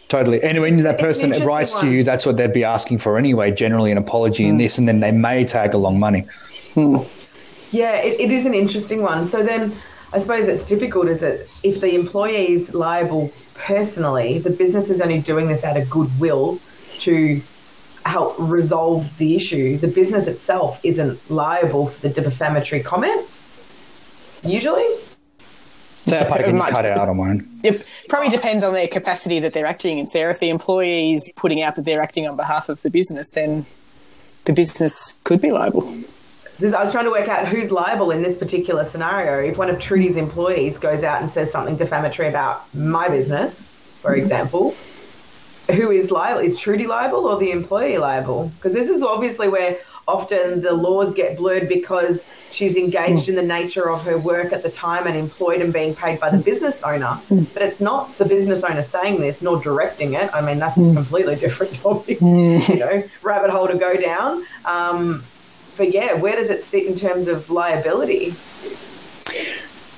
Totally. 0.09 0.43
And 0.43 0.61
when 0.61 0.77
that 0.83 0.99
person 0.99 1.31
writes 1.45 1.75
one. 1.75 1.87
to 1.87 1.91
you, 1.91 2.05
that's 2.05 2.27
what 2.27 2.37
they'd 2.37 2.53
be 2.53 2.65
asking 2.65 2.99
for 2.99 3.17
anyway, 3.17 3.51
generally 3.51 3.91
an 3.91 3.99
apology 3.99 4.45
mm. 4.45 4.51
in 4.51 4.57
this, 4.59 4.77
and 4.77 4.87
then 4.87 5.01
they 5.01 5.11
may 5.11 5.45
tag 5.45 5.73
along 5.73 5.99
money. 5.99 6.27
Hmm. 6.75 6.99
Yeah, 7.71 7.95
it, 7.97 8.21
it 8.21 8.31
is 8.31 8.45
an 8.45 8.53
interesting 8.53 9.03
one. 9.03 9.27
So 9.27 9.43
then 9.43 9.73
I 10.13 10.19
suppose 10.19 10.47
it's 10.47 10.67
difficult, 10.67 11.09
is 11.09 11.23
it? 11.23 11.49
If 11.63 11.81
the 11.81 11.95
employee 11.95 12.53
is 12.53 12.75
liable 12.75 13.33
personally, 13.55 14.39
the 14.39 14.51
business 14.51 14.91
is 14.91 15.01
only 15.01 15.21
doing 15.21 15.49
this 15.49 15.65
out 15.65 15.79
of 15.79 15.89
goodwill 15.89 16.61
to 17.01 17.41
help 18.05 18.35
resolve 18.39 19.17
the 19.17 19.35
issue. 19.35 19.79
The 19.79 19.89
business 19.89 20.27
itself 20.27 20.79
isn't 20.85 21.31
liable 21.31 21.87
for 21.87 22.09
the 22.09 22.11
defamatory 22.11 22.83
comments, 22.83 23.47
usually. 24.45 24.87
So 26.12 26.25
that 26.25 26.29
part 26.29 26.44
can 26.44 26.59
cut 26.59 26.85
out 26.85 27.09
on 27.09 27.16
mine. 27.16 27.48
It 27.62 27.87
probably 28.09 28.31
depends 28.31 28.62
on 28.64 28.75
their 28.75 28.88
capacity 28.88 29.40
that 29.40 29.53
they're 29.53 29.66
acting 29.66 29.98
in. 29.98 30.07
Sarah, 30.07 30.33
if 30.33 30.40
the 30.40 30.51
employee 30.51 31.12
is 31.12 31.31
putting 31.37 31.62
out 31.62 31.77
that 31.77 31.85
they're 31.85 32.03
acting 32.03 32.29
on 32.29 32.37
behalf 32.37 32.68
of 32.68 32.83
the 32.83 32.90
business, 32.90 33.31
then 33.31 33.66
the 34.44 34.53
business 34.53 35.16
could 35.25 35.40
be 35.40 35.51
liable. 35.53 35.83
I 36.62 36.81
was 36.81 36.92
trying 36.92 37.07
to 37.07 37.11
work 37.11 37.29
out 37.29 37.48
who's 37.48 37.72
liable 37.72 38.12
in 38.12 38.22
this 38.22 38.37
particular 38.37 38.85
scenario. 38.85 39.44
If 39.51 39.59
one 39.59 39.68
of 39.68 39.81
Trudy's 39.81 40.16
employees 40.16 40.79
goes 40.79 41.03
out 41.03 41.20
and 41.20 41.29
says 41.29 41.51
something 41.51 41.77
defamatory 41.77 42.29
about 42.29 42.72
my 42.72 43.09
business, 43.09 43.66
for 44.01 44.14
example, 44.14 44.77
who 45.70 45.90
is 45.90 46.11
liable? 46.11 46.40
Is 46.40 46.59
Trudy 46.59 46.87
liable 46.87 47.27
or 47.27 47.38
the 47.38 47.51
employee 47.51 47.98
liable? 47.98 48.53
Because 48.57 48.75
this 48.75 48.88
is 48.88 49.03
obviously 49.03 49.48
where 49.48 49.79
often 50.09 50.61
the 50.61 50.73
laws 50.73 51.12
get 51.12 51.37
blurred 51.37 51.69
because 51.69 52.25
she's 52.51 52.77
engaged 52.77 53.29
in 53.29 53.35
the 53.35 53.43
nature 53.43 53.91
of 53.91 54.05
her 54.05 54.19
work 54.19 54.53
at 54.53 54.62
the 54.62 54.71
time 54.71 55.07
and 55.07 55.17
employed 55.17 55.61
and 55.61 55.73
being 55.73 55.95
paid 55.95 56.21
by 56.21 56.31
the 56.31 56.38
business 56.38 56.83
owner. 56.83 57.19
But 57.29 57.62
it's 57.62 57.81
not 57.81 58.17
the 58.19 58.25
business 58.25 58.62
owner 58.65 58.83
saying 58.83 59.21
this 59.21 59.43
nor 59.43 59.61
directing 59.62 60.15
it. 60.15 60.31
I 60.35 60.41
mean, 60.41 60.59
that's 60.59 60.79
a 60.79 60.95
completely 60.95 61.37
different 61.37 61.75
topic, 61.83 62.21
you 62.21 62.77
know, 62.77 63.03
rabbit 63.23 63.51
hole 63.51 63.69
to 63.69 63.77
go 63.77 63.95
down. 63.95 64.45
Um, 64.65 65.25
but 65.77 65.93
yeah, 65.93 66.15
where 66.15 66.37
does 66.37 66.51
it 66.51 66.62
sit 66.62 66.87
in 66.87 66.97
terms 66.97 67.29
of 67.29 67.49
liability? 67.49 68.35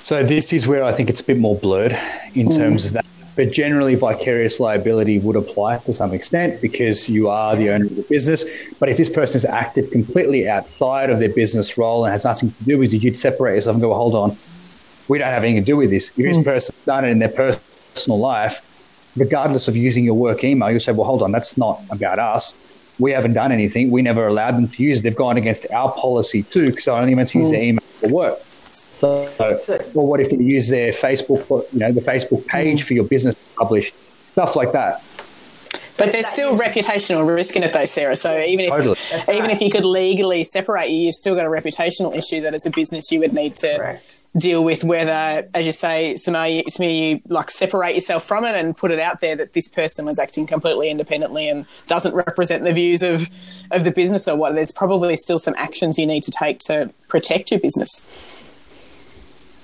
So 0.00 0.22
this 0.22 0.52
is 0.52 0.68
where 0.68 0.84
I 0.84 0.92
think 0.92 1.08
it's 1.08 1.20
a 1.20 1.24
bit 1.24 1.38
more 1.38 1.56
blurred 1.56 1.98
in 2.34 2.48
mm. 2.48 2.56
terms 2.56 2.84
of 2.86 2.92
that. 2.92 3.06
But 3.36 3.50
generally, 3.50 3.96
vicarious 3.96 4.60
liability 4.60 5.18
would 5.18 5.36
apply 5.36 5.78
to 5.78 5.92
some 5.92 6.12
extent 6.12 6.60
because 6.60 7.08
you 7.08 7.28
are 7.28 7.56
the 7.56 7.70
owner 7.70 7.86
of 7.86 7.96
the 7.96 8.02
business. 8.02 8.44
But 8.78 8.88
if 8.88 8.96
this 8.96 9.10
person 9.10 9.38
is 9.38 9.44
active 9.44 9.90
completely 9.90 10.48
outside 10.48 11.10
of 11.10 11.18
their 11.18 11.28
business 11.28 11.76
role 11.76 12.04
and 12.04 12.12
has 12.12 12.24
nothing 12.24 12.52
to 12.52 12.64
do 12.64 12.78
with 12.78 12.92
you, 12.92 13.00
you'd 13.00 13.16
separate 13.16 13.56
yourself 13.56 13.74
and 13.74 13.82
go, 13.82 13.88
well, 13.88 13.98
hold 13.98 14.14
on, 14.14 14.36
we 15.08 15.18
don't 15.18 15.28
have 15.28 15.42
anything 15.42 15.62
to 15.62 15.66
do 15.66 15.76
with 15.76 15.90
this. 15.90 16.10
If 16.10 16.16
this 16.16 16.38
mm. 16.38 16.44
person's 16.44 16.84
done 16.84 17.04
it 17.04 17.08
in 17.08 17.18
their 17.18 17.28
personal 17.28 18.20
life, 18.20 18.60
regardless 19.16 19.66
of 19.66 19.76
using 19.76 20.04
your 20.04 20.14
work 20.14 20.44
email, 20.44 20.70
you'll 20.70 20.80
say, 20.80 20.92
well, 20.92 21.06
hold 21.06 21.22
on, 21.22 21.32
that's 21.32 21.56
not 21.56 21.80
about 21.90 22.18
us 22.20 22.54
we 22.98 23.10
haven't 23.10 23.32
done 23.32 23.52
anything. 23.52 23.90
We 23.90 24.02
never 24.02 24.26
allowed 24.26 24.52
them 24.52 24.68
to 24.68 24.82
use 24.82 24.98
it. 24.98 25.02
They've 25.02 25.16
gone 25.16 25.36
against 25.36 25.66
our 25.72 25.92
policy 25.92 26.42
too 26.44 26.70
because 26.70 26.84
they're 26.84 26.94
only 26.94 27.14
meant 27.14 27.30
to 27.30 27.38
use 27.38 27.48
mm. 27.48 27.52
their 27.52 27.62
email 27.62 27.84
for 28.00 28.08
work. 28.08 28.38
So, 28.94 29.30
well, 29.94 30.06
what 30.06 30.20
if 30.20 30.32
you 30.32 30.38
use 30.38 30.68
their 30.68 30.90
Facebook, 30.90 31.72
you 31.72 31.78
know, 31.80 31.92
the 31.92 32.00
Facebook 32.00 32.46
page 32.46 32.82
mm. 32.82 32.86
for 32.86 32.94
your 32.94 33.04
business 33.04 33.34
published 33.56 33.94
stuff 34.32 34.56
like 34.56 34.72
that? 34.72 35.02
But 35.96 36.12
there's 36.12 36.26
still 36.26 36.58
reputational 36.58 37.26
risk 37.34 37.54
in 37.54 37.62
it, 37.62 37.72
though, 37.72 37.84
Sarah. 37.84 38.16
So 38.16 38.36
even 38.40 38.64
if 38.64 38.70
totally. 38.70 38.98
even 39.32 39.50
if 39.50 39.60
you 39.60 39.70
could 39.70 39.84
legally 39.84 40.42
separate 40.42 40.90
you, 40.90 41.06
you've 41.06 41.14
still 41.14 41.36
got 41.36 41.46
a 41.46 41.48
reputational 41.48 42.14
issue 42.14 42.40
that 42.40 42.54
as 42.54 42.66
a 42.66 42.70
business 42.70 43.12
you 43.12 43.20
would 43.20 43.32
need 43.32 43.54
to 43.56 43.76
Correct. 43.76 44.18
deal 44.36 44.64
with. 44.64 44.82
Whether, 44.82 45.48
as 45.54 45.66
you 45.66 45.72
say, 45.72 46.14
Samir, 46.14 46.64
you 46.80 47.22
like 47.28 47.50
separate 47.50 47.94
yourself 47.94 48.24
from 48.24 48.44
it 48.44 48.56
and 48.56 48.76
put 48.76 48.90
it 48.90 48.98
out 48.98 49.20
there 49.20 49.36
that 49.36 49.52
this 49.52 49.68
person 49.68 50.04
was 50.04 50.18
acting 50.18 50.46
completely 50.46 50.90
independently 50.90 51.48
and 51.48 51.64
doesn't 51.86 52.14
represent 52.14 52.64
the 52.64 52.72
views 52.72 53.02
of 53.02 53.30
of 53.70 53.84
the 53.84 53.92
business 53.92 54.26
or 54.26 54.36
what. 54.36 54.54
There's 54.56 54.72
probably 54.72 55.16
still 55.16 55.38
some 55.38 55.54
actions 55.56 55.96
you 55.96 56.06
need 56.06 56.24
to 56.24 56.32
take 56.32 56.58
to 56.60 56.92
protect 57.06 57.52
your 57.52 57.60
business. 57.60 58.02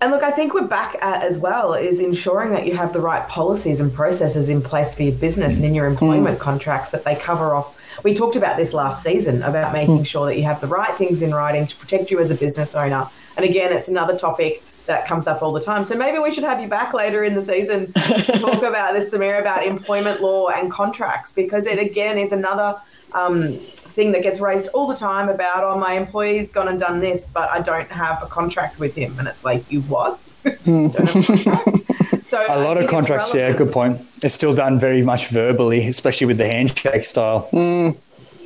And 0.02 0.10
look, 0.10 0.22
I 0.22 0.30
think 0.30 0.54
we're 0.54 0.66
back 0.66 0.96
at 1.02 1.22
as 1.22 1.38
well 1.38 1.74
is 1.74 2.00
ensuring 2.00 2.52
that 2.52 2.66
you 2.66 2.74
have 2.74 2.94
the 2.94 3.00
right 3.00 3.26
policies 3.28 3.82
and 3.82 3.92
processes 3.92 4.48
in 4.48 4.62
place 4.62 4.94
for 4.94 5.02
your 5.02 5.14
business 5.14 5.56
and 5.56 5.64
in 5.64 5.74
your 5.74 5.86
employment 5.86 6.38
mm. 6.38 6.40
contracts 6.40 6.90
that 6.92 7.04
they 7.04 7.14
cover 7.14 7.54
off. 7.54 7.78
We 8.02 8.14
talked 8.14 8.34
about 8.34 8.56
this 8.56 8.72
last 8.72 9.02
season 9.02 9.42
about 9.42 9.74
making 9.74 9.98
mm. 9.98 10.06
sure 10.06 10.24
that 10.24 10.38
you 10.38 10.44
have 10.44 10.62
the 10.62 10.68
right 10.68 10.94
things 10.96 11.20
in 11.20 11.34
writing 11.34 11.66
to 11.66 11.76
protect 11.76 12.10
you 12.10 12.18
as 12.18 12.30
a 12.30 12.34
business 12.34 12.74
owner. 12.74 13.06
And 13.36 13.44
again, 13.44 13.72
it's 13.72 13.88
another 13.88 14.16
topic 14.16 14.62
that 14.86 15.06
comes 15.06 15.26
up 15.26 15.42
all 15.42 15.52
the 15.52 15.60
time. 15.60 15.84
So 15.84 15.94
maybe 15.94 16.18
we 16.18 16.30
should 16.30 16.44
have 16.44 16.62
you 16.62 16.66
back 16.66 16.94
later 16.94 17.24
in 17.24 17.34
the 17.34 17.42
season 17.42 17.92
to 17.92 18.32
talk 18.38 18.62
about 18.62 18.94
this, 18.94 19.12
Samir, 19.12 19.38
about 19.38 19.66
employment 19.66 20.22
law 20.22 20.48
and 20.48 20.72
contracts, 20.72 21.30
because 21.30 21.66
it 21.66 21.78
again 21.78 22.16
is 22.16 22.32
another 22.32 22.80
um, 23.12 23.60
thing 23.90 24.12
that 24.12 24.22
gets 24.22 24.40
raised 24.40 24.68
all 24.68 24.86
the 24.86 24.96
time 24.96 25.28
about, 25.28 25.64
oh, 25.64 25.78
my 25.78 25.94
employee's 25.94 26.50
gone 26.50 26.68
and 26.68 26.78
done 26.78 27.00
this, 27.00 27.26
but 27.26 27.50
I 27.50 27.60
don't 27.60 27.90
have 27.90 28.22
a 28.22 28.26
contract 28.26 28.78
with 28.78 28.94
him. 28.94 29.18
And 29.18 29.28
it's 29.28 29.44
like, 29.44 29.70
you 29.70 29.82
what? 29.82 30.18
Hmm. 30.64 30.88
so 32.22 32.42
a 32.48 32.64
lot 32.64 32.78
of 32.78 32.88
contracts, 32.88 33.34
yeah, 33.34 33.52
good 33.52 33.70
point. 33.70 34.00
It's 34.22 34.34
still 34.34 34.54
done 34.54 34.78
very 34.78 35.02
much 35.02 35.28
verbally, 35.28 35.86
especially 35.86 36.28
with 36.28 36.38
the 36.38 36.46
handshake 36.46 37.04
style. 37.04 37.46
Mm. 37.52 37.94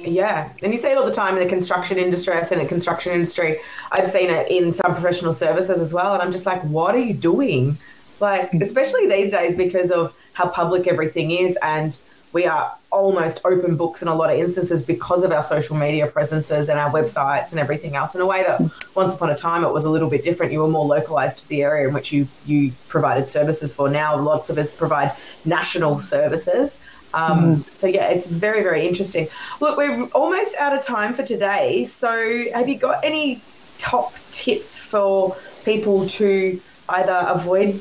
Yeah, 0.00 0.52
and 0.62 0.72
you 0.72 0.78
see 0.78 0.88
it 0.88 0.98
all 0.98 1.07
the 1.07 1.14
time 1.14 1.37
in 1.37 1.42
the 1.44 1.48
construction 1.48 1.98
industry. 1.98 2.35
I've 2.35 2.48
seen 2.48 2.59
it 2.59 2.62
in 2.62 2.66
the 2.66 2.68
construction 2.68 3.12
industry. 3.12 3.61
I've 3.92 4.11
seen 4.11 4.28
it 4.28 4.50
in 4.50 4.72
some 4.72 4.92
professional 4.92 5.33
services 5.33 5.80
as 5.80 5.94
well. 5.94 6.14
And 6.14 6.22
I'm 6.22 6.33
just 6.33 6.46
like, 6.46 6.62
what 6.62 6.96
are 6.96 7.00
you 7.00 7.14
doing? 7.14 7.78
Like, 8.18 8.52
especially 8.54 9.07
these 9.07 9.30
days 9.30 9.54
because 9.54 9.92
of 9.92 10.14
how 10.33 10.48
public 10.48 10.88
everything 10.88 11.30
is 11.30 11.57
and 11.62 11.96
we 12.33 12.44
are 12.46 12.76
almost 12.94 13.40
open 13.44 13.76
books 13.76 14.02
in 14.02 14.09
a 14.09 14.14
lot 14.14 14.33
of 14.33 14.38
instances 14.38 14.83
because 14.83 15.24
of 15.24 15.33
our 15.33 15.42
social 15.42 15.76
media 15.76 16.07
presences 16.07 16.68
and 16.68 16.78
our 16.78 16.90
websites 16.90 17.50
and 17.50 17.59
everything 17.59 17.96
else 17.96 18.14
in 18.14 18.20
a 18.20 18.26
way 18.26 18.42
that 18.44 18.61
once 18.94 19.14
upon 19.14 19.30
a 19.30 19.37
time 19.37 19.64
it 19.64 19.72
was 19.72 19.85
a 19.85 19.90
little 19.90 20.09
bit 20.09 20.22
different 20.22 20.52
you 20.52 20.61
were 20.61 20.68
more 20.68 20.85
localized 20.85 21.38
to 21.38 21.48
the 21.48 21.62
area 21.62 21.88
in 21.88 21.92
which 21.92 22.12
you 22.12 22.26
you 22.46 22.72
provided 22.88 23.28
services 23.28 23.74
for 23.74 23.88
now 23.90 24.16
lots 24.16 24.48
of 24.48 24.59
us 24.59 24.70
provide 24.70 25.12
national 25.44 25.98
services 25.98 26.78
um, 27.14 27.59
mm. 27.59 27.76
So 27.76 27.87
yeah, 27.87 28.09
it's 28.09 28.26
very 28.26 28.62
very 28.64 28.88
interesting. 28.88 29.28
Look, 29.61 29.76
we're 29.76 30.02
almost 30.07 30.57
out 30.57 30.76
of 30.76 30.85
time 30.85 31.14
for 31.14 31.22
today. 31.22 31.85
So 31.85 32.50
have 32.52 32.68
you 32.68 32.76
got 32.76 33.04
any 33.04 33.40
top 33.78 34.14
tips 34.33 34.78
for 34.80 35.37
people 35.64 36.09
to 36.09 36.61
either 36.88 37.24
avoid 37.28 37.80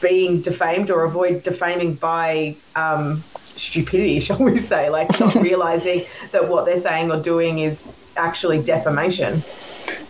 being 0.00 0.40
defamed 0.40 0.90
or 0.90 1.04
avoid 1.04 1.42
defaming 1.42 1.94
by 1.94 2.56
um, 2.76 3.24
stupidity, 3.56 4.20
shall 4.26 4.38
we 4.38 4.58
say, 4.58 4.90
like 4.90 5.18
not 5.20 5.34
realizing 5.50 6.06
that 6.32 6.48
what 6.48 6.64
they're 6.64 6.76
saying 6.76 7.10
or 7.10 7.20
doing 7.20 7.60
is 7.60 7.92
actually 8.16 8.62
defamation. 8.62 9.42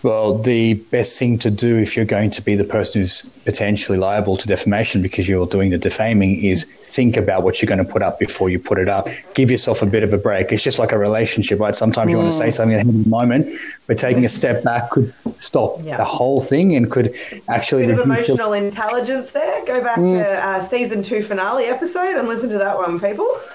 Well, 0.04 0.36
the 0.36 0.74
best 0.74 1.18
thing 1.18 1.38
to 1.38 1.50
do 1.50 1.78
if 1.78 1.96
you're 1.96 2.04
going 2.04 2.30
to 2.32 2.42
be 2.42 2.56
the 2.56 2.64
person 2.64 3.00
who's 3.00 3.22
potentially 3.46 3.96
liable 3.96 4.36
to 4.36 4.46
defamation 4.46 5.00
because 5.00 5.26
you're 5.26 5.46
doing 5.46 5.70
the 5.70 5.78
defaming 5.78 6.44
is 6.44 6.64
think 6.82 7.16
about 7.16 7.42
what 7.42 7.62
you're 7.62 7.68
going 7.68 7.82
to 7.82 7.90
put 7.90 8.02
up 8.02 8.18
before 8.18 8.50
you 8.50 8.58
put 8.58 8.78
it 8.78 8.86
up. 8.86 9.08
Give 9.32 9.50
yourself 9.50 9.80
a 9.80 9.86
bit 9.86 10.02
of 10.02 10.12
a 10.12 10.18
break. 10.18 10.52
It's 10.52 10.62
just 10.62 10.78
like 10.78 10.92
a 10.92 10.98
relationship, 10.98 11.58
right? 11.58 11.74
Sometimes 11.74 12.10
you 12.10 12.18
want 12.18 12.30
to 12.30 12.36
say 12.36 12.48
mm. 12.48 12.52
something 12.52 12.78
at 12.78 12.86
the 12.86 13.08
moment, 13.08 13.58
but 13.86 13.96
taking 13.96 14.26
a 14.26 14.28
step 14.28 14.62
back 14.62 14.90
could 14.90 15.14
stop 15.40 15.82
yeah. 15.82 15.96
the 15.96 16.04
whole 16.04 16.38
thing 16.38 16.76
and 16.76 16.90
could 16.90 17.14
actually. 17.48 17.86
Bit 17.86 17.98
of 17.98 18.04
emotional 18.04 18.54
your- 18.54 18.66
intelligence 18.66 19.30
there. 19.30 19.64
Go 19.64 19.82
back 19.82 19.96
mm. 19.96 20.22
to 20.22 20.46
uh, 20.46 20.60
season 20.60 21.02
two 21.02 21.22
finale 21.22 21.64
episode 21.64 22.18
and 22.18 22.28
listen 22.28 22.50
to 22.50 22.58
that 22.58 22.76
one, 22.76 23.00
people. 23.00 23.40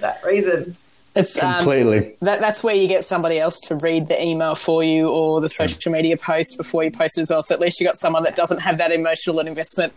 that 0.00 0.20
reason. 0.26 0.76
It's 1.20 1.42
um, 1.42 1.54
completely 1.56 1.98
um, 1.98 2.12
that, 2.22 2.40
that's 2.40 2.64
where 2.64 2.74
you 2.74 2.88
get 2.88 3.04
somebody 3.04 3.38
else 3.38 3.60
to 3.60 3.76
read 3.76 4.08
the 4.08 4.22
email 4.22 4.54
for 4.54 4.82
you 4.82 5.08
or 5.08 5.40
the 5.40 5.48
social 5.48 5.92
media 5.92 6.16
post 6.16 6.56
before 6.56 6.84
you 6.84 6.90
post 6.90 7.18
it 7.18 7.22
as 7.22 7.30
well. 7.30 7.42
So 7.42 7.54
at 7.54 7.60
least 7.60 7.80
you 7.80 7.86
got 7.86 7.98
someone 7.98 8.22
that 8.24 8.34
doesn't 8.34 8.58
have 8.58 8.78
that 8.78 8.92
emotional 8.92 9.40
investment 9.40 9.92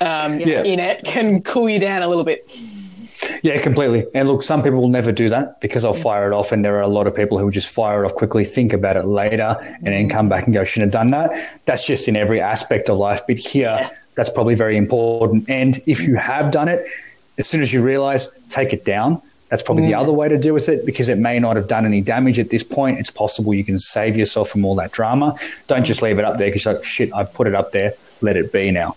um, 0.00 0.40
yeah. 0.40 0.62
in 0.62 0.78
it 0.78 1.04
can 1.04 1.42
cool 1.42 1.68
you 1.68 1.78
down 1.78 2.02
a 2.02 2.08
little 2.08 2.24
bit. 2.24 2.48
Yeah, 3.42 3.60
completely. 3.60 4.06
And 4.14 4.28
look, 4.28 4.42
some 4.42 4.62
people 4.62 4.80
will 4.80 4.88
never 4.88 5.10
do 5.10 5.28
that 5.30 5.60
because 5.60 5.82
they'll 5.82 5.94
fire 5.94 6.30
it 6.30 6.34
off, 6.34 6.52
and 6.52 6.64
there 6.64 6.76
are 6.76 6.82
a 6.82 6.88
lot 6.88 7.06
of 7.06 7.14
people 7.14 7.38
who 7.38 7.50
just 7.50 7.72
fire 7.72 8.02
it 8.02 8.06
off 8.06 8.14
quickly, 8.14 8.44
think 8.44 8.72
about 8.72 8.96
it 8.96 9.06
later, 9.06 9.56
and 9.60 9.86
then 9.86 10.08
come 10.08 10.28
back 10.28 10.44
and 10.44 10.54
go, 10.54 10.64
"Shouldn't 10.64 10.92
have 10.92 11.00
done 11.02 11.10
that." 11.12 11.60
That's 11.64 11.86
just 11.86 12.08
in 12.08 12.16
every 12.16 12.40
aspect 12.40 12.90
of 12.90 12.98
life, 12.98 13.22
but 13.26 13.38
here, 13.38 13.78
yeah. 13.80 13.90
that's 14.16 14.28
probably 14.28 14.54
very 14.54 14.76
important. 14.76 15.48
And 15.48 15.80
if 15.86 16.00
you 16.02 16.16
have 16.16 16.50
done 16.50 16.68
it, 16.68 16.86
as 17.38 17.48
soon 17.48 17.62
as 17.62 17.72
you 17.72 17.82
realize, 17.82 18.30
take 18.50 18.72
it 18.72 18.84
down 18.84 19.22
that's 19.48 19.62
probably 19.62 19.84
mm. 19.84 19.88
the 19.88 19.94
other 19.94 20.12
way 20.12 20.28
to 20.28 20.38
deal 20.38 20.54
with 20.54 20.68
it 20.68 20.84
because 20.84 21.08
it 21.08 21.18
may 21.18 21.38
not 21.38 21.56
have 21.56 21.68
done 21.68 21.84
any 21.84 22.00
damage 22.00 22.38
at 22.38 22.50
this 22.50 22.62
point. 22.62 22.98
It's 22.98 23.10
possible 23.10 23.54
you 23.54 23.64
can 23.64 23.78
save 23.78 24.16
yourself 24.16 24.48
from 24.48 24.64
all 24.64 24.74
that 24.76 24.92
drama. 24.92 25.36
Don't 25.66 25.84
just 25.84 26.02
leave 26.02 26.18
it 26.18 26.24
up 26.24 26.38
there 26.38 26.48
because 26.48 26.66
like, 26.66 26.84
shit, 26.84 27.14
I 27.14 27.24
put 27.24 27.46
it 27.46 27.54
up 27.54 27.72
there. 27.72 27.94
Let 28.20 28.36
it 28.36 28.52
be 28.52 28.70
now. 28.70 28.96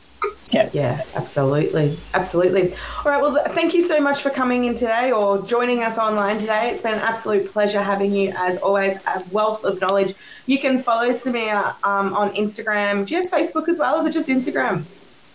Yeah. 0.51 0.69
Yeah, 0.73 1.03
absolutely. 1.15 1.95
Absolutely. 2.15 2.73
All 3.05 3.11
right. 3.11 3.21
Well, 3.21 3.43
thank 3.49 3.75
you 3.75 3.83
so 3.83 3.99
much 3.99 4.23
for 4.23 4.31
coming 4.31 4.65
in 4.65 4.73
today 4.73 5.11
or 5.11 5.41
joining 5.43 5.83
us 5.83 5.99
online 5.99 6.39
today. 6.39 6.71
It's 6.71 6.81
been 6.81 6.95
an 6.95 7.01
absolute 7.01 7.51
pleasure 7.51 7.81
having 7.83 8.11
you, 8.13 8.33
as 8.35 8.57
always, 8.57 8.95
a 9.05 9.23
wealth 9.31 9.63
of 9.63 9.79
knowledge. 9.79 10.15
You 10.47 10.57
can 10.57 10.81
follow 10.81 11.09
Samir 11.09 11.75
um, 11.83 12.15
on 12.15 12.31
Instagram. 12.31 13.05
Do 13.05 13.13
you 13.13 13.21
have 13.21 13.31
Facebook 13.31 13.69
as 13.69 13.77
well? 13.77 13.95
Or 13.95 13.99
is 13.99 14.05
it 14.05 14.11
just 14.11 14.27
Instagram? 14.27 14.85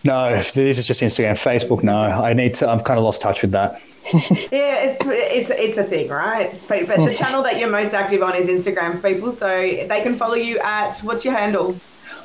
No, 0.05 0.35
this 0.35 0.55
is 0.55 0.85
just 0.85 1.01
Instagram. 1.01 1.31
Facebook, 1.31 1.81
no. 1.81 1.97
I 1.97 2.33
need 2.33 2.53
to, 2.55 2.69
I've 2.69 2.83
kind 2.83 2.99
of 2.99 3.03
lost 3.03 3.21
touch 3.21 3.41
with 3.41 3.51
that. 3.51 3.81
yeah, 4.13 4.83
it's, 4.83 5.03
it's 5.03 5.49
it's 5.49 5.77
a 5.79 5.83
thing, 5.83 6.09
right? 6.09 6.53
But, 6.67 6.87
but 6.87 6.97
the 6.97 7.13
channel 7.15 7.41
that 7.41 7.59
you're 7.59 7.71
most 7.71 7.95
active 7.95 8.21
on 8.21 8.35
is 8.35 8.47
Instagram, 8.47 9.01
people. 9.01 9.31
So 9.31 9.47
they 9.49 10.01
can 10.03 10.15
follow 10.15 10.35
you 10.35 10.59
at 10.59 10.99
what's 10.99 11.25
your 11.25 11.33
handle? 11.33 11.75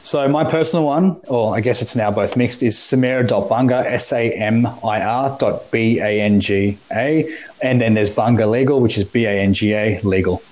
So 0.03 0.29
my 0.29 0.45
personal 0.45 0.85
one, 0.85 1.21
or 1.29 1.55
I 1.55 1.63
guess 1.63 1.81
it's 1.81 1.97
now 1.97 2.11
both 2.11 2.37
mixed, 2.37 2.63
is 2.63 2.77
samira.banga, 2.77 3.91
S-A-M-I-R 3.93 5.39
dot 5.39 5.71
B-A-N-G-A. 5.71 7.35
And 7.63 7.81
then 7.81 7.95
there's 7.95 8.11
Banger 8.11 8.47
Legal, 8.47 8.81
which 8.81 8.99
is 8.99 9.05
B-A-N-G-A 9.05 10.01
legal. 10.03 10.43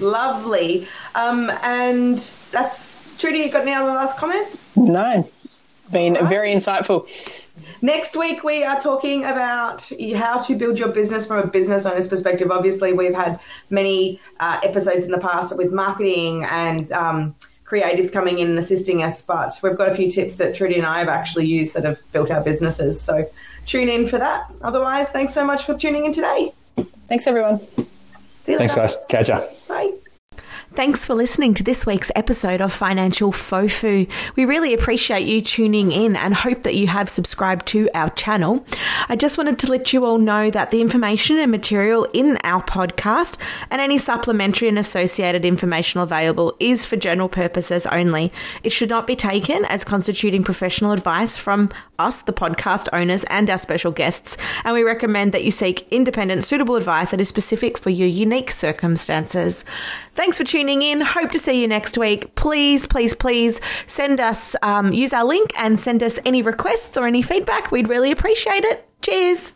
Lovely. 0.00 0.88
Um, 1.14 1.50
and 1.62 2.18
that's, 2.50 3.00
Trudy, 3.18 3.40
you 3.40 3.50
got 3.50 3.62
any 3.62 3.74
other 3.74 3.92
last 3.92 4.16
comments? 4.16 4.64
No. 4.74 5.28
Been 5.92 6.14
right. 6.14 6.28
very 6.28 6.52
insightful. 6.52 7.08
Next 7.82 8.16
week, 8.16 8.44
we 8.44 8.64
are 8.64 8.80
talking 8.80 9.24
about 9.24 9.90
how 10.16 10.38
to 10.38 10.54
build 10.54 10.78
your 10.78 10.88
business 10.88 11.26
from 11.26 11.38
a 11.38 11.46
business 11.46 11.84
owner's 11.84 12.08
perspective. 12.08 12.50
Obviously, 12.50 12.92
we've 12.92 13.14
had 13.14 13.38
many 13.70 14.20
uh, 14.40 14.58
episodes 14.62 15.04
in 15.04 15.10
the 15.10 15.18
past 15.18 15.56
with 15.56 15.72
marketing 15.72 16.44
and 16.44 16.90
um, 16.92 17.34
creatives 17.72 18.12
coming 18.12 18.38
in 18.38 18.50
and 18.50 18.58
assisting 18.58 19.02
us, 19.02 19.22
but 19.22 19.58
we've 19.62 19.76
got 19.76 19.88
a 19.88 19.94
few 19.94 20.10
tips 20.10 20.34
that 20.34 20.54
Trudy 20.54 20.76
and 20.76 20.86
I 20.86 20.98
have 20.98 21.08
actually 21.08 21.46
used 21.46 21.74
that 21.74 21.84
have 21.84 22.00
built 22.12 22.30
our 22.30 22.42
businesses. 22.42 23.00
So 23.00 23.28
tune 23.66 23.88
in 23.88 24.06
for 24.06 24.18
that. 24.18 24.50
Otherwise, 24.62 25.08
thanks 25.08 25.34
so 25.34 25.44
much 25.44 25.64
for 25.64 25.74
tuning 25.74 26.06
in 26.06 26.12
today. 26.12 26.52
Thanks, 27.06 27.26
everyone. 27.26 27.58
Thanks, 28.44 28.74
guys. 28.74 28.96
Catch 29.08 29.28
ya. 29.28 29.40
Bye. 29.68 29.92
Thanks 30.74 31.04
for 31.04 31.14
listening 31.14 31.52
to 31.54 31.62
this 31.62 31.84
week's 31.84 32.10
episode 32.16 32.62
of 32.62 32.72
Financial 32.72 33.30
Fofu. 33.30 34.08
We 34.36 34.46
really 34.46 34.72
appreciate 34.72 35.26
you 35.26 35.42
tuning 35.42 35.92
in 35.92 36.16
and 36.16 36.34
hope 36.34 36.62
that 36.62 36.74
you 36.74 36.86
have 36.86 37.10
subscribed 37.10 37.66
to 37.66 37.90
our 37.92 38.08
channel. 38.08 38.64
I 39.10 39.16
just 39.16 39.36
wanted 39.36 39.58
to 39.58 39.70
let 39.70 39.92
you 39.92 40.06
all 40.06 40.16
know 40.16 40.50
that 40.50 40.70
the 40.70 40.80
information 40.80 41.38
and 41.38 41.50
material 41.50 42.04
in 42.14 42.38
our 42.42 42.62
podcast 42.62 43.36
and 43.70 43.82
any 43.82 43.98
supplementary 43.98 44.66
and 44.66 44.78
associated 44.78 45.44
information 45.44 46.00
available 46.00 46.56
is 46.58 46.86
for 46.86 46.96
general 46.96 47.28
purposes 47.28 47.84
only. 47.88 48.32
It 48.62 48.72
should 48.72 48.88
not 48.88 49.06
be 49.06 49.14
taken 49.14 49.66
as 49.66 49.84
constituting 49.84 50.42
professional 50.42 50.92
advice 50.92 51.36
from 51.36 51.68
us, 51.98 52.22
the 52.22 52.32
podcast 52.32 52.88
owners, 52.94 53.24
and 53.24 53.50
our 53.50 53.58
special 53.58 53.92
guests, 53.92 54.38
and 54.64 54.74
we 54.74 54.82
recommend 54.82 55.32
that 55.32 55.44
you 55.44 55.50
seek 55.50 55.86
independent, 55.90 56.44
suitable 56.44 56.76
advice 56.76 57.10
that 57.10 57.20
is 57.20 57.28
specific 57.28 57.76
for 57.76 57.90
your 57.90 58.08
unique 58.08 58.50
circumstances. 58.50 59.64
Thanks 60.14 60.38
for 60.38 60.44
tuning 60.62 60.82
in. 60.82 61.00
Hope 61.00 61.32
to 61.32 61.40
see 61.40 61.60
you 61.60 61.66
next 61.66 61.98
week. 61.98 62.36
Please, 62.36 62.86
please, 62.86 63.14
please 63.14 63.60
send 63.88 64.20
us, 64.20 64.54
um, 64.62 64.92
use 64.92 65.12
our 65.12 65.24
link 65.24 65.50
and 65.58 65.76
send 65.76 66.04
us 66.04 66.20
any 66.24 66.40
requests 66.40 66.96
or 66.96 67.04
any 67.04 67.20
feedback. 67.20 67.72
We'd 67.72 67.88
really 67.88 68.12
appreciate 68.12 68.64
it. 68.64 68.88
Cheers. 69.00 69.54